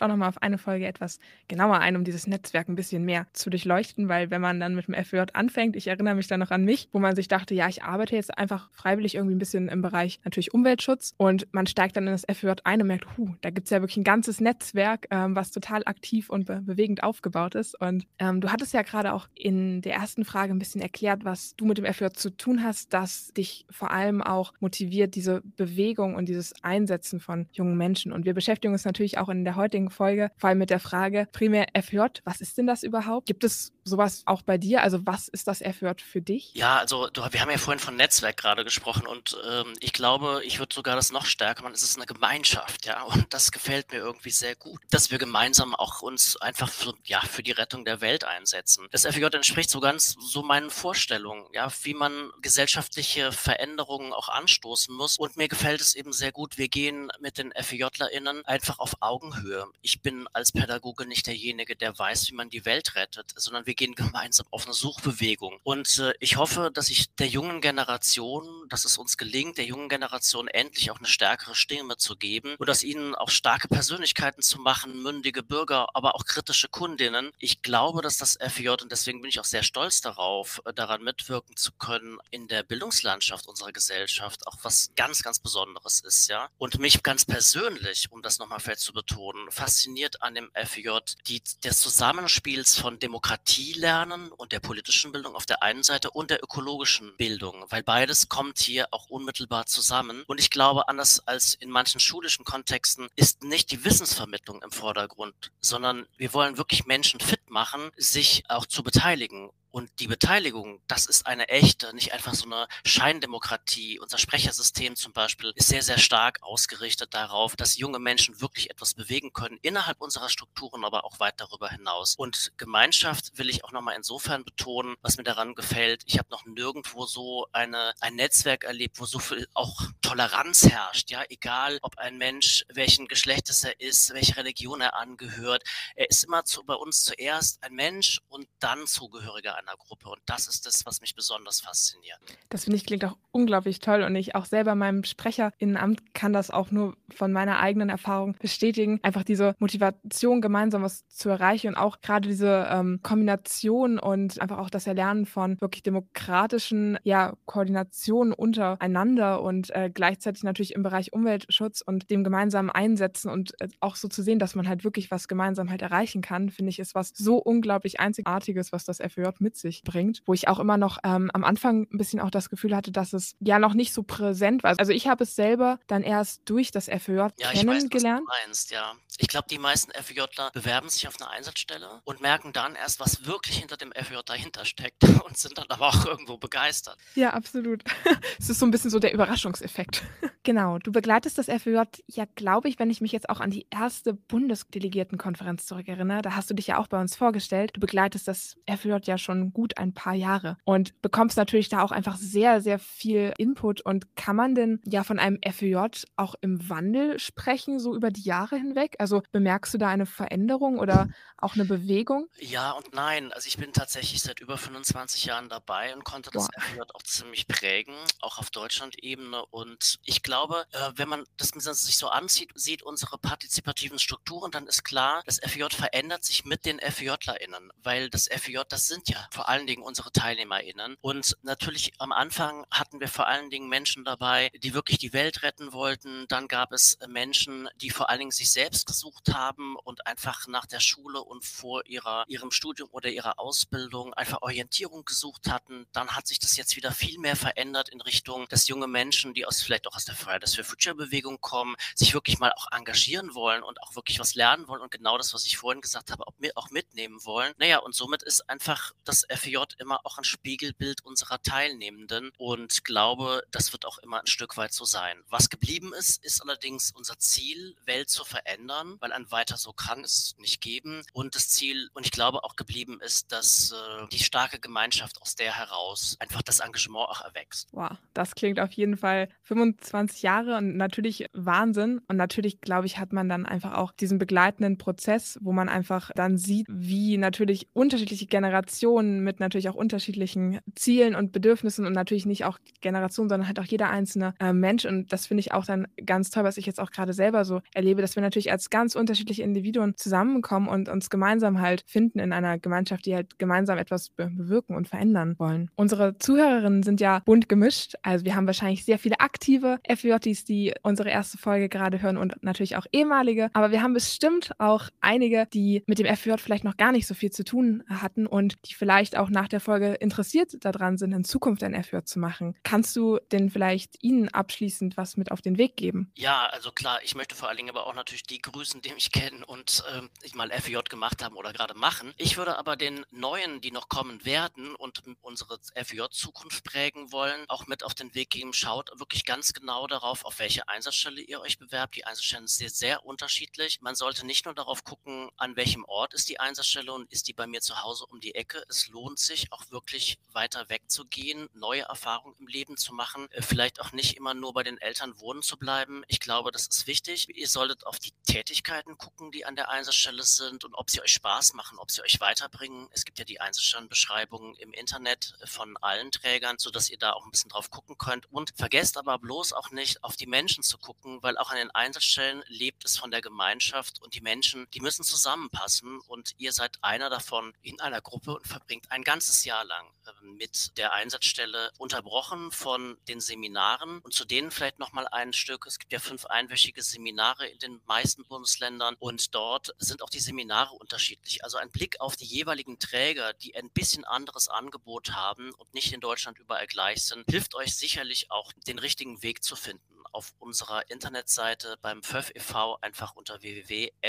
auch 0.02 0.08
nochmal 0.08 0.28
auf 0.28 0.42
eine 0.42 0.58
Folge 0.58 0.86
etwas 0.86 1.18
genauer 1.48 1.78
ein, 1.78 1.96
um 1.96 2.04
dieses 2.04 2.26
Netzwerk 2.26 2.68
ein 2.68 2.74
bisschen 2.74 3.04
mehr 3.04 3.26
zu 3.32 3.50
durchleuchten, 3.50 4.08
weil 4.08 4.30
wenn 4.30 4.40
man 4.40 4.60
dann 4.60 4.74
mit 4.74 4.88
dem 4.88 4.94
FJ 4.94 5.20
anfängt, 5.32 5.76
ich 5.76 5.86
erinnere 5.86 6.14
mich 6.14 6.26
dann 6.26 6.40
noch 6.40 6.50
an 6.50 6.64
mich, 6.64 6.88
wo 6.92 6.98
man 6.98 7.16
sich 7.16 7.28
dachte, 7.28 7.54
ja, 7.54 7.68
ich 7.68 7.82
arbeite 7.82 8.16
jetzt 8.16 8.36
einfach 8.36 8.70
freiwillig 8.72 9.14
irgendwie 9.14 9.34
ein 9.34 9.38
bisschen 9.38 9.68
im 9.68 9.82
Bereich 9.82 10.20
natürlich 10.24 10.54
Umweltschutz 10.54 11.14
und 11.16 11.46
man 11.52 11.66
steigt 11.66 11.96
dann 11.96 12.06
in 12.06 12.12
das 12.12 12.26
FJ 12.30 12.52
ein 12.64 12.80
und 12.80 12.88
merkt, 12.88 13.16
huh, 13.16 13.34
da 13.40 13.50
gibt 13.50 13.66
es 13.66 13.70
ja 13.70 13.80
wirklich 13.80 13.96
ein 13.96 14.04
ganzes 14.04 14.40
Netzwerk, 14.40 15.06
ähm, 15.10 15.36
was 15.36 15.50
total 15.50 15.82
aktiv 15.86 16.30
und 16.30 16.46
be 16.46 16.62
bewegend 16.62 17.02
aufgebaut 17.02 17.54
ist. 17.54 17.78
Und 17.80 18.06
ähm, 18.18 18.40
du 18.40 18.50
hattest 18.50 18.72
ja 18.72 18.82
gerade 18.82 19.12
auch 19.12 19.28
in 19.34 19.82
der 19.82 19.94
ersten 19.94 20.24
Frage 20.24 20.52
ein 20.52 20.58
bisschen 20.58 20.80
erklärt, 20.80 21.24
was 21.24 21.54
du 21.56 21.64
mit 21.64 21.78
dem 21.78 21.84
FJ 21.84 22.06
zu 22.14 22.30
tun 22.30 22.62
hast, 22.62 22.92
dass 22.92 23.32
dich 23.34 23.66
vor 23.70 23.90
allem 23.90 24.22
auch 24.22 24.52
motiviert, 24.60 25.14
diese 25.14 25.42
Bewegung 25.56 26.14
und 26.14 26.28
dieses 26.28 26.52
Einsetzen 26.62 27.20
von 27.20 27.46
jungen 27.52 27.76
Menschen. 27.76 28.12
Und 28.12 28.24
wir 28.24 28.34
beschäftigen 28.34 28.72
uns 28.72 28.84
natürlich 28.84 29.18
auch 29.18 29.28
in 29.28 29.44
der 29.44 29.56
heutigen 29.56 29.90
Folge, 29.92 30.30
vor 30.36 30.48
allem 30.48 30.58
mit 30.58 30.70
der 30.70 30.80
Frage, 30.80 31.28
primär 31.32 31.66
FJ, 31.80 32.00
was 32.24 32.40
ist 32.40 32.58
denn 32.58 32.66
das 32.66 32.82
überhaupt? 32.82 33.26
Gibt 33.26 33.44
es 33.44 33.72
sowas 33.84 34.22
auch 34.26 34.42
bei 34.42 34.58
dir? 34.58 34.82
Also 34.82 35.00
was 35.04 35.28
ist 35.28 35.48
das 35.48 35.58
FJ 35.58 35.88
für 36.04 36.22
dich? 36.22 36.54
Ja, 36.54 36.78
also 36.78 37.08
du, 37.08 37.22
wir 37.30 37.40
haben 37.40 37.50
ja 37.50 37.58
vorhin 37.58 37.80
von 37.80 37.96
Netzwerk 37.96 38.36
gerade 38.36 38.64
gesprochen 38.64 39.06
und 39.06 39.36
ähm, 39.48 39.74
ich 39.80 39.92
glaube, 39.92 40.42
ich 40.44 40.58
würde 40.58 40.74
sogar 40.74 40.96
das 40.96 41.12
noch 41.12 41.26
stärker 41.26 41.62
machen. 41.62 41.74
Es 41.74 41.82
ist 41.82 41.96
eine 41.96 42.06
Gemeinschaft, 42.06 42.86
ja, 42.86 43.02
und 43.02 43.32
das 43.32 43.52
gefällt 43.52 43.92
mir 43.92 43.98
irgendwie 43.98 44.30
sehr 44.30 44.54
gut, 44.54 44.80
dass 44.90 45.10
wir 45.10 45.18
gemeinsam 45.18 45.74
auch 45.74 46.02
uns 46.02 46.36
einfach 46.36 46.68
für, 46.68 46.94
ja, 47.04 47.20
für 47.20 47.42
die 47.42 47.52
Rettung 47.52 47.84
der 47.84 48.00
Welt 48.00 48.24
einsetzen. 48.24 48.86
Das 48.90 49.06
FJ 49.06 49.24
entspricht 49.24 49.70
so 49.70 49.80
ganz 49.80 50.16
so 50.20 50.42
meinen 50.42 50.70
Vorstellungen, 50.70 51.46
ja, 51.52 51.68
wie 51.82 51.94
man 51.94 52.30
gesellschaftliche 52.40 53.32
Veränderungen 53.32 54.12
auch 54.12 54.28
anstoßen 54.28 54.94
muss 54.94 55.18
und 55.18 55.36
mir 55.36 55.48
gefällt 55.48 55.80
es 55.80 55.94
eben 55.94 56.12
sehr 56.12 56.32
gut, 56.32 56.58
wir 56.58 56.68
gehen 56.68 57.10
mit 57.20 57.38
den 57.38 57.52
FJlerInnen 57.52 58.44
einfach 58.46 58.78
auf 58.78 58.94
Augenhöhe 59.00 59.66
ich 59.80 60.00
bin 60.00 60.26
als 60.32 60.52
Pädagoge 60.52 61.06
nicht 61.06 61.26
derjenige, 61.26 61.76
der 61.76 61.98
weiß, 61.98 62.30
wie 62.30 62.34
man 62.34 62.48
die 62.48 62.64
Welt 62.64 62.94
rettet, 62.94 63.32
sondern 63.36 63.66
wir 63.66 63.71
gehen 63.74 63.94
gemeinsam 63.94 64.46
auf 64.50 64.64
eine 64.64 64.74
Suchbewegung. 64.74 65.58
Und 65.62 65.98
äh, 65.98 66.12
ich 66.20 66.36
hoffe, 66.36 66.70
dass 66.72 66.90
ich 66.90 67.14
der 67.14 67.28
jungen 67.28 67.60
Generation, 67.60 68.44
dass 68.68 68.84
es 68.84 68.98
uns 68.98 69.16
gelingt, 69.16 69.58
der 69.58 69.64
jungen 69.64 69.88
Generation 69.88 70.48
endlich 70.48 70.90
auch 70.90 70.98
eine 70.98 71.08
stärkere 71.08 71.54
Stimme 71.54 71.96
zu 71.96 72.16
geben 72.16 72.54
und 72.58 72.68
dass 72.68 72.82
ihnen 72.82 73.14
auch 73.14 73.30
starke 73.30 73.68
Persönlichkeiten 73.68 74.42
zu 74.42 74.58
machen, 74.58 75.02
mündige 75.02 75.42
Bürger, 75.42 75.88
aber 75.94 76.14
auch 76.14 76.24
kritische 76.24 76.68
Kundinnen. 76.68 77.30
Ich 77.38 77.62
glaube, 77.62 78.02
dass 78.02 78.16
das 78.16 78.38
FJ, 78.40 78.68
und 78.68 78.92
deswegen 78.92 79.20
bin 79.20 79.28
ich 79.28 79.40
auch 79.40 79.44
sehr 79.44 79.62
stolz 79.62 80.00
darauf, 80.00 80.60
äh, 80.64 80.72
daran 80.72 81.02
mitwirken 81.02 81.56
zu 81.56 81.72
können, 81.72 82.18
in 82.30 82.48
der 82.48 82.62
Bildungslandschaft 82.62 83.46
unserer 83.46 83.72
Gesellschaft 83.72 84.46
auch 84.46 84.56
was 84.62 84.90
ganz, 84.96 85.22
ganz 85.22 85.38
Besonderes 85.38 86.00
ist, 86.00 86.28
ja. 86.28 86.48
Und 86.58 86.78
mich 86.78 87.02
ganz 87.02 87.24
persönlich, 87.24 88.10
um 88.10 88.22
das 88.22 88.38
nochmal 88.38 88.60
fest 88.60 88.82
zu 88.82 88.92
betonen, 88.92 89.50
fasziniert 89.50 90.22
an 90.22 90.34
dem 90.34 90.50
FJ, 90.54 90.90
die, 91.26 91.42
des 91.64 91.80
Zusammenspiels 91.80 92.78
von 92.78 92.98
Demokratie 92.98 93.61
lernen 93.70 94.32
und 94.32 94.50
der 94.50 94.58
politischen 94.58 95.12
Bildung 95.12 95.36
auf 95.36 95.46
der 95.46 95.62
einen 95.62 95.84
Seite 95.84 96.10
und 96.10 96.30
der 96.30 96.42
ökologischen 96.42 97.16
Bildung, 97.16 97.64
weil 97.68 97.84
beides 97.84 98.28
kommt 98.28 98.58
hier 98.58 98.88
auch 98.90 99.08
unmittelbar 99.08 99.66
zusammen. 99.66 100.24
Und 100.26 100.40
ich 100.40 100.50
glaube, 100.50 100.88
anders 100.88 101.26
als 101.28 101.54
in 101.54 101.70
manchen 101.70 102.00
schulischen 102.00 102.44
Kontexten 102.44 103.08
ist 103.14 103.44
nicht 103.44 103.70
die 103.70 103.84
Wissensvermittlung 103.84 104.60
im 104.62 104.72
Vordergrund, 104.72 105.52
sondern 105.60 106.06
wir 106.16 106.34
wollen 106.34 106.58
wirklich 106.58 106.86
Menschen 106.86 107.20
fit 107.20 107.48
machen, 107.48 107.90
sich 107.96 108.42
auch 108.48 108.66
zu 108.66 108.82
beteiligen 108.82 109.50
und 109.72 109.90
die 110.00 110.06
Beteiligung, 110.06 110.82
das 110.86 111.06
ist 111.06 111.26
eine 111.26 111.48
echte, 111.48 111.94
nicht 111.94 112.12
einfach 112.12 112.34
so 112.34 112.44
eine 112.44 112.68
Scheindemokratie. 112.84 113.98
Unser 113.98 114.18
Sprechersystem 114.18 114.96
zum 114.96 115.14
Beispiel 115.14 115.52
ist 115.56 115.68
sehr, 115.68 115.82
sehr 115.82 115.98
stark 115.98 116.42
ausgerichtet 116.42 117.14
darauf, 117.14 117.56
dass 117.56 117.78
junge 117.78 117.98
Menschen 117.98 118.40
wirklich 118.42 118.70
etwas 118.70 118.92
bewegen 118.92 119.32
können 119.32 119.58
innerhalb 119.62 120.00
unserer 120.02 120.28
Strukturen, 120.28 120.84
aber 120.84 121.04
auch 121.04 121.20
weit 121.20 121.40
darüber 121.40 121.70
hinaus. 121.70 122.14
Und 122.16 122.52
Gemeinschaft 122.58 123.38
will 123.38 123.48
ich 123.48 123.64
auch 123.64 123.72
nochmal 123.72 123.96
insofern 123.96 124.44
betonen, 124.44 124.94
was 125.00 125.16
mir 125.16 125.24
daran 125.24 125.54
gefällt. 125.54 126.02
Ich 126.04 126.18
habe 126.18 126.28
noch 126.30 126.44
nirgendwo 126.44 127.06
so 127.06 127.46
eine, 127.52 127.94
ein 128.00 128.14
Netzwerk 128.14 128.64
erlebt, 128.64 129.00
wo 129.00 129.06
so 129.06 129.18
viel 129.18 129.48
auch 129.54 129.80
Toleranz 130.02 130.68
herrscht. 130.68 131.10
Ja, 131.10 131.24
egal, 131.30 131.78
ob 131.80 131.96
ein 131.96 132.18
Mensch, 132.18 132.64
welchen 132.68 133.08
Geschlechtes 133.08 133.64
er 133.64 133.80
ist, 133.80 134.12
welche 134.12 134.36
Religion 134.36 134.82
er 134.82 134.98
angehört. 134.98 135.62
Er 135.94 136.10
ist 136.10 136.24
immer 136.24 136.44
zu, 136.44 136.62
bei 136.62 136.74
uns 136.74 137.04
zuerst 137.04 137.62
ein 137.64 137.72
Mensch 137.72 138.20
und 138.28 138.46
dann 138.58 138.86
Zugehöriger 138.86 139.61
einer 139.66 139.76
Gruppe. 139.76 140.08
Und 140.08 140.20
das 140.26 140.48
ist 140.48 140.66
das, 140.66 140.84
was 140.86 141.00
mich 141.00 141.14
besonders 141.14 141.60
fasziniert. 141.60 142.18
Das 142.48 142.64
finde 142.64 142.76
ich 142.76 142.86
klingt 142.86 143.04
auch 143.04 143.16
unglaublich 143.30 143.80
toll. 143.80 144.02
Und 144.02 144.14
ich 144.16 144.34
auch 144.34 144.44
selber 144.44 144.74
meinem 144.74 145.04
Sprecherinnenamt 145.04 146.14
kann 146.14 146.32
das 146.32 146.50
auch 146.50 146.70
nur 146.70 146.96
von 147.14 147.32
meiner 147.32 147.60
eigenen 147.60 147.88
Erfahrung 147.88 148.36
bestätigen. 148.38 149.00
Einfach 149.02 149.24
diese 149.24 149.54
Motivation, 149.58 150.40
gemeinsam 150.40 150.82
was 150.82 151.06
zu 151.08 151.28
erreichen 151.28 151.68
und 151.68 151.76
auch 151.76 152.00
gerade 152.00 152.28
diese 152.28 152.68
ähm, 152.70 153.00
Kombination 153.02 153.98
und 153.98 154.40
einfach 154.40 154.58
auch 154.58 154.70
das 154.70 154.86
Erlernen 154.86 155.26
von 155.26 155.60
wirklich 155.60 155.82
demokratischen 155.82 156.98
ja, 157.02 157.34
Koordinationen 157.46 158.32
untereinander 158.32 159.42
und 159.42 159.70
äh, 159.70 159.90
gleichzeitig 159.92 160.42
natürlich 160.42 160.74
im 160.74 160.82
Bereich 160.82 161.12
Umweltschutz 161.12 161.80
und 161.80 162.10
dem 162.10 162.24
gemeinsamen 162.24 162.70
Einsetzen 162.70 163.30
und 163.30 163.60
äh, 163.60 163.68
auch 163.80 163.96
so 163.96 164.08
zu 164.08 164.22
sehen, 164.22 164.38
dass 164.38 164.54
man 164.54 164.68
halt 164.68 164.84
wirklich 164.84 165.10
was 165.10 165.28
gemeinsam 165.28 165.70
halt 165.70 165.82
erreichen 165.82 166.22
kann, 166.22 166.50
finde 166.50 166.70
ich, 166.70 166.78
ist 166.78 166.94
was 166.94 167.12
so 167.14 167.36
unglaublich 167.36 168.00
Einzigartiges, 168.00 168.72
was 168.72 168.84
das 168.84 168.98
FÖJ 168.98 169.30
mit 169.38 169.51
mit 169.52 169.56
sich 169.58 169.82
bringt, 169.82 170.22
wo 170.24 170.32
ich 170.32 170.48
auch 170.48 170.58
immer 170.58 170.78
noch 170.78 170.98
ähm, 171.04 171.30
am 171.32 171.44
Anfang 171.44 171.86
ein 171.92 171.98
bisschen 171.98 172.20
auch 172.20 172.30
das 172.30 172.48
Gefühl 172.48 172.74
hatte, 172.74 172.90
dass 172.90 173.12
es 173.12 173.36
ja 173.40 173.58
noch 173.58 173.74
nicht 173.74 173.92
so 173.92 174.02
präsent 174.02 174.62
war. 174.62 174.78
Also 174.78 174.92
ich 174.92 175.08
habe 175.08 175.24
es 175.24 175.36
selber 175.36 175.78
dann 175.86 176.02
erst 176.02 176.42
durch 176.46 176.70
das 176.70 176.86
FÖJ 176.86 177.16
ja, 177.38 177.50
kennengelernt. 177.50 177.92
Ich 177.92 178.04
weiß, 178.04 178.04
was 178.04 178.20
du 178.20 178.46
meinst, 178.46 178.70
ja. 178.70 178.92
Ich 179.18 179.28
glaube, 179.28 179.46
die 179.50 179.58
meisten 179.58 179.92
FJler 179.92 180.50
bewerben 180.52 180.88
sich 180.88 181.06
auf 181.08 181.20
eine 181.20 181.30
Einsatzstelle 181.30 182.00
und 182.04 182.20
merken 182.20 182.52
dann 182.52 182.74
erst, 182.74 183.00
was 183.00 183.26
wirklich 183.26 183.58
hinter 183.58 183.76
dem 183.76 183.92
FJ 183.92 184.16
dahinter 184.24 184.64
steckt 184.64 185.04
und 185.26 185.36
sind 185.36 185.58
dann 185.58 185.66
aber 185.68 185.88
auch 185.88 186.06
irgendwo 186.06 186.36
begeistert. 186.36 186.96
Ja, 187.14 187.30
absolut. 187.30 187.84
Es 188.38 188.48
ist 188.48 188.58
so 188.58 188.66
ein 188.66 188.70
bisschen 188.70 188.90
so 188.90 188.98
der 188.98 189.12
Überraschungseffekt. 189.12 190.02
Genau, 190.44 190.78
du 190.78 190.90
begleitest 190.90 191.38
das 191.38 191.46
FJ 191.46 191.78
ja, 192.08 192.24
glaube 192.34 192.68
ich, 192.68 192.80
wenn 192.80 192.90
ich 192.90 193.00
mich 193.00 193.12
jetzt 193.12 193.30
auch 193.30 193.38
an 193.38 193.52
die 193.52 193.68
erste 193.70 194.12
Bundesdelegiertenkonferenz 194.12 195.66
zurückerinnere, 195.66 196.20
da 196.20 196.34
hast 196.34 196.50
du 196.50 196.54
dich 196.54 196.66
ja 196.66 196.78
auch 196.78 196.88
bei 196.88 197.00
uns 197.00 197.14
vorgestellt. 197.14 197.70
Du 197.74 197.80
begleitest 197.80 198.26
das 198.26 198.56
FJ 198.68 198.96
ja 199.04 199.18
schon 199.18 199.52
gut 199.52 199.78
ein 199.78 199.94
paar 199.94 200.14
Jahre 200.14 200.56
und 200.64 201.00
bekommst 201.00 201.36
natürlich 201.36 201.68
da 201.68 201.82
auch 201.82 201.92
einfach 201.92 202.16
sehr, 202.16 202.60
sehr 202.60 202.80
viel 202.80 203.32
Input. 203.38 203.82
Und 203.82 204.16
kann 204.16 204.34
man 204.34 204.56
denn 204.56 204.80
ja 204.84 205.04
von 205.04 205.20
einem 205.20 205.38
FJ 205.48 205.76
auch 206.16 206.34
im 206.40 206.68
Wandel 206.68 207.20
sprechen, 207.20 207.78
so 207.78 207.94
über 207.94 208.10
die 208.10 208.22
Jahre 208.22 208.56
hinweg? 208.56 208.96
Also 209.02 209.22
bemerkst 209.32 209.74
du 209.74 209.78
da 209.78 209.88
eine 209.88 210.06
Veränderung 210.06 210.78
oder 210.78 211.08
auch 211.36 211.54
eine 211.54 211.64
Bewegung? 211.64 212.28
Ja 212.38 212.70
und 212.70 212.94
nein. 212.94 213.32
Also 213.32 213.48
ich 213.48 213.56
bin 213.56 213.72
tatsächlich 213.72 214.22
seit 214.22 214.40
über 214.40 214.56
25 214.56 215.24
Jahren 215.24 215.48
dabei 215.48 215.94
und 215.94 216.04
konnte 216.04 216.30
das. 216.30 216.48
FJ 216.56 216.80
auch 216.94 217.02
ziemlich 217.02 217.48
prägen, 217.48 217.94
auch 218.20 218.38
auf 218.38 218.50
Deutschland-Ebene. 218.50 219.44
Und 219.46 219.98
ich 220.04 220.22
glaube, 220.22 220.66
äh, 220.70 220.92
wenn 220.94 221.08
man 221.08 221.24
das 221.36 221.50
sich 221.50 221.96
so 221.96 222.08
ansieht, 222.08 222.52
sieht 222.54 222.82
unsere 222.82 223.18
partizipativen 223.18 223.98
Strukturen, 223.98 224.52
dann 224.52 224.68
ist 224.68 224.84
klar, 224.84 225.22
das 225.26 225.40
FJ 225.40 225.64
verändert 225.70 226.24
sich 226.24 226.44
mit 226.44 226.64
den 226.64 226.78
FJlerInnen, 226.78 227.72
weil 227.82 228.08
das 228.08 228.28
FJ, 228.28 228.60
das 228.68 228.86
sind 228.86 229.08
ja 229.08 229.26
vor 229.32 229.48
allen 229.48 229.66
Dingen 229.66 229.82
unsere 229.82 230.12
TeilnehmerInnen. 230.12 230.96
Und 231.00 231.36
natürlich 231.42 231.92
am 231.98 232.12
Anfang 232.12 232.64
hatten 232.70 233.00
wir 233.00 233.08
vor 233.08 233.26
allen 233.26 233.50
Dingen 233.50 233.68
Menschen 233.68 234.04
dabei, 234.04 234.50
die 234.62 234.74
wirklich 234.74 234.98
die 234.98 235.12
Welt 235.12 235.42
retten 235.42 235.72
wollten. 235.72 236.26
Dann 236.28 236.46
gab 236.46 236.70
es 236.72 236.98
Menschen, 237.08 237.68
die 237.76 237.90
vor 237.90 238.10
allen 238.10 238.20
Dingen 238.20 238.30
sich 238.30 238.52
selbst 238.52 238.91
gesucht 238.92 239.32
haben 239.32 239.76
und 239.84 240.06
einfach 240.06 240.46
nach 240.48 240.66
der 240.66 240.80
Schule 240.80 241.22
und 241.22 241.46
vor 241.46 241.86
ihrer, 241.86 242.24
ihrem 242.28 242.50
Studium 242.50 242.90
oder 242.92 243.08
ihrer 243.08 243.38
Ausbildung 243.38 244.12
einfach 244.12 244.42
Orientierung 244.42 245.06
gesucht 245.06 245.48
hatten. 245.48 245.86
Dann 245.92 246.14
hat 246.14 246.26
sich 246.26 246.38
das 246.38 246.58
jetzt 246.58 246.76
wieder 246.76 246.92
viel 246.92 247.18
mehr 247.18 247.34
verändert 247.34 247.88
in 247.88 248.02
Richtung, 248.02 248.46
dass 248.50 248.68
junge 248.68 248.86
Menschen, 248.86 249.32
die 249.32 249.46
aus 249.46 249.62
vielleicht 249.62 249.86
auch 249.88 249.96
aus 249.96 250.04
der 250.04 250.14
Fridays 250.14 250.54
for 250.54 250.64
Future 250.64 250.94
Bewegung 250.94 251.40
kommen, 251.40 251.74
sich 251.94 252.12
wirklich 252.12 252.38
mal 252.38 252.52
auch 252.52 252.66
engagieren 252.70 253.34
wollen 253.34 253.62
und 253.62 253.80
auch 253.80 253.96
wirklich 253.96 254.20
was 254.20 254.34
lernen 254.34 254.68
wollen 254.68 254.82
und 254.82 254.90
genau 254.90 255.16
das, 255.16 255.32
was 255.32 255.46
ich 255.46 255.56
vorhin 255.56 255.80
gesagt 255.80 256.10
habe, 256.10 256.24
auch 256.54 256.70
mitnehmen 256.70 257.24
wollen. 257.24 257.54
Naja, 257.56 257.78
und 257.78 257.94
somit 257.94 258.22
ist 258.22 258.46
einfach 258.50 258.92
das 259.04 259.24
FJ 259.30 259.56
immer 259.78 260.04
auch 260.04 260.18
ein 260.18 260.24
Spiegelbild 260.24 261.02
unserer 261.02 261.40
Teilnehmenden 261.40 262.30
und 262.36 262.84
glaube, 262.84 263.42
das 263.50 263.72
wird 263.72 263.86
auch 263.86 263.96
immer 263.98 264.20
ein 264.20 264.26
Stück 264.26 264.58
weit 264.58 264.74
so 264.74 264.84
sein. 264.84 265.22
Was 265.28 265.48
geblieben 265.48 265.94
ist, 265.94 266.22
ist 266.22 266.42
allerdings 266.42 266.92
unser 266.92 267.18
Ziel, 267.18 267.74
Welt 267.86 268.10
zu 268.10 268.24
verändern, 268.24 268.81
weil 269.00 269.12
ein 269.12 269.30
weiter 269.30 269.56
so 269.56 269.72
kann 269.72 270.00
es 270.00 270.34
nicht 270.38 270.60
geben. 270.60 271.02
Und 271.12 271.34
das 271.34 271.48
Ziel, 271.48 271.88
und 271.94 272.06
ich 272.06 272.12
glaube 272.12 272.44
auch 272.44 272.56
geblieben 272.56 273.00
ist, 273.00 273.32
dass 273.32 273.72
äh, 273.72 274.06
die 274.12 274.18
starke 274.18 274.58
Gemeinschaft 274.58 275.20
aus 275.20 275.34
der 275.34 275.56
heraus 275.56 276.16
einfach 276.18 276.42
das 276.42 276.60
Engagement 276.60 277.08
auch 277.08 277.22
erwächst. 277.22 277.68
Wow, 277.72 277.96
das 278.14 278.34
klingt 278.34 278.60
auf 278.60 278.72
jeden 278.72 278.96
Fall 278.96 279.28
25 279.42 280.22
Jahre 280.22 280.56
und 280.56 280.76
natürlich 280.76 281.26
Wahnsinn. 281.32 282.00
Und 282.08 282.16
natürlich, 282.16 282.60
glaube 282.60 282.86
ich, 282.86 282.98
hat 282.98 283.12
man 283.12 283.28
dann 283.28 283.46
einfach 283.46 283.74
auch 283.74 283.92
diesen 283.92 284.18
begleitenden 284.18 284.78
Prozess, 284.78 285.38
wo 285.40 285.52
man 285.52 285.68
einfach 285.68 286.10
dann 286.14 286.38
sieht, 286.38 286.66
wie 286.68 287.16
natürlich 287.16 287.68
unterschiedliche 287.72 288.26
Generationen 288.26 289.20
mit 289.20 289.40
natürlich 289.40 289.68
auch 289.68 289.74
unterschiedlichen 289.74 290.60
Zielen 290.74 291.14
und 291.14 291.32
Bedürfnissen 291.32 291.86
und 291.86 291.92
natürlich 291.92 292.26
nicht 292.26 292.44
auch 292.44 292.58
Generationen, 292.80 293.28
sondern 293.28 293.46
halt 293.46 293.60
auch 293.60 293.64
jeder 293.64 293.90
einzelne 293.90 294.34
äh, 294.40 294.52
Mensch. 294.52 294.84
Und 294.84 295.12
das 295.12 295.26
finde 295.26 295.40
ich 295.40 295.52
auch 295.52 295.64
dann 295.64 295.86
ganz 296.04 296.30
toll, 296.30 296.44
was 296.44 296.56
ich 296.56 296.66
jetzt 296.66 296.80
auch 296.80 296.90
gerade 296.90 297.12
selber 297.12 297.44
so 297.44 297.60
erlebe, 297.74 298.02
dass 298.02 298.16
wir 298.16 298.22
natürlich 298.22 298.50
als 298.50 298.70
ganz 298.72 298.96
unterschiedliche 298.96 299.44
Individuen 299.44 299.96
zusammenkommen 299.96 300.66
und 300.66 300.88
uns 300.88 301.10
gemeinsam 301.10 301.60
halt 301.60 301.84
finden 301.86 302.18
in 302.18 302.32
einer 302.32 302.58
Gemeinschaft, 302.58 303.06
die 303.06 303.14
halt 303.14 303.38
gemeinsam 303.38 303.78
etwas 303.78 304.08
be 304.08 304.32
bewirken 304.34 304.74
und 304.74 304.88
verändern 304.88 305.36
wollen. 305.38 305.70
Unsere 305.76 306.16
Zuhörerinnen 306.18 306.82
sind 306.82 307.00
ja 307.00 307.20
bunt 307.24 307.48
gemischt. 307.48 307.94
Also 308.02 308.24
wir 308.24 308.34
haben 308.34 308.46
wahrscheinlich 308.46 308.84
sehr 308.84 308.98
viele 308.98 309.20
aktive 309.20 309.78
FWJs, 309.86 310.44
die 310.44 310.74
unsere 310.82 311.10
erste 311.10 311.38
Folge 311.38 311.68
gerade 311.68 312.02
hören 312.02 312.16
und 312.16 312.42
natürlich 312.42 312.76
auch 312.76 312.86
ehemalige. 312.92 313.50
Aber 313.52 313.70
wir 313.70 313.82
haben 313.82 313.92
bestimmt 313.92 314.52
auch 314.58 314.88
einige, 315.00 315.46
die 315.52 315.82
mit 315.86 315.98
dem 315.98 316.06
FWJ 316.06 316.38
vielleicht 316.38 316.64
noch 316.64 316.76
gar 316.76 316.92
nicht 316.92 317.06
so 317.06 317.14
viel 317.14 317.30
zu 317.30 317.44
tun 317.44 317.84
hatten 317.88 318.26
und 318.26 318.54
die 318.66 318.74
vielleicht 318.74 319.16
auch 319.16 319.28
nach 319.28 319.48
der 319.48 319.60
Folge 319.60 319.92
interessiert 319.94 320.64
daran 320.64 320.96
sind, 320.96 321.12
in 321.12 321.24
Zukunft 321.24 321.62
ein 321.62 321.80
FWJ 321.82 322.04
zu 322.04 322.18
machen. 322.18 322.54
Kannst 322.62 322.96
du 322.96 323.18
denn 323.30 323.50
vielleicht 323.50 324.02
ihnen 324.02 324.28
abschließend 324.28 324.96
was 324.96 325.16
mit 325.16 325.30
auf 325.30 325.42
den 325.42 325.58
Weg 325.58 325.76
geben? 325.76 326.10
Ja, 326.16 326.46
also 326.52 326.70
klar, 326.72 327.00
ich 327.02 327.14
möchte 327.14 327.34
vor 327.34 327.48
allen 327.48 327.58
Dingen 327.58 327.70
aber 327.70 327.86
auch 327.86 327.94
natürlich 327.94 328.22
die 328.22 328.40
grüßen, 328.62 328.80
die 328.80 328.94
mich 328.94 329.10
kennen 329.10 329.42
und 329.42 329.82
ähm, 329.92 330.08
ich 330.22 330.36
mal 330.36 330.48
FJ 330.52 330.78
gemacht 330.88 331.20
haben 331.24 331.34
oder 331.36 331.52
gerade 331.52 331.74
machen. 331.74 332.14
Ich 332.16 332.36
würde 332.36 332.56
aber 332.58 332.76
den 332.76 333.04
Neuen, 333.10 333.60
die 333.60 333.72
noch 333.72 333.88
kommen 333.88 334.24
werden 334.24 334.76
und 334.76 335.02
unsere 335.20 335.58
FJ-Zukunft 335.74 336.62
prägen 336.62 337.10
wollen, 337.10 337.44
auch 337.48 337.66
mit 337.66 337.82
auf 337.82 337.94
den 337.94 338.14
Weg 338.14 338.30
geben. 338.30 338.52
Schaut 338.52 338.96
wirklich 339.00 339.24
ganz 339.24 339.52
genau 339.52 339.88
darauf, 339.88 340.24
auf 340.24 340.38
welche 340.38 340.68
Einsatzstelle 340.68 341.22
ihr 341.22 341.40
euch 341.40 341.58
bewerbt. 341.58 341.96
Die 341.96 342.04
Einsatzstellen 342.04 342.46
sind 342.46 342.70
sehr, 342.70 342.70
sehr 342.70 343.04
unterschiedlich. 343.04 343.80
Man 343.80 343.96
sollte 343.96 344.24
nicht 344.24 344.44
nur 344.44 344.54
darauf 344.54 344.84
gucken, 344.84 345.30
an 345.38 345.56
welchem 345.56 345.84
Ort 345.84 346.14
ist 346.14 346.28
die 346.28 346.38
Einsatzstelle 346.38 346.92
und 346.92 347.10
ist 347.10 347.26
die 347.26 347.32
bei 347.32 347.48
mir 347.48 347.62
zu 347.62 347.82
Hause 347.82 348.06
um 348.06 348.20
die 348.20 348.36
Ecke. 348.36 348.62
Es 348.68 348.86
lohnt 348.86 349.18
sich 349.18 349.50
auch 349.50 349.72
wirklich 349.72 350.18
weiter 350.30 350.68
wegzugehen, 350.68 351.48
neue 351.52 351.82
Erfahrungen 351.82 352.36
im 352.38 352.46
Leben 352.46 352.76
zu 352.76 352.94
machen, 352.94 353.28
äh, 353.32 353.42
vielleicht 353.42 353.80
auch 353.80 353.90
nicht 353.90 354.16
immer 354.16 354.34
nur 354.34 354.52
bei 354.52 354.62
den 354.62 354.78
Eltern 354.78 355.18
wohnen 355.18 355.42
zu 355.42 355.56
bleiben. 355.56 356.04
Ich 356.06 356.20
glaube, 356.20 356.52
das 356.52 356.68
ist 356.68 356.86
wichtig. 356.86 357.28
Ihr 357.28 357.48
solltet 357.48 357.84
auf 357.86 357.98
die 357.98 358.12
Tätigkeiten 358.52 358.98
gucken, 358.98 359.32
die 359.32 359.46
an 359.46 359.56
der 359.56 359.70
Einsatzstelle 359.70 360.22
sind 360.24 360.64
und 360.64 360.74
ob 360.74 360.90
sie 360.90 361.00
euch 361.00 361.14
Spaß 361.14 361.54
machen, 361.54 361.78
ob 361.78 361.90
sie 361.90 362.02
euch 362.02 362.20
weiterbringen. 362.20 362.86
Es 362.92 363.06
gibt 363.06 363.18
ja 363.18 363.24
die 363.24 363.40
Einsatzstellenbeschreibungen 363.40 364.54
im 364.56 364.74
Internet 364.74 365.34
äh, 365.40 365.46
von 365.46 365.78
allen 365.78 366.10
Trägern, 366.10 366.58
sodass 366.58 366.90
ihr 366.90 366.98
da 366.98 367.12
auch 367.12 367.24
ein 367.24 367.30
bisschen 367.30 367.48
drauf 367.48 367.70
gucken 367.70 367.96
könnt. 367.96 368.30
Und 368.30 368.52
vergesst 368.54 368.98
aber 368.98 369.18
bloß 369.18 369.54
auch 369.54 369.70
nicht, 369.70 370.04
auf 370.04 370.16
die 370.16 370.26
Menschen 370.26 370.62
zu 370.62 370.76
gucken, 370.76 371.22
weil 371.22 371.38
auch 371.38 371.50
an 371.50 371.56
den 371.56 371.70
Einsatzstellen 371.70 372.44
lebt 372.46 372.84
es 372.84 372.98
von 372.98 373.10
der 373.10 373.22
Gemeinschaft 373.22 374.02
und 374.02 374.14
die 374.14 374.20
Menschen, 374.20 374.68
die 374.74 374.80
müssen 374.80 375.02
zusammenpassen 375.02 376.00
und 376.00 376.34
ihr 376.36 376.52
seid 376.52 376.76
einer 376.82 377.08
davon 377.08 377.54
in 377.62 377.80
einer 377.80 378.02
Gruppe 378.02 378.36
und 378.36 378.46
verbringt 378.46 378.90
ein 378.90 379.02
ganzes 379.02 379.44
Jahr 379.44 379.64
lang 379.64 379.86
mit 380.22 380.76
der 380.76 380.92
Einsatzstelle 380.92 381.72
unterbrochen 381.78 382.50
von 382.52 382.98
den 383.08 383.20
Seminaren 383.20 384.00
und 384.00 384.12
zu 384.14 384.24
denen 384.24 384.50
vielleicht 384.50 384.78
nochmal 384.78 385.08
ein 385.08 385.32
Stück. 385.32 385.66
Es 385.66 385.78
gibt 385.78 385.92
ja 385.92 385.98
fünf 385.98 386.26
einwöchige 386.26 386.82
Seminare 386.82 387.46
in 387.46 387.58
den 387.58 387.80
meisten 387.86 388.24
Bundesländern 388.24 388.96
und 388.98 389.34
dort 389.34 389.74
sind 389.78 390.02
auch 390.02 390.10
die 390.10 390.20
Seminare 390.20 390.74
unterschiedlich. 390.74 391.44
Also 391.44 391.58
ein 391.58 391.70
Blick 391.70 392.00
auf 392.00 392.16
die 392.16 392.24
jeweiligen 392.24 392.78
Träger, 392.78 393.32
die 393.32 393.54
ein 393.56 393.70
bisschen 393.70 394.04
anderes 394.04 394.48
Angebot 394.48 395.12
haben 395.12 395.52
und 395.54 395.72
nicht 395.74 395.92
in 395.92 396.00
Deutschland 396.00 396.38
überall 396.38 396.66
gleich 396.66 397.04
sind, 397.04 397.24
hilft 397.30 397.54
euch 397.54 397.76
sicherlich 397.76 398.30
auch 398.30 398.52
den 398.66 398.78
richtigen 398.78 399.22
Weg 399.22 399.42
zu 399.42 399.56
finden 399.56 399.92
auf 400.12 400.34
unserer 400.38 400.88
Internetseite 400.90 401.78
beim 401.80 402.02
FÖF 402.02 402.30
e.V. 402.34 402.76
einfach 402.80 403.14
unter 403.16 403.40
www.foj.de, 403.42 404.00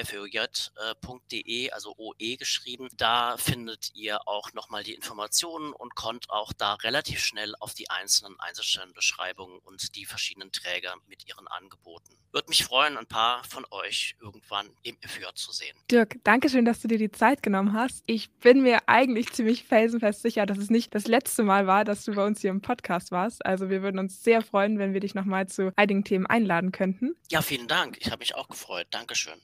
also 1.72 1.96
OE 1.98 2.36
geschrieben. 2.38 2.90
Da 2.98 3.38
findet 3.38 3.92
ihr 3.96 4.28
auch 4.28 4.52
nochmal 4.54 4.84
die 4.84 4.94
Informationen 4.94 5.72
und 5.84 5.96
kommt 5.96 6.30
auch 6.30 6.54
da 6.54 6.76
relativ 6.76 7.20
schnell 7.20 7.54
auf 7.60 7.74
die 7.74 7.90
einzelnen 7.90 8.40
Einzelstellenbeschreibungen 8.40 9.60
und 9.60 9.98
die 9.98 10.06
verschiedenen 10.06 10.52
Träger 10.54 10.96
mit 11.08 11.28
ihren 11.28 11.46
Angeboten. 11.50 12.16
Würde 12.32 12.48
mich 12.48 12.64
freuen, 12.64 12.98
ein 12.98 13.06
paar 13.06 13.44
von 13.44 13.66
euch 13.70 14.16
irgendwann 14.22 14.70
im 14.84 14.98
FJ 15.06 15.26
zu 15.36 15.52
sehen. 15.52 15.76
Dirk, 15.92 16.16
danke 16.24 16.50
schön, 16.50 16.64
dass 16.64 16.80
du 16.80 16.88
dir 16.88 16.98
die 16.98 17.12
Zeit 17.12 17.44
genommen 17.44 17.74
hast. 17.74 18.02
Ich 18.08 18.32
bin 18.32 18.64
mir 18.64 18.88
eigentlich 18.88 19.34
ziemlich 19.34 19.66
felsenfest 19.66 20.22
sicher, 20.22 20.46
dass 20.46 20.58
es 20.58 20.70
nicht 20.70 20.96
das 20.96 21.06
letzte 21.06 21.44
Mal 21.44 21.68
war, 21.68 21.84
dass 21.84 22.06
du 22.06 22.16
bei 22.16 22.26
uns 22.26 22.40
hier 22.40 22.50
im 22.52 22.62
Podcast 22.62 23.12
warst. 23.12 23.46
Also 23.46 23.70
wir 23.70 23.84
würden 23.84 24.00
uns 24.00 24.24
sehr 24.24 24.42
freuen, 24.42 24.80
wenn 24.80 24.94
wir 24.94 25.02
dich 25.02 25.16
nochmal 25.16 25.48
zu 25.48 25.74
einigen 25.76 26.06
Themen 26.06 26.26
einladen 26.26 26.72
könnten. 26.72 27.16
Ja, 27.30 27.42
vielen 27.42 27.68
Dank. 27.68 27.98
Ich 28.00 28.08
habe 28.08 28.20
mich 28.20 28.36
auch 28.36 28.48
gefreut. 28.48 28.88
Dankeschön. 28.90 29.42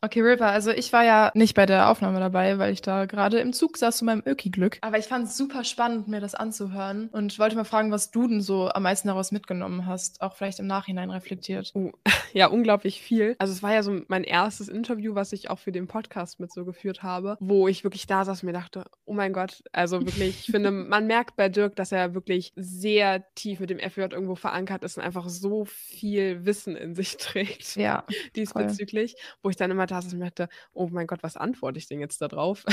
Okay, 0.00 0.20
River, 0.20 0.46
also 0.46 0.70
ich 0.70 0.92
war 0.92 1.04
ja 1.04 1.32
nicht 1.34 1.54
bei 1.54 1.66
der 1.66 1.90
Aufnahme 1.90 2.20
dabei, 2.20 2.58
weil 2.58 2.72
ich 2.72 2.82
da 2.82 3.06
gerade 3.06 3.40
im 3.40 3.52
Zug 3.52 3.76
saß 3.76 3.96
zu 3.96 4.04
meinem 4.04 4.22
Öki-Glück. 4.24 4.78
Aber 4.80 4.96
ich 4.96 5.06
fand 5.06 5.26
es 5.26 5.36
super 5.36 5.64
spannend, 5.64 6.06
mir 6.06 6.20
das 6.20 6.36
anzuhören 6.36 7.08
und 7.08 7.36
wollte 7.40 7.56
mal 7.56 7.64
fragen, 7.64 7.90
was 7.90 8.12
du 8.12 8.28
denn 8.28 8.40
so 8.40 8.68
am 8.68 8.84
meisten 8.84 9.08
daraus 9.08 9.32
mitgenommen 9.32 9.86
hast, 9.86 10.20
auch 10.20 10.36
vielleicht 10.36 10.60
im 10.60 10.68
Nachhinein 10.68 11.10
reflektiert. 11.10 11.72
Oh, 11.74 11.90
ja, 12.32 12.46
unglaublich 12.46 13.02
viel. 13.02 13.34
Also 13.40 13.52
es 13.52 13.62
war 13.62 13.74
ja 13.74 13.82
so 13.82 14.00
mein 14.06 14.22
erstes 14.22 14.68
Interview, 14.68 15.16
was 15.16 15.32
ich 15.32 15.50
auch 15.50 15.58
für 15.58 15.72
den 15.72 15.88
Podcast 15.88 16.38
mit 16.38 16.52
so 16.52 16.64
geführt 16.64 17.02
habe, 17.02 17.36
wo 17.40 17.66
ich 17.66 17.82
wirklich 17.82 18.06
da 18.06 18.24
saß 18.24 18.42
und 18.42 18.46
mir 18.46 18.52
dachte, 18.52 18.84
oh 19.04 19.14
mein 19.14 19.32
Gott, 19.32 19.64
also 19.72 20.00
wirklich, 20.00 20.46
ich 20.46 20.46
finde, 20.46 20.70
man 20.70 21.08
merkt 21.08 21.34
bei 21.34 21.48
Dirk, 21.48 21.74
dass 21.74 21.90
er 21.90 22.14
wirklich 22.14 22.52
sehr 22.54 23.24
tief 23.34 23.58
mit 23.58 23.70
dem 23.70 23.80
FJ 23.80 24.02
irgendwo 24.02 24.36
verankert 24.36 24.84
ist 24.84 24.96
und 24.96 25.02
einfach 25.02 25.28
so 25.28 25.64
viel 25.64 26.44
Wissen 26.44 26.76
in 26.76 26.94
sich 26.94 27.16
trägt. 27.16 27.74
Ja. 27.74 28.04
Diesbezüglich, 28.36 29.12
voll. 29.12 29.38
wo 29.42 29.50
ich 29.50 29.56
dann 29.56 29.72
immer 29.72 29.87
da 29.90 30.02
saß 30.02 30.12
und 30.12 30.18
mir 30.20 30.26
dachte, 30.26 30.48
oh 30.72 30.88
mein 30.88 31.06
Gott, 31.06 31.22
was 31.22 31.36
antworte 31.36 31.78
ich 31.78 31.88
denn 31.88 32.00
jetzt 32.00 32.20
da 32.22 32.28
drauf? 32.28 32.64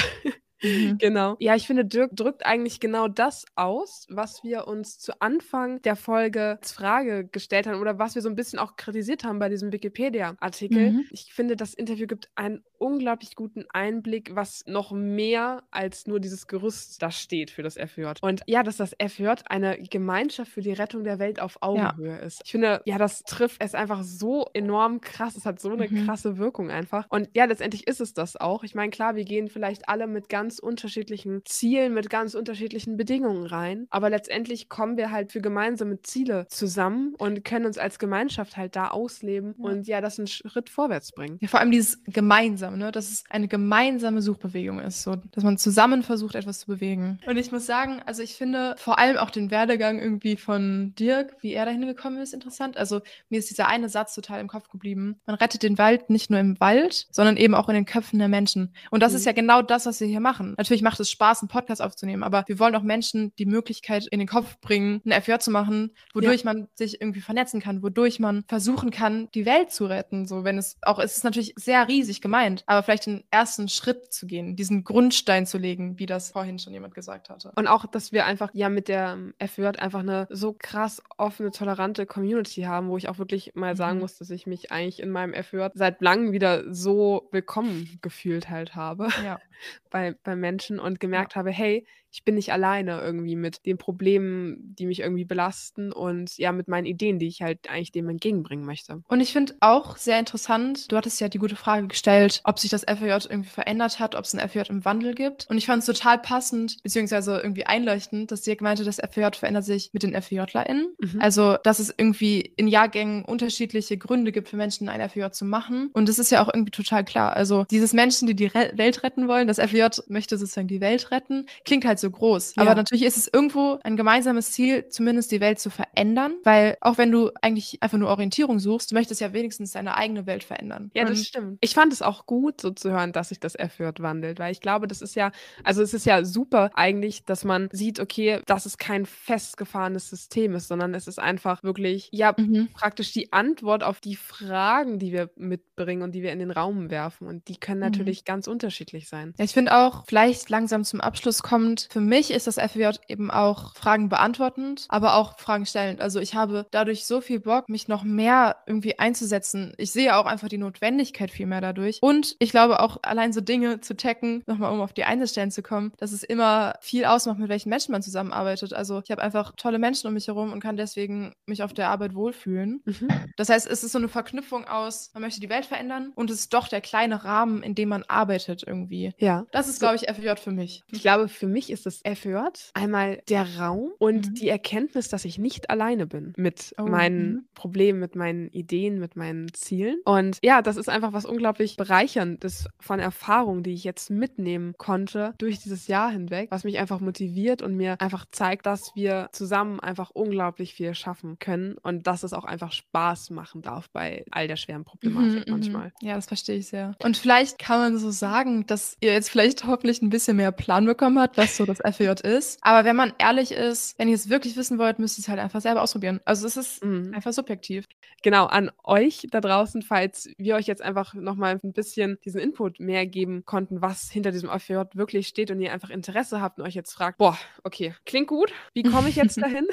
Mhm. 0.62 0.98
Genau. 1.00 1.36
Ja, 1.40 1.56
ich 1.56 1.68
finde, 1.68 1.86
Dirk 1.86 2.16
drückt 2.16 2.46
eigentlich 2.46 2.80
genau 2.80 3.08
das 3.08 3.46
aus, 3.56 4.06
was 4.10 4.44
wir 4.44 4.68
uns 4.68 5.00
zu 5.00 5.20
Anfang 5.22 5.82
der 5.82 5.96
Folge 5.96 6.58
als 6.62 6.72
Frage 6.72 7.28
gestellt 7.28 7.68
haben 7.68 7.82
oder 7.82 8.00
was 8.00 8.16
wir 8.16 8.22
so 8.22 8.30
ein 8.30 8.36
bisschen 8.36 8.60
auch 8.60 8.76
kritisiert 8.76 9.24
haben 9.24 9.40
bei 9.40 9.50
diesem 9.50 9.72
Wikipedia-Artikel. 9.72 10.92
Mhm. 10.92 11.06
Ich 11.12 11.34
finde, 11.34 11.56
das 11.56 11.74
Interview 11.74 12.08
gibt 12.08 12.30
einen 12.36 12.64
unglaublich 12.78 13.36
guten 13.36 13.66
Einblick, 13.70 14.36
was 14.36 14.64
noch 14.66 14.92
mehr 14.92 15.64
als 15.72 16.08
nur 16.08 16.20
dieses 16.20 16.48
Gerüst 16.48 17.02
da 17.02 17.12
steht 17.12 17.52
für 17.52 17.64
das 17.64 17.76
FJ. 17.76 18.06
Und 18.22 18.42
ja, 18.48 18.64
dass 18.64 18.78
das 18.78 18.96
FJ 19.02 19.30
eine 19.48 19.78
Gemeinschaft 19.80 20.52
für 20.52 20.62
die 20.62 20.74
Rettung 20.74 21.04
der 21.04 21.20
Welt 21.20 21.40
auf 21.40 21.58
Augenhöhe 21.62 22.18
ist. 22.20 22.42
Ich 22.46 22.52
finde, 22.52 22.82
ja, 22.86 22.98
das 22.98 23.24
trifft 23.24 23.62
es 23.64 23.76
einfach 23.76 24.04
so 24.04 24.48
enorm 24.54 25.02
krass. 25.02 25.36
Es 25.36 25.46
hat 25.46 25.60
so 25.60 25.72
eine 25.72 25.88
Mhm. 25.90 26.06
krasse 26.06 26.38
Wirkung 26.38 26.70
einfach. 26.70 27.06
Und 27.10 27.30
ja, 27.34 27.46
letztendlich 27.46 27.88
ist 27.88 28.02
es 28.02 28.14
das 28.14 28.36
auch. 28.38 28.64
Ich 28.64 28.76
meine, 28.76 28.90
klar, 28.92 29.16
wir 29.16 29.26
gehen 29.26 29.48
vielleicht 29.50 29.90
alle 29.90 30.08
mit 30.08 30.30
ganz 30.30 30.45
unterschiedlichen 30.60 31.42
Zielen, 31.46 31.94
mit 31.94 32.10
ganz 32.10 32.34
unterschiedlichen 32.36 32.98
Bedingungen 32.98 33.46
rein. 33.46 33.88
Aber 33.90 34.10
letztendlich 34.10 34.70
kommen 34.70 34.98
wir 34.98 35.12
halt 35.12 35.32
für 35.32 35.42
gemeinsame 35.42 36.02
Ziele 36.02 36.48
zusammen 36.50 37.16
und 37.18 37.44
können 37.44 37.66
uns 37.66 37.78
als 37.78 38.00
Gemeinschaft 38.00 38.58
halt 38.58 38.76
da 38.76 38.90
ausleben 38.90 39.56
Ja. 39.58 39.64
und 39.66 39.88
ja, 39.88 40.02
das 40.02 40.20
einen 40.20 40.28
Schritt 40.28 40.70
vorwärts 40.70 41.12
bringen. 41.12 41.38
Ja, 41.42 41.48
vor 41.48 41.60
allem 41.60 41.72
dieses 41.72 42.04
gemeinsame, 42.06 42.78
ne? 42.78 42.92
dass 42.92 43.10
es 43.12 43.24
eine 43.30 43.48
gemeinsame 43.48 44.22
Suchbewegung 44.22 44.80
ist, 44.80 45.04
so, 45.04 45.16
dass 45.32 45.44
man 45.44 45.58
zusammen 45.58 46.04
versucht, 46.04 46.36
etwas 46.36 46.60
zu 46.60 46.68
bewegen. 46.68 47.20
Und 47.26 47.38
ich 47.38 47.52
muss 47.52 47.66
sagen, 47.66 48.02
also 48.06 48.22
ich 48.24 48.36
finde 48.36 48.76
vor 48.78 49.00
allem 49.00 49.18
auch 49.18 49.30
den 49.30 49.52
Werdegang 49.52 50.00
irgendwie 50.00 50.36
von 50.38 50.94
Dirk, 50.98 51.36
wie 51.42 51.54
er 51.54 51.66
dahin 51.66 51.86
gekommen 51.86 52.18
ist, 52.18 52.34
interessant. 52.34 52.78
Also 52.78 53.02
mir 53.30 53.40
ist 53.40 53.50
dieser 53.50 53.68
eine 53.68 53.90
Satz 53.90 54.14
total 54.16 54.40
im 54.42 54.48
Kopf 54.48 54.70
geblieben. 54.70 55.20
Man 55.26 55.36
rettet 55.36 55.64
den 55.64 55.78
Wald 55.78 56.10
nicht 56.10 56.30
nur 56.30 56.40
im 56.40 56.60
Wald, 56.60 57.08
sondern 57.12 57.38
eben 57.38 57.56
auch 57.56 57.70
in 57.70 57.76
den 57.76 57.86
Köpfen 57.86 58.20
der 58.20 58.28
Menschen. 58.28 58.74
Und 58.92 59.02
das 59.04 59.12
Mhm. 59.12 59.18
ist 59.18 59.26
ja 59.26 59.32
genau 59.32 59.62
das, 59.62 59.86
was 59.86 60.00
wir 60.00 60.08
hier 60.08 60.20
machen. 60.20 60.35
Natürlich 60.58 60.82
macht 60.82 61.00
es 61.00 61.10
Spaß, 61.12 61.42
einen 61.42 61.50
Podcast 61.50 61.82
aufzunehmen, 61.82 62.24
aber 62.24 62.44
wir 62.48 62.60
wollen 62.60 62.76
auch 62.76 62.82
Menschen 62.84 63.34
die 63.38 63.46
Möglichkeit 63.46 64.08
in 64.08 64.20
den 64.20 64.28
Kopf 64.28 64.60
bringen, 64.60 65.02
ein 65.06 65.22
FJ 65.22 65.38
zu 65.40 65.52
machen, 65.52 65.92
wodurch 66.14 66.44
man 66.44 66.68
sich 66.76 67.02
irgendwie 67.02 67.22
vernetzen 67.22 67.62
kann, 67.62 67.82
wodurch 67.84 68.20
man 68.20 68.44
versuchen 68.48 68.92
kann, 68.92 69.30
die 69.34 69.46
Welt 69.46 69.72
zu 69.72 69.86
retten. 69.86 70.26
So, 70.28 70.44
wenn 70.44 70.58
es 70.58 70.78
auch, 70.82 71.00
es 71.00 71.18
ist 71.18 71.24
natürlich 71.24 71.54
sehr 71.56 71.88
riesig 71.88 72.22
gemeint, 72.22 72.64
aber 72.66 72.84
vielleicht 72.84 73.06
den 73.06 73.24
ersten 73.32 73.68
Schritt 73.70 74.14
zu 74.14 74.28
gehen, 74.28 74.56
diesen 74.56 74.84
Grundstein 74.84 75.46
zu 75.46 75.58
legen, 75.58 76.00
wie 76.00 76.06
das 76.06 76.32
vorhin 76.32 76.60
schon 76.60 76.74
jemand 76.74 76.94
gesagt 76.94 77.30
hatte. 77.30 77.52
Und 77.56 77.68
auch, 77.68 77.86
dass 77.86 78.12
wir 78.12 78.26
einfach 78.26 78.50
ja 78.54 78.70
mit 78.70 78.88
der 78.88 79.14
ähm, 79.14 79.34
FJ 79.40 79.66
einfach 79.78 80.00
eine 80.00 80.28
so 80.30 80.56
krass 80.58 81.02
offene, 81.18 81.52
tolerante 81.52 82.06
Community 82.06 82.64
haben, 82.64 82.90
wo 82.90 82.98
ich 82.98 83.10
auch 83.10 83.18
wirklich 83.18 83.54
mal 83.56 83.76
sagen 83.76 83.96
Mhm. 83.96 84.02
muss, 84.02 84.18
dass 84.18 84.30
ich 84.30 84.48
mich 84.48 84.72
eigentlich 84.72 85.00
in 85.00 85.10
meinem 85.12 85.34
FJ 85.34 85.68
seit 85.74 86.02
langem 86.02 86.32
wieder 86.32 86.74
so 86.74 87.28
willkommen 87.32 88.00
gefühlt 88.02 88.50
halt 88.50 88.76
habe 88.76 89.08
Ja. 89.24 89.40
bei, 89.90 90.16
bei 90.26 90.36
Menschen 90.36 90.80
und 90.80 91.00
gemerkt 91.00 91.36
habe, 91.36 91.52
hey, 91.52 91.86
ich 92.16 92.24
bin 92.24 92.36
nicht 92.36 92.54
alleine 92.54 93.02
irgendwie 93.02 93.36
mit 93.36 93.66
den 93.66 93.78
Problemen, 93.78 94.74
die 94.80 94.86
mich 94.86 95.02
irgendwie 95.02 95.26
belasten 95.26 95.92
und 95.92 96.38
ja, 96.38 96.54
mit 96.54 96.70
meinen 96.70 96.86
Ideen, 96.86 97.20
die 97.20 97.28
ich 97.28 97.42
halt 97.42 97.70
eigentlich 97.70 97.92
dem 97.92 98.08
entgegenbringen 98.08 98.66
möchte. 98.66 99.02
Und 99.10 99.20
ich 99.20 99.34
finde 99.34 99.56
auch 99.60 99.98
sehr 99.98 100.18
interessant, 100.18 100.90
du 100.90 100.96
hattest 100.96 101.20
ja 101.20 101.28
die 101.28 101.40
gute 101.40 101.58
Frage 101.58 101.88
gestellt, 101.88 102.40
ob 102.46 102.58
sich 102.58 102.70
das 102.70 102.84
FJ 102.84 103.28
irgendwie 103.30 103.50
verändert 103.50 104.00
hat, 104.00 104.16
ob 104.16 104.24
es 104.24 104.34
ein 104.34 104.48
FJ 104.48 104.62
im 104.70 104.86
Wandel 104.86 105.14
gibt. 105.14 105.46
Und 105.50 105.58
ich 105.58 105.66
fand 105.66 105.82
es 105.82 105.88
total 105.88 106.18
passend, 106.18 106.78
beziehungsweise 106.84 107.38
irgendwie 107.38 107.66
einleuchtend, 107.66 108.32
dass 108.32 108.44
Dirk 108.44 108.62
meinte, 108.62 108.86
das 108.86 109.02
FJ 109.02 109.26
verändert 109.34 109.66
sich 109.66 109.90
mit 109.92 110.04
den 110.04 110.20
FJlerInnen. 110.20 110.96
Mhm. 110.98 111.20
Also, 111.20 111.58
dass 111.64 111.80
es 111.80 111.94
irgendwie 111.98 112.40
in 112.40 112.70
Jahrgängen 112.70 113.26
unterschiedliche 113.26 113.98
Gründe 113.98 114.32
gibt 114.32 114.48
für 114.48 114.56
Menschen, 114.56 114.88
ein 114.88 115.10
FJ 115.10 115.32
zu 115.32 115.44
machen. 115.44 115.90
Und 115.92 116.08
das 116.08 116.18
ist 116.18 116.32
ja 116.32 116.42
auch 116.42 116.50
irgendwie 116.54 116.72
total 116.72 117.04
klar. 117.04 117.36
Also, 117.36 117.66
dieses 117.70 117.92
Menschen, 117.92 118.26
die 118.26 118.36
die 118.36 118.46
Re 118.46 118.72
Welt 118.76 119.04
retten 119.04 119.28
wollen, 119.28 119.48
das 119.50 119.60
FJ 119.60 119.84
möchte 120.16 120.38
sozusagen 120.38 120.68
die 120.68 120.82
Welt 120.82 121.12
retten, 121.12 121.46
klingt 121.66 121.86
halt 121.86 122.00
so 122.00 122.10
groß. 122.10 122.56
Ja. 122.56 122.64
Aber 122.64 122.74
natürlich 122.74 123.04
ist 123.04 123.18
es 123.18 123.30
irgendwo 123.32 123.78
ein 123.84 123.98
gemeinsames 123.98 124.52
Ziel, 124.54 124.88
zumindest 124.90 125.32
die 125.32 125.42
Welt 125.42 125.60
zu 125.60 125.70
verändern. 125.70 126.34
Weil 126.44 126.78
auch 126.82 126.98
wenn 126.98 127.12
du 127.12 127.30
eigentlich 127.42 127.78
einfach 127.82 127.98
nur 127.98 128.10
Orientierung 128.10 128.60
suchst, 128.60 128.92
du 128.92 128.96
möchtest 128.96 129.22
ja 129.22 129.34
wenigstens 129.34 129.72
deine 129.74 129.96
eigene 129.98 130.26
Welt 130.26 130.44
verändern. 130.44 130.90
Ja, 130.96 131.04
das 131.06 131.20
Und 131.20 131.26
stimmt. 131.26 131.58
Ich 131.62 131.74
fand 131.74 131.92
es 131.94 132.02
auch 132.02 132.26
gut, 132.26 132.62
so 132.62 132.72
zu 132.72 132.92
hören, 132.92 133.12
dass 133.12 133.30
sich 133.30 133.40
das 133.40 133.54
FJ 133.54 133.84
wandelt, 134.00 134.40
weil 134.40 134.52
ich 134.52 134.62
glaube, 134.62 134.88
das 134.88 135.02
ist 135.02 135.16
ja, 135.16 135.32
also 135.64 135.82
es 135.82 135.94
ist 135.94 136.06
ja 136.06 136.24
super 136.24 136.72
eigentlich, 136.74 137.26
dass 137.26 137.44
man 137.44 137.68
sieht, 137.72 138.00
okay, 138.00 138.40
dass 138.46 138.66
es 138.66 138.78
kein 138.78 139.06
festgefahrenes 139.06 140.10
System 140.10 140.56
ist, 140.56 140.68
sondern 140.70 140.94
es 140.96 141.08
ist 141.08 141.20
einfach 141.20 141.62
wirklich, 141.64 142.10
ja, 142.12 142.34
Mhm. 142.38 142.70
praktisch 142.74 143.12
die 143.12 143.34
Antwort 143.34 143.84
auf 143.84 144.00
die 144.00 144.16
Fragen, 144.16 144.98
die 145.00 145.12
wir 145.12 145.30
mitbringen 145.36 146.02
und 146.04 146.14
die 146.14 146.22
wir 146.24 146.32
in 146.32 146.40
den 146.40 146.52
Raum 146.52 146.90
werfen. 146.90 147.28
Und 147.28 147.48
die 147.50 147.58
können 147.58 147.80
Mhm. 147.80 147.86
natürlich 147.88 148.24
ganz 148.26 148.48
unterschiedlich 148.48 149.10
sein. 149.10 149.34
Ja, 149.38 149.44
ich 149.46 149.52
finde 149.54 149.76
auch, 149.76 150.05
vielleicht 150.06 150.50
langsam 150.50 150.84
zum 150.84 151.02
Abschluss 151.02 151.44
kommt, 151.44 151.88
für 151.92 152.02
mich 152.02 152.32
ist 152.32 152.48
das 152.48 152.56
FWJ 152.56 152.98
eben 153.08 153.32
auch 153.32 153.76
Fragen 153.76 154.10
beantwortend, 154.10 154.86
aber 154.90 155.16
auch 155.16 155.40
Fragen 155.40 155.66
stellend. 155.66 156.02
Also 156.02 156.20
ich 156.20 156.36
habe 156.36 156.66
dadurch 156.72 157.06
so 157.06 157.22
viel 157.22 157.40
Bock, 157.40 157.70
mich 157.70 157.88
noch 157.88 158.04
mehr 158.04 158.58
irgendwie 158.66 159.00
einzusetzen. 159.00 159.74
Ich 159.78 159.92
sehe 159.92 160.16
auch 160.16 160.26
einfach 160.26 160.50
die 160.50 160.58
Notwendigkeit 160.58 161.32
viel 161.32 161.46
mehr 161.46 161.62
dadurch. 161.62 162.00
Und 162.02 162.36
ich 162.40 162.52
glaube 162.52 162.80
auch 162.80 162.98
allein 163.04 163.34
so 163.34 163.42
Dinge 163.42 163.82
zu 163.82 163.96
checken, 163.96 164.44
nochmal 164.46 164.72
um 164.72 164.82
auf 164.82 164.94
die 164.94 165.04
Einzelstellen 165.04 165.52
zu 165.52 165.62
kommen, 165.62 165.92
dass 165.98 166.12
es 166.12 166.24
immer 166.24 166.76
viel 166.82 167.06
ausmacht, 167.06 167.40
mit 167.40 167.50
welchen 167.50 167.70
Menschen 167.70 167.92
man 167.92 168.04
zusammenarbeitet. 168.04 168.74
Also 168.74 169.02
ich 169.04 169.12
habe 169.12 169.22
einfach 169.22 169.54
tolle 169.58 169.80
Menschen 169.80 170.08
um 170.08 170.14
mich 170.14 170.28
herum 170.28 170.52
und 170.54 170.60
kann 170.60 170.78
deswegen 170.78 171.34
mich 171.46 171.64
auf 171.64 171.74
der 171.74 171.90
Arbeit 171.90 172.16
wohlfühlen. 172.16 172.82
Mhm. 172.86 173.08
Das 173.38 173.50
heißt, 173.50 173.68
es 173.68 173.84
ist 173.84 173.92
so 173.92 173.98
eine 173.98 174.08
Verknüpfung 174.08 174.66
aus, 174.66 175.12
man 175.14 175.24
möchte 175.24 175.40
die 175.40 175.50
Welt 175.50 175.66
verändern 175.66 176.12
und 176.16 176.30
es 176.30 176.40
ist 176.40 176.54
doch 176.54 176.68
der 176.68 176.82
kleine 176.82 177.24
Rahmen, 177.24 177.64
in 177.64 177.76
dem 177.76 177.90
man 177.90 178.04
arbeitet 178.04 178.64
irgendwie. 178.66 179.14
Ja. 179.18 179.46
Das 179.52 179.68
ist, 179.68 179.80
glaube 179.80 179.95
ich, 179.96 180.04
FJ 180.10 180.36
für 180.42 180.52
mich. 180.52 180.84
Ich 180.92 181.02
glaube, 181.02 181.28
für 181.28 181.48
mich 181.48 181.70
ist 181.70 181.86
das 181.86 182.02
FJ 182.06 182.36
einmal 182.74 183.22
der 183.30 183.58
Raum 183.60 183.92
und 183.98 184.30
Mhm. 184.30 184.34
die 184.36 184.50
Erkenntnis, 184.50 185.10
dass 185.10 185.26
ich 185.26 185.38
nicht 185.38 185.70
alleine 185.70 186.08
bin 186.08 186.34
mit 186.38 186.74
Oh, 186.78 186.84
meinen 186.84 187.28
mhm. 187.34 187.46
Problemen, 187.54 188.00
mit 188.00 188.16
meinen 188.16 188.50
Ideen, 188.50 189.00
mit 189.00 189.16
meinen 189.16 189.54
Zielen. 189.54 190.00
Und 190.06 190.38
ja, 190.44 190.62
das 190.62 190.78
ist 190.78 190.90
einfach 190.90 191.14
was 191.14 191.26
unglaublich 191.26 191.78
bereicherndes 191.78 192.68
von 192.80 193.00
Erfahrungen, 193.00 193.64
die 193.64 193.74
ich 193.74 193.84
jetzt 193.84 194.10
mitnehmen 194.10 194.74
konnte 194.78 195.34
durch 195.38 195.60
dieses 195.60 195.88
Jahr 195.88 196.12
hinweg, 196.12 196.52
was 196.52 196.64
mich 196.64 196.78
einfach 196.80 197.00
motiviert 197.00 197.62
und 197.62 197.76
mir 197.76 198.00
einfach 198.02 198.26
zeigt, 198.32 198.66
dass 198.66 198.92
wir 198.96 199.30
zusammen 199.32 199.80
einfach 199.80 200.12
unglaublich 200.12 200.74
viel 200.74 200.94
schaffen 200.96 201.40
können 201.40 201.78
und 201.82 202.08
dass 202.08 202.24
es 202.24 202.34
auch 202.34 202.46
einfach 202.46 202.72
Spaß 202.72 203.30
machen 203.32 203.62
darf 203.62 203.90
bei 203.90 204.26
all 204.32 204.48
der 204.48 204.56
schweren 204.56 204.84
Problematik 204.84 205.16
Mhm, 205.16 205.44
mhm. 205.46 205.52
manchmal. 205.52 205.94
Ja, 206.02 206.16
das 206.16 206.26
verstehe 206.28 206.58
ich 206.58 206.68
sehr. 206.68 206.96
Und 207.04 207.18
vielleicht 207.18 207.60
kann 207.60 207.80
man 207.80 207.98
so 207.98 208.12
sagen, 208.12 208.66
dass 208.68 208.98
ihr 209.02 209.14
jetzt 209.14 209.30
vielleicht 209.30 209.66
hoffentlich 209.86 210.02
ein 210.02 210.10
bisschen 210.10 210.38
mehr 210.38 210.52
Plan 210.52 210.84
bekommen 210.86 211.20
habt, 211.20 211.38
was 211.38 211.58
so 211.58 211.66
das 211.66 211.78
FJ 211.78 212.06
ist. 212.28 212.58
Aber 212.64 212.86
wenn 212.86 212.96
man 212.96 213.14
ehrlich 213.20 213.52
ist, 213.52 213.94
wenn 214.00 214.08
ihr 214.08 214.16
es 214.16 214.30
wirklich 214.32 214.58
wissen 214.58 214.80
wollt, 214.80 214.98
müsst 214.98 215.20
ihr 215.20 215.22
es 215.22 215.28
halt 215.28 215.40
einfach 215.40 215.62
selber 215.62 215.84
ausprobieren. 215.84 216.20
Also 216.26 216.48
es 216.48 216.58
ist 216.58 216.84
Mhm. 216.84 217.12
einfach 217.14 217.34
subjektiv. 217.34 217.86
Genau, 218.24 218.48
an 218.48 218.72
euch 218.84 219.28
da 219.30 219.42
draußen, 219.42 219.84
falls 219.84 220.28
wir 220.40 220.56
euch 220.56 220.66
jetzt 220.66 220.82
einfach 220.82 221.14
nochmal 221.14 221.60
ein 221.64 221.72
bisschen 221.72 222.18
diesen 222.26 222.40
Input 222.42 222.80
mehr 222.80 223.06
geben 223.06 223.46
konnten, 223.46 223.80
was 223.84 224.10
hinter 224.10 224.32
diesem 224.32 224.50
FJ 224.50 224.74
wirklich 224.96 225.28
steht 225.28 225.52
und 225.52 225.62
ihr 225.62 225.72
einfach 225.72 225.92
Interesse 225.92 226.42
habt 226.42 226.58
und 226.58 226.66
euch 226.66 226.74
jetzt 226.74 226.92
fragt, 226.94 227.20
boah, 227.20 227.38
okay, 227.64 227.94
klingt 228.08 228.28
gut, 228.28 228.52
wie 228.74 228.82
komme 228.82 229.10
ich 229.10 229.16
jetzt 229.18 229.38
dahin? 229.42 229.68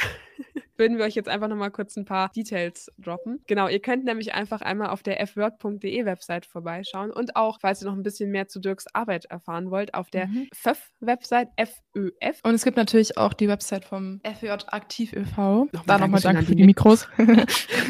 Würden 0.76 0.98
wir 0.98 1.04
euch 1.04 1.14
jetzt 1.14 1.28
einfach 1.28 1.48
nochmal 1.48 1.70
kurz 1.70 1.96
ein 1.96 2.04
paar 2.04 2.30
Details 2.34 2.90
droppen. 2.98 3.42
Genau, 3.46 3.68
ihr 3.68 3.80
könnt 3.80 4.04
nämlich 4.04 4.34
einfach 4.34 4.60
einmal 4.62 4.88
auf 4.90 5.02
der 5.02 5.24
fword.de 5.26 6.04
Website 6.04 6.46
vorbeischauen 6.46 7.10
und 7.10 7.36
auch, 7.36 7.58
falls 7.60 7.82
ihr 7.82 7.86
noch 7.88 7.94
ein 7.96 8.02
bisschen 8.02 8.30
mehr 8.30 8.48
zu 8.48 8.60
Dirks 8.60 8.86
Arbeit 8.94 9.26
erfahren 9.26 9.70
wollt, 9.70 9.94
auf 9.94 10.10
der 10.10 10.26
Mhm. 10.26 10.48
FÖF-Website, 10.54 11.48
FÖF. 11.58 12.40
Und 12.42 12.54
es 12.54 12.64
gibt 12.64 12.76
natürlich 12.76 13.16
auch 13.18 13.32
die 13.34 13.48
Website 13.48 13.84
vom 13.84 14.20
FJ 14.24 14.48
Aktiv 14.68 15.12
e.V. 15.12 15.66
Nochmal 15.72 15.82
Da 15.86 15.98
nochmal 15.98 16.26
an 16.26 16.36
für 16.44 16.52
die 16.52 16.56
die 16.62 16.66
Mikros. 16.66 17.04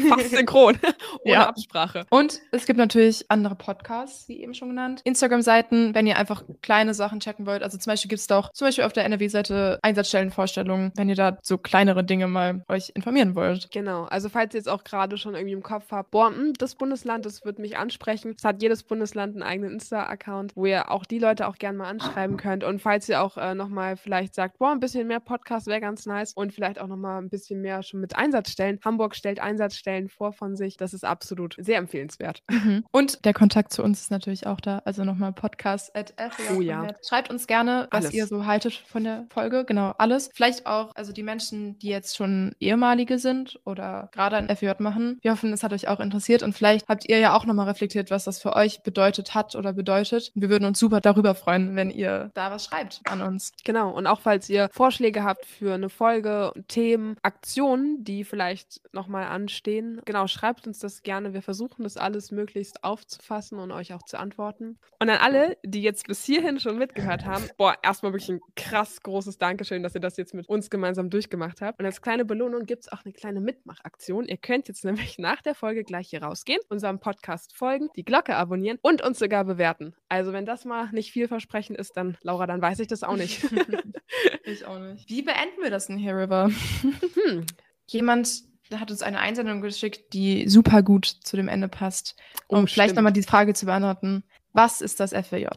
Fast 0.09 0.29
synchron, 0.31 0.75
ohne 1.23 1.33
Ja. 1.33 1.47
Absprache. 1.49 2.05
Und 2.09 2.39
es 2.51 2.65
gibt 2.65 2.77
natürlich 2.77 3.29
andere 3.29 3.55
Podcasts, 3.55 4.27
wie 4.27 4.41
eben 4.41 4.53
schon 4.53 4.69
genannt. 4.69 5.01
Instagram-Seiten, 5.03 5.95
wenn 5.95 6.07
ihr 6.07 6.17
einfach 6.17 6.43
kleine 6.61 6.93
Sachen 6.93 7.19
checken 7.19 7.45
wollt. 7.45 7.63
Also 7.63 7.77
zum 7.77 7.91
Beispiel 7.91 8.09
gibt 8.09 8.19
es 8.19 8.27
da 8.27 8.39
auch 8.39 8.51
zum 8.53 8.67
Beispiel 8.67 8.83
auf 8.83 8.93
der 8.93 9.05
NRW-Seite 9.05 9.79
Einsatzstellenvorstellungen, 9.81 10.91
wenn 10.95 11.09
ihr 11.09 11.15
da 11.15 11.37
so 11.41 11.57
kleinere 11.57 12.03
Dinge 12.03 12.27
mal 12.27 12.63
euch 12.73 12.91
informieren 12.95 13.35
wollt. 13.35 13.71
Genau, 13.71 14.03
also 14.05 14.29
falls 14.29 14.53
ihr 14.53 14.59
jetzt 14.59 14.69
auch 14.69 14.83
gerade 14.83 15.17
schon 15.17 15.35
irgendwie 15.35 15.53
im 15.53 15.63
Kopf 15.63 15.91
habt, 15.91 16.11
boah, 16.11 16.29
hm, 16.29 16.53
das 16.53 16.75
Bundesland, 16.75 17.25
das 17.25 17.45
wird 17.45 17.59
mich 17.59 17.77
ansprechen. 17.77 18.35
Es 18.37 18.43
hat 18.43 18.61
jedes 18.61 18.83
Bundesland 18.83 19.35
einen 19.35 19.43
eigenen 19.43 19.73
Insta-Account, 19.73 20.55
wo 20.55 20.65
ihr 20.65 20.91
auch 20.91 21.05
die 21.05 21.19
Leute 21.19 21.47
auch 21.47 21.57
gerne 21.57 21.77
mal 21.77 21.89
anschreiben 21.89 22.37
könnt. 22.37 22.63
Und 22.63 22.81
falls 22.81 23.07
ihr 23.07 23.21
auch 23.21 23.37
äh, 23.37 23.55
nochmal 23.55 23.97
vielleicht 23.97 24.35
sagt, 24.35 24.57
boah, 24.57 24.71
ein 24.71 24.79
bisschen 24.79 25.07
mehr 25.07 25.19
Podcast 25.19 25.67
wäre 25.67 25.81
ganz 25.81 26.05
nice 26.05 26.33
und 26.33 26.53
vielleicht 26.53 26.79
auch 26.79 26.87
nochmal 26.87 27.21
ein 27.21 27.29
bisschen 27.29 27.61
mehr 27.61 27.83
schon 27.83 27.99
mit 27.99 28.15
Einsatzstellen. 28.15 28.79
Hamburg 28.83 29.15
stellt 29.15 29.39
Einsatzstellen 29.39 30.09
vor 30.09 30.33
von 30.33 30.55
sich. 30.55 30.77
Das 30.77 30.93
ist 30.93 31.05
absolut 31.05 31.55
sehr 31.57 31.77
empfehlenswert. 31.77 32.43
Mhm. 32.49 32.85
Und 32.91 33.25
der 33.25 33.33
Kontakt 33.33 33.71
zu 33.71 33.83
uns 33.83 34.01
ist 34.01 34.11
natürlich 34.11 34.47
auch 34.47 34.59
da. 34.59 34.81
Also 34.85 35.03
nochmal 35.03 35.33
podcast 35.33 35.95
at 35.95 36.13
Oh 36.55 36.61
ja. 36.61 36.87
Schreibt 37.07 37.29
uns 37.29 37.47
gerne, 37.47 37.87
was 37.91 38.05
Alles. 38.05 38.13
ihr 38.13 38.27
so 38.27 38.45
haltet 38.45 38.73
von 38.73 39.03
der 39.03 39.25
Folge. 39.29 39.65
Genau, 39.65 39.93
alles. 39.97 40.29
Vielleicht 40.33 40.65
auch, 40.65 40.91
also 40.95 41.11
die 41.13 41.23
Menschen, 41.23 41.77
die 41.79 41.89
jetzt 41.89 42.15
schon 42.15 42.55
ehemalige 42.65 43.19
sind 43.19 43.59
oder 43.65 44.09
gerade 44.11 44.37
ein 44.37 44.55
FJ 44.55 44.71
machen. 44.79 45.19
Wir 45.21 45.31
hoffen, 45.31 45.53
es 45.53 45.63
hat 45.63 45.73
euch 45.73 45.87
auch 45.87 45.99
interessiert 45.99 46.43
und 46.43 46.53
vielleicht 46.53 46.87
habt 46.87 47.07
ihr 47.07 47.19
ja 47.19 47.35
auch 47.35 47.45
nochmal 47.45 47.67
reflektiert, 47.67 48.11
was 48.11 48.23
das 48.23 48.41
für 48.41 48.55
euch 48.55 48.83
bedeutet 48.83 49.33
hat 49.35 49.55
oder 49.55 49.73
bedeutet. 49.73 50.31
Wir 50.35 50.49
würden 50.49 50.65
uns 50.65 50.79
super 50.79 51.01
darüber 51.01 51.35
freuen, 51.35 51.75
wenn 51.75 51.89
ihr 51.89 52.31
da 52.33 52.51
was 52.51 52.65
schreibt 52.65 53.01
an 53.05 53.21
uns. 53.21 53.51
Genau, 53.63 53.91
und 53.91 54.07
auch 54.07 54.21
falls 54.21 54.49
ihr 54.49 54.69
Vorschläge 54.71 55.23
habt 55.23 55.45
für 55.45 55.73
eine 55.73 55.89
Folge, 55.89 56.51
Themen, 56.67 57.15
Aktionen, 57.21 58.03
die 58.03 58.23
vielleicht 58.23 58.81
nochmal 58.93 59.25
anstehen, 59.25 60.01
genau, 60.05 60.27
schreibt 60.27 60.67
uns 60.67 60.79
das 60.79 61.03
gerne. 61.03 61.33
Wir 61.33 61.41
versuchen 61.41 61.83
das 61.83 61.97
alles 61.97 62.31
möglichst 62.31 62.83
aufzufassen 62.83 63.59
und 63.59 63.71
euch 63.71 63.93
auch 63.93 64.03
zu 64.03 64.19
antworten. 64.19 64.77
Und 64.99 65.09
an 65.09 65.17
alle, 65.17 65.57
die 65.63 65.81
jetzt 65.81 66.07
bis 66.07 66.23
hierhin 66.23 66.59
schon 66.59 66.77
mitgehört 66.77 67.25
haben, 67.25 67.45
boah, 67.57 67.75
erstmal 67.81 68.13
wirklich 68.13 68.29
ein 68.29 68.41
krass 68.55 69.01
großes 69.01 69.37
Dankeschön, 69.37 69.83
dass 69.83 69.95
ihr 69.95 70.01
das 70.01 70.17
jetzt 70.17 70.33
mit 70.33 70.47
uns 70.47 70.69
gemeinsam 70.69 71.09
durchgemacht 71.09 71.61
habt. 71.61 71.79
Und 71.79 71.85
als 71.85 72.01
kleine 72.01 72.25
Belohnung 72.25 72.52
gibt 72.61 72.83
es 72.83 72.91
auch 72.91 73.03
eine 73.03 73.13
kleine 73.13 73.41
Mitmachaktion. 73.41 74.25
Ihr 74.25 74.37
könnt 74.37 74.67
jetzt 74.67 74.85
nämlich 74.85 75.17
nach 75.17 75.41
der 75.41 75.55
Folge 75.55 75.83
gleich 75.83 76.09
hier 76.09 76.23
rausgehen, 76.23 76.59
unserem 76.69 76.99
Podcast 76.99 77.55
folgen, 77.55 77.89
die 77.95 78.05
Glocke 78.05 78.35
abonnieren 78.35 78.79
und 78.81 79.01
uns 79.01 79.19
sogar 79.19 79.43
bewerten. 79.43 79.95
Also 80.09 80.33
wenn 80.33 80.45
das 80.45 80.65
mal 80.65 80.89
nicht 80.91 81.11
vielversprechend 81.11 81.77
ist, 81.77 81.97
dann, 81.97 82.17
Laura, 82.21 82.47
dann 82.47 82.61
weiß 82.61 82.79
ich 82.79 82.87
das 82.87 83.03
auch 83.03 83.15
nicht. 83.15 83.43
ich 84.43 84.65
auch 84.65 84.79
nicht. 84.79 85.09
Wie 85.09 85.21
beenden 85.21 85.61
wir 85.61 85.71
das 85.71 85.87
denn 85.87 85.97
hier, 85.97 86.15
River? 86.15 86.49
hm. 86.81 87.45
Jemand 87.87 88.43
hat 88.73 88.91
uns 88.91 89.01
eine 89.01 89.19
Einsendung 89.19 89.61
geschickt, 89.61 90.13
die 90.13 90.47
super 90.47 90.81
gut 90.83 91.05
zu 91.05 91.35
dem 91.35 91.47
Ende 91.47 91.67
passt. 91.67 92.15
Um 92.47 92.63
oh, 92.63 92.67
vielleicht 92.67 92.95
nochmal 92.95 93.13
die 93.13 93.23
Frage 93.23 93.53
zu 93.53 93.65
beantworten. 93.65 94.23
Was 94.53 94.81
ist 94.81 94.99
das 94.99 95.11
FWJ? 95.11 95.47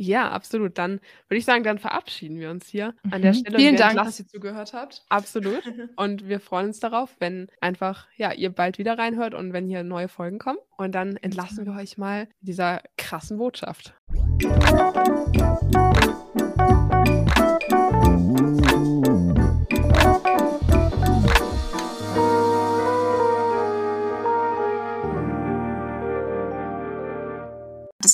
Ja, 0.00 0.30
absolut. 0.30 0.78
Dann 0.78 1.00
würde 1.28 1.38
ich 1.38 1.44
sagen, 1.44 1.64
dann 1.64 1.78
verabschieden 1.78 2.38
wir 2.38 2.50
uns 2.50 2.68
hier 2.68 2.94
an 3.10 3.20
der 3.20 3.32
mhm. 3.32 3.38
Stelle. 3.38 3.58
Vielen 3.58 3.76
Dank, 3.76 3.96
dass 3.96 4.20
ihr 4.20 4.28
zugehört 4.28 4.72
habt. 4.72 5.04
Absolut. 5.08 5.62
Und 5.96 6.28
wir 6.28 6.38
freuen 6.38 6.68
uns 6.68 6.78
darauf, 6.78 7.16
wenn 7.18 7.48
einfach, 7.60 8.06
ja, 8.16 8.32
ihr 8.32 8.50
bald 8.50 8.78
wieder 8.78 8.96
reinhört 8.96 9.34
und 9.34 9.52
wenn 9.52 9.66
hier 9.66 9.82
neue 9.82 10.08
Folgen 10.08 10.38
kommen. 10.38 10.58
Und 10.76 10.94
dann 10.94 11.16
entlassen 11.16 11.66
wir 11.66 11.74
euch 11.74 11.98
mal 11.98 12.28
dieser 12.40 12.82
krassen 12.96 13.38
Botschaft. 13.38 13.94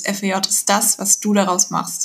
FEJ 0.05 0.47
ist 0.47 0.69
das, 0.69 0.99
was 0.99 1.19
du 1.19 1.33
daraus 1.33 1.69
machst. 1.69 2.03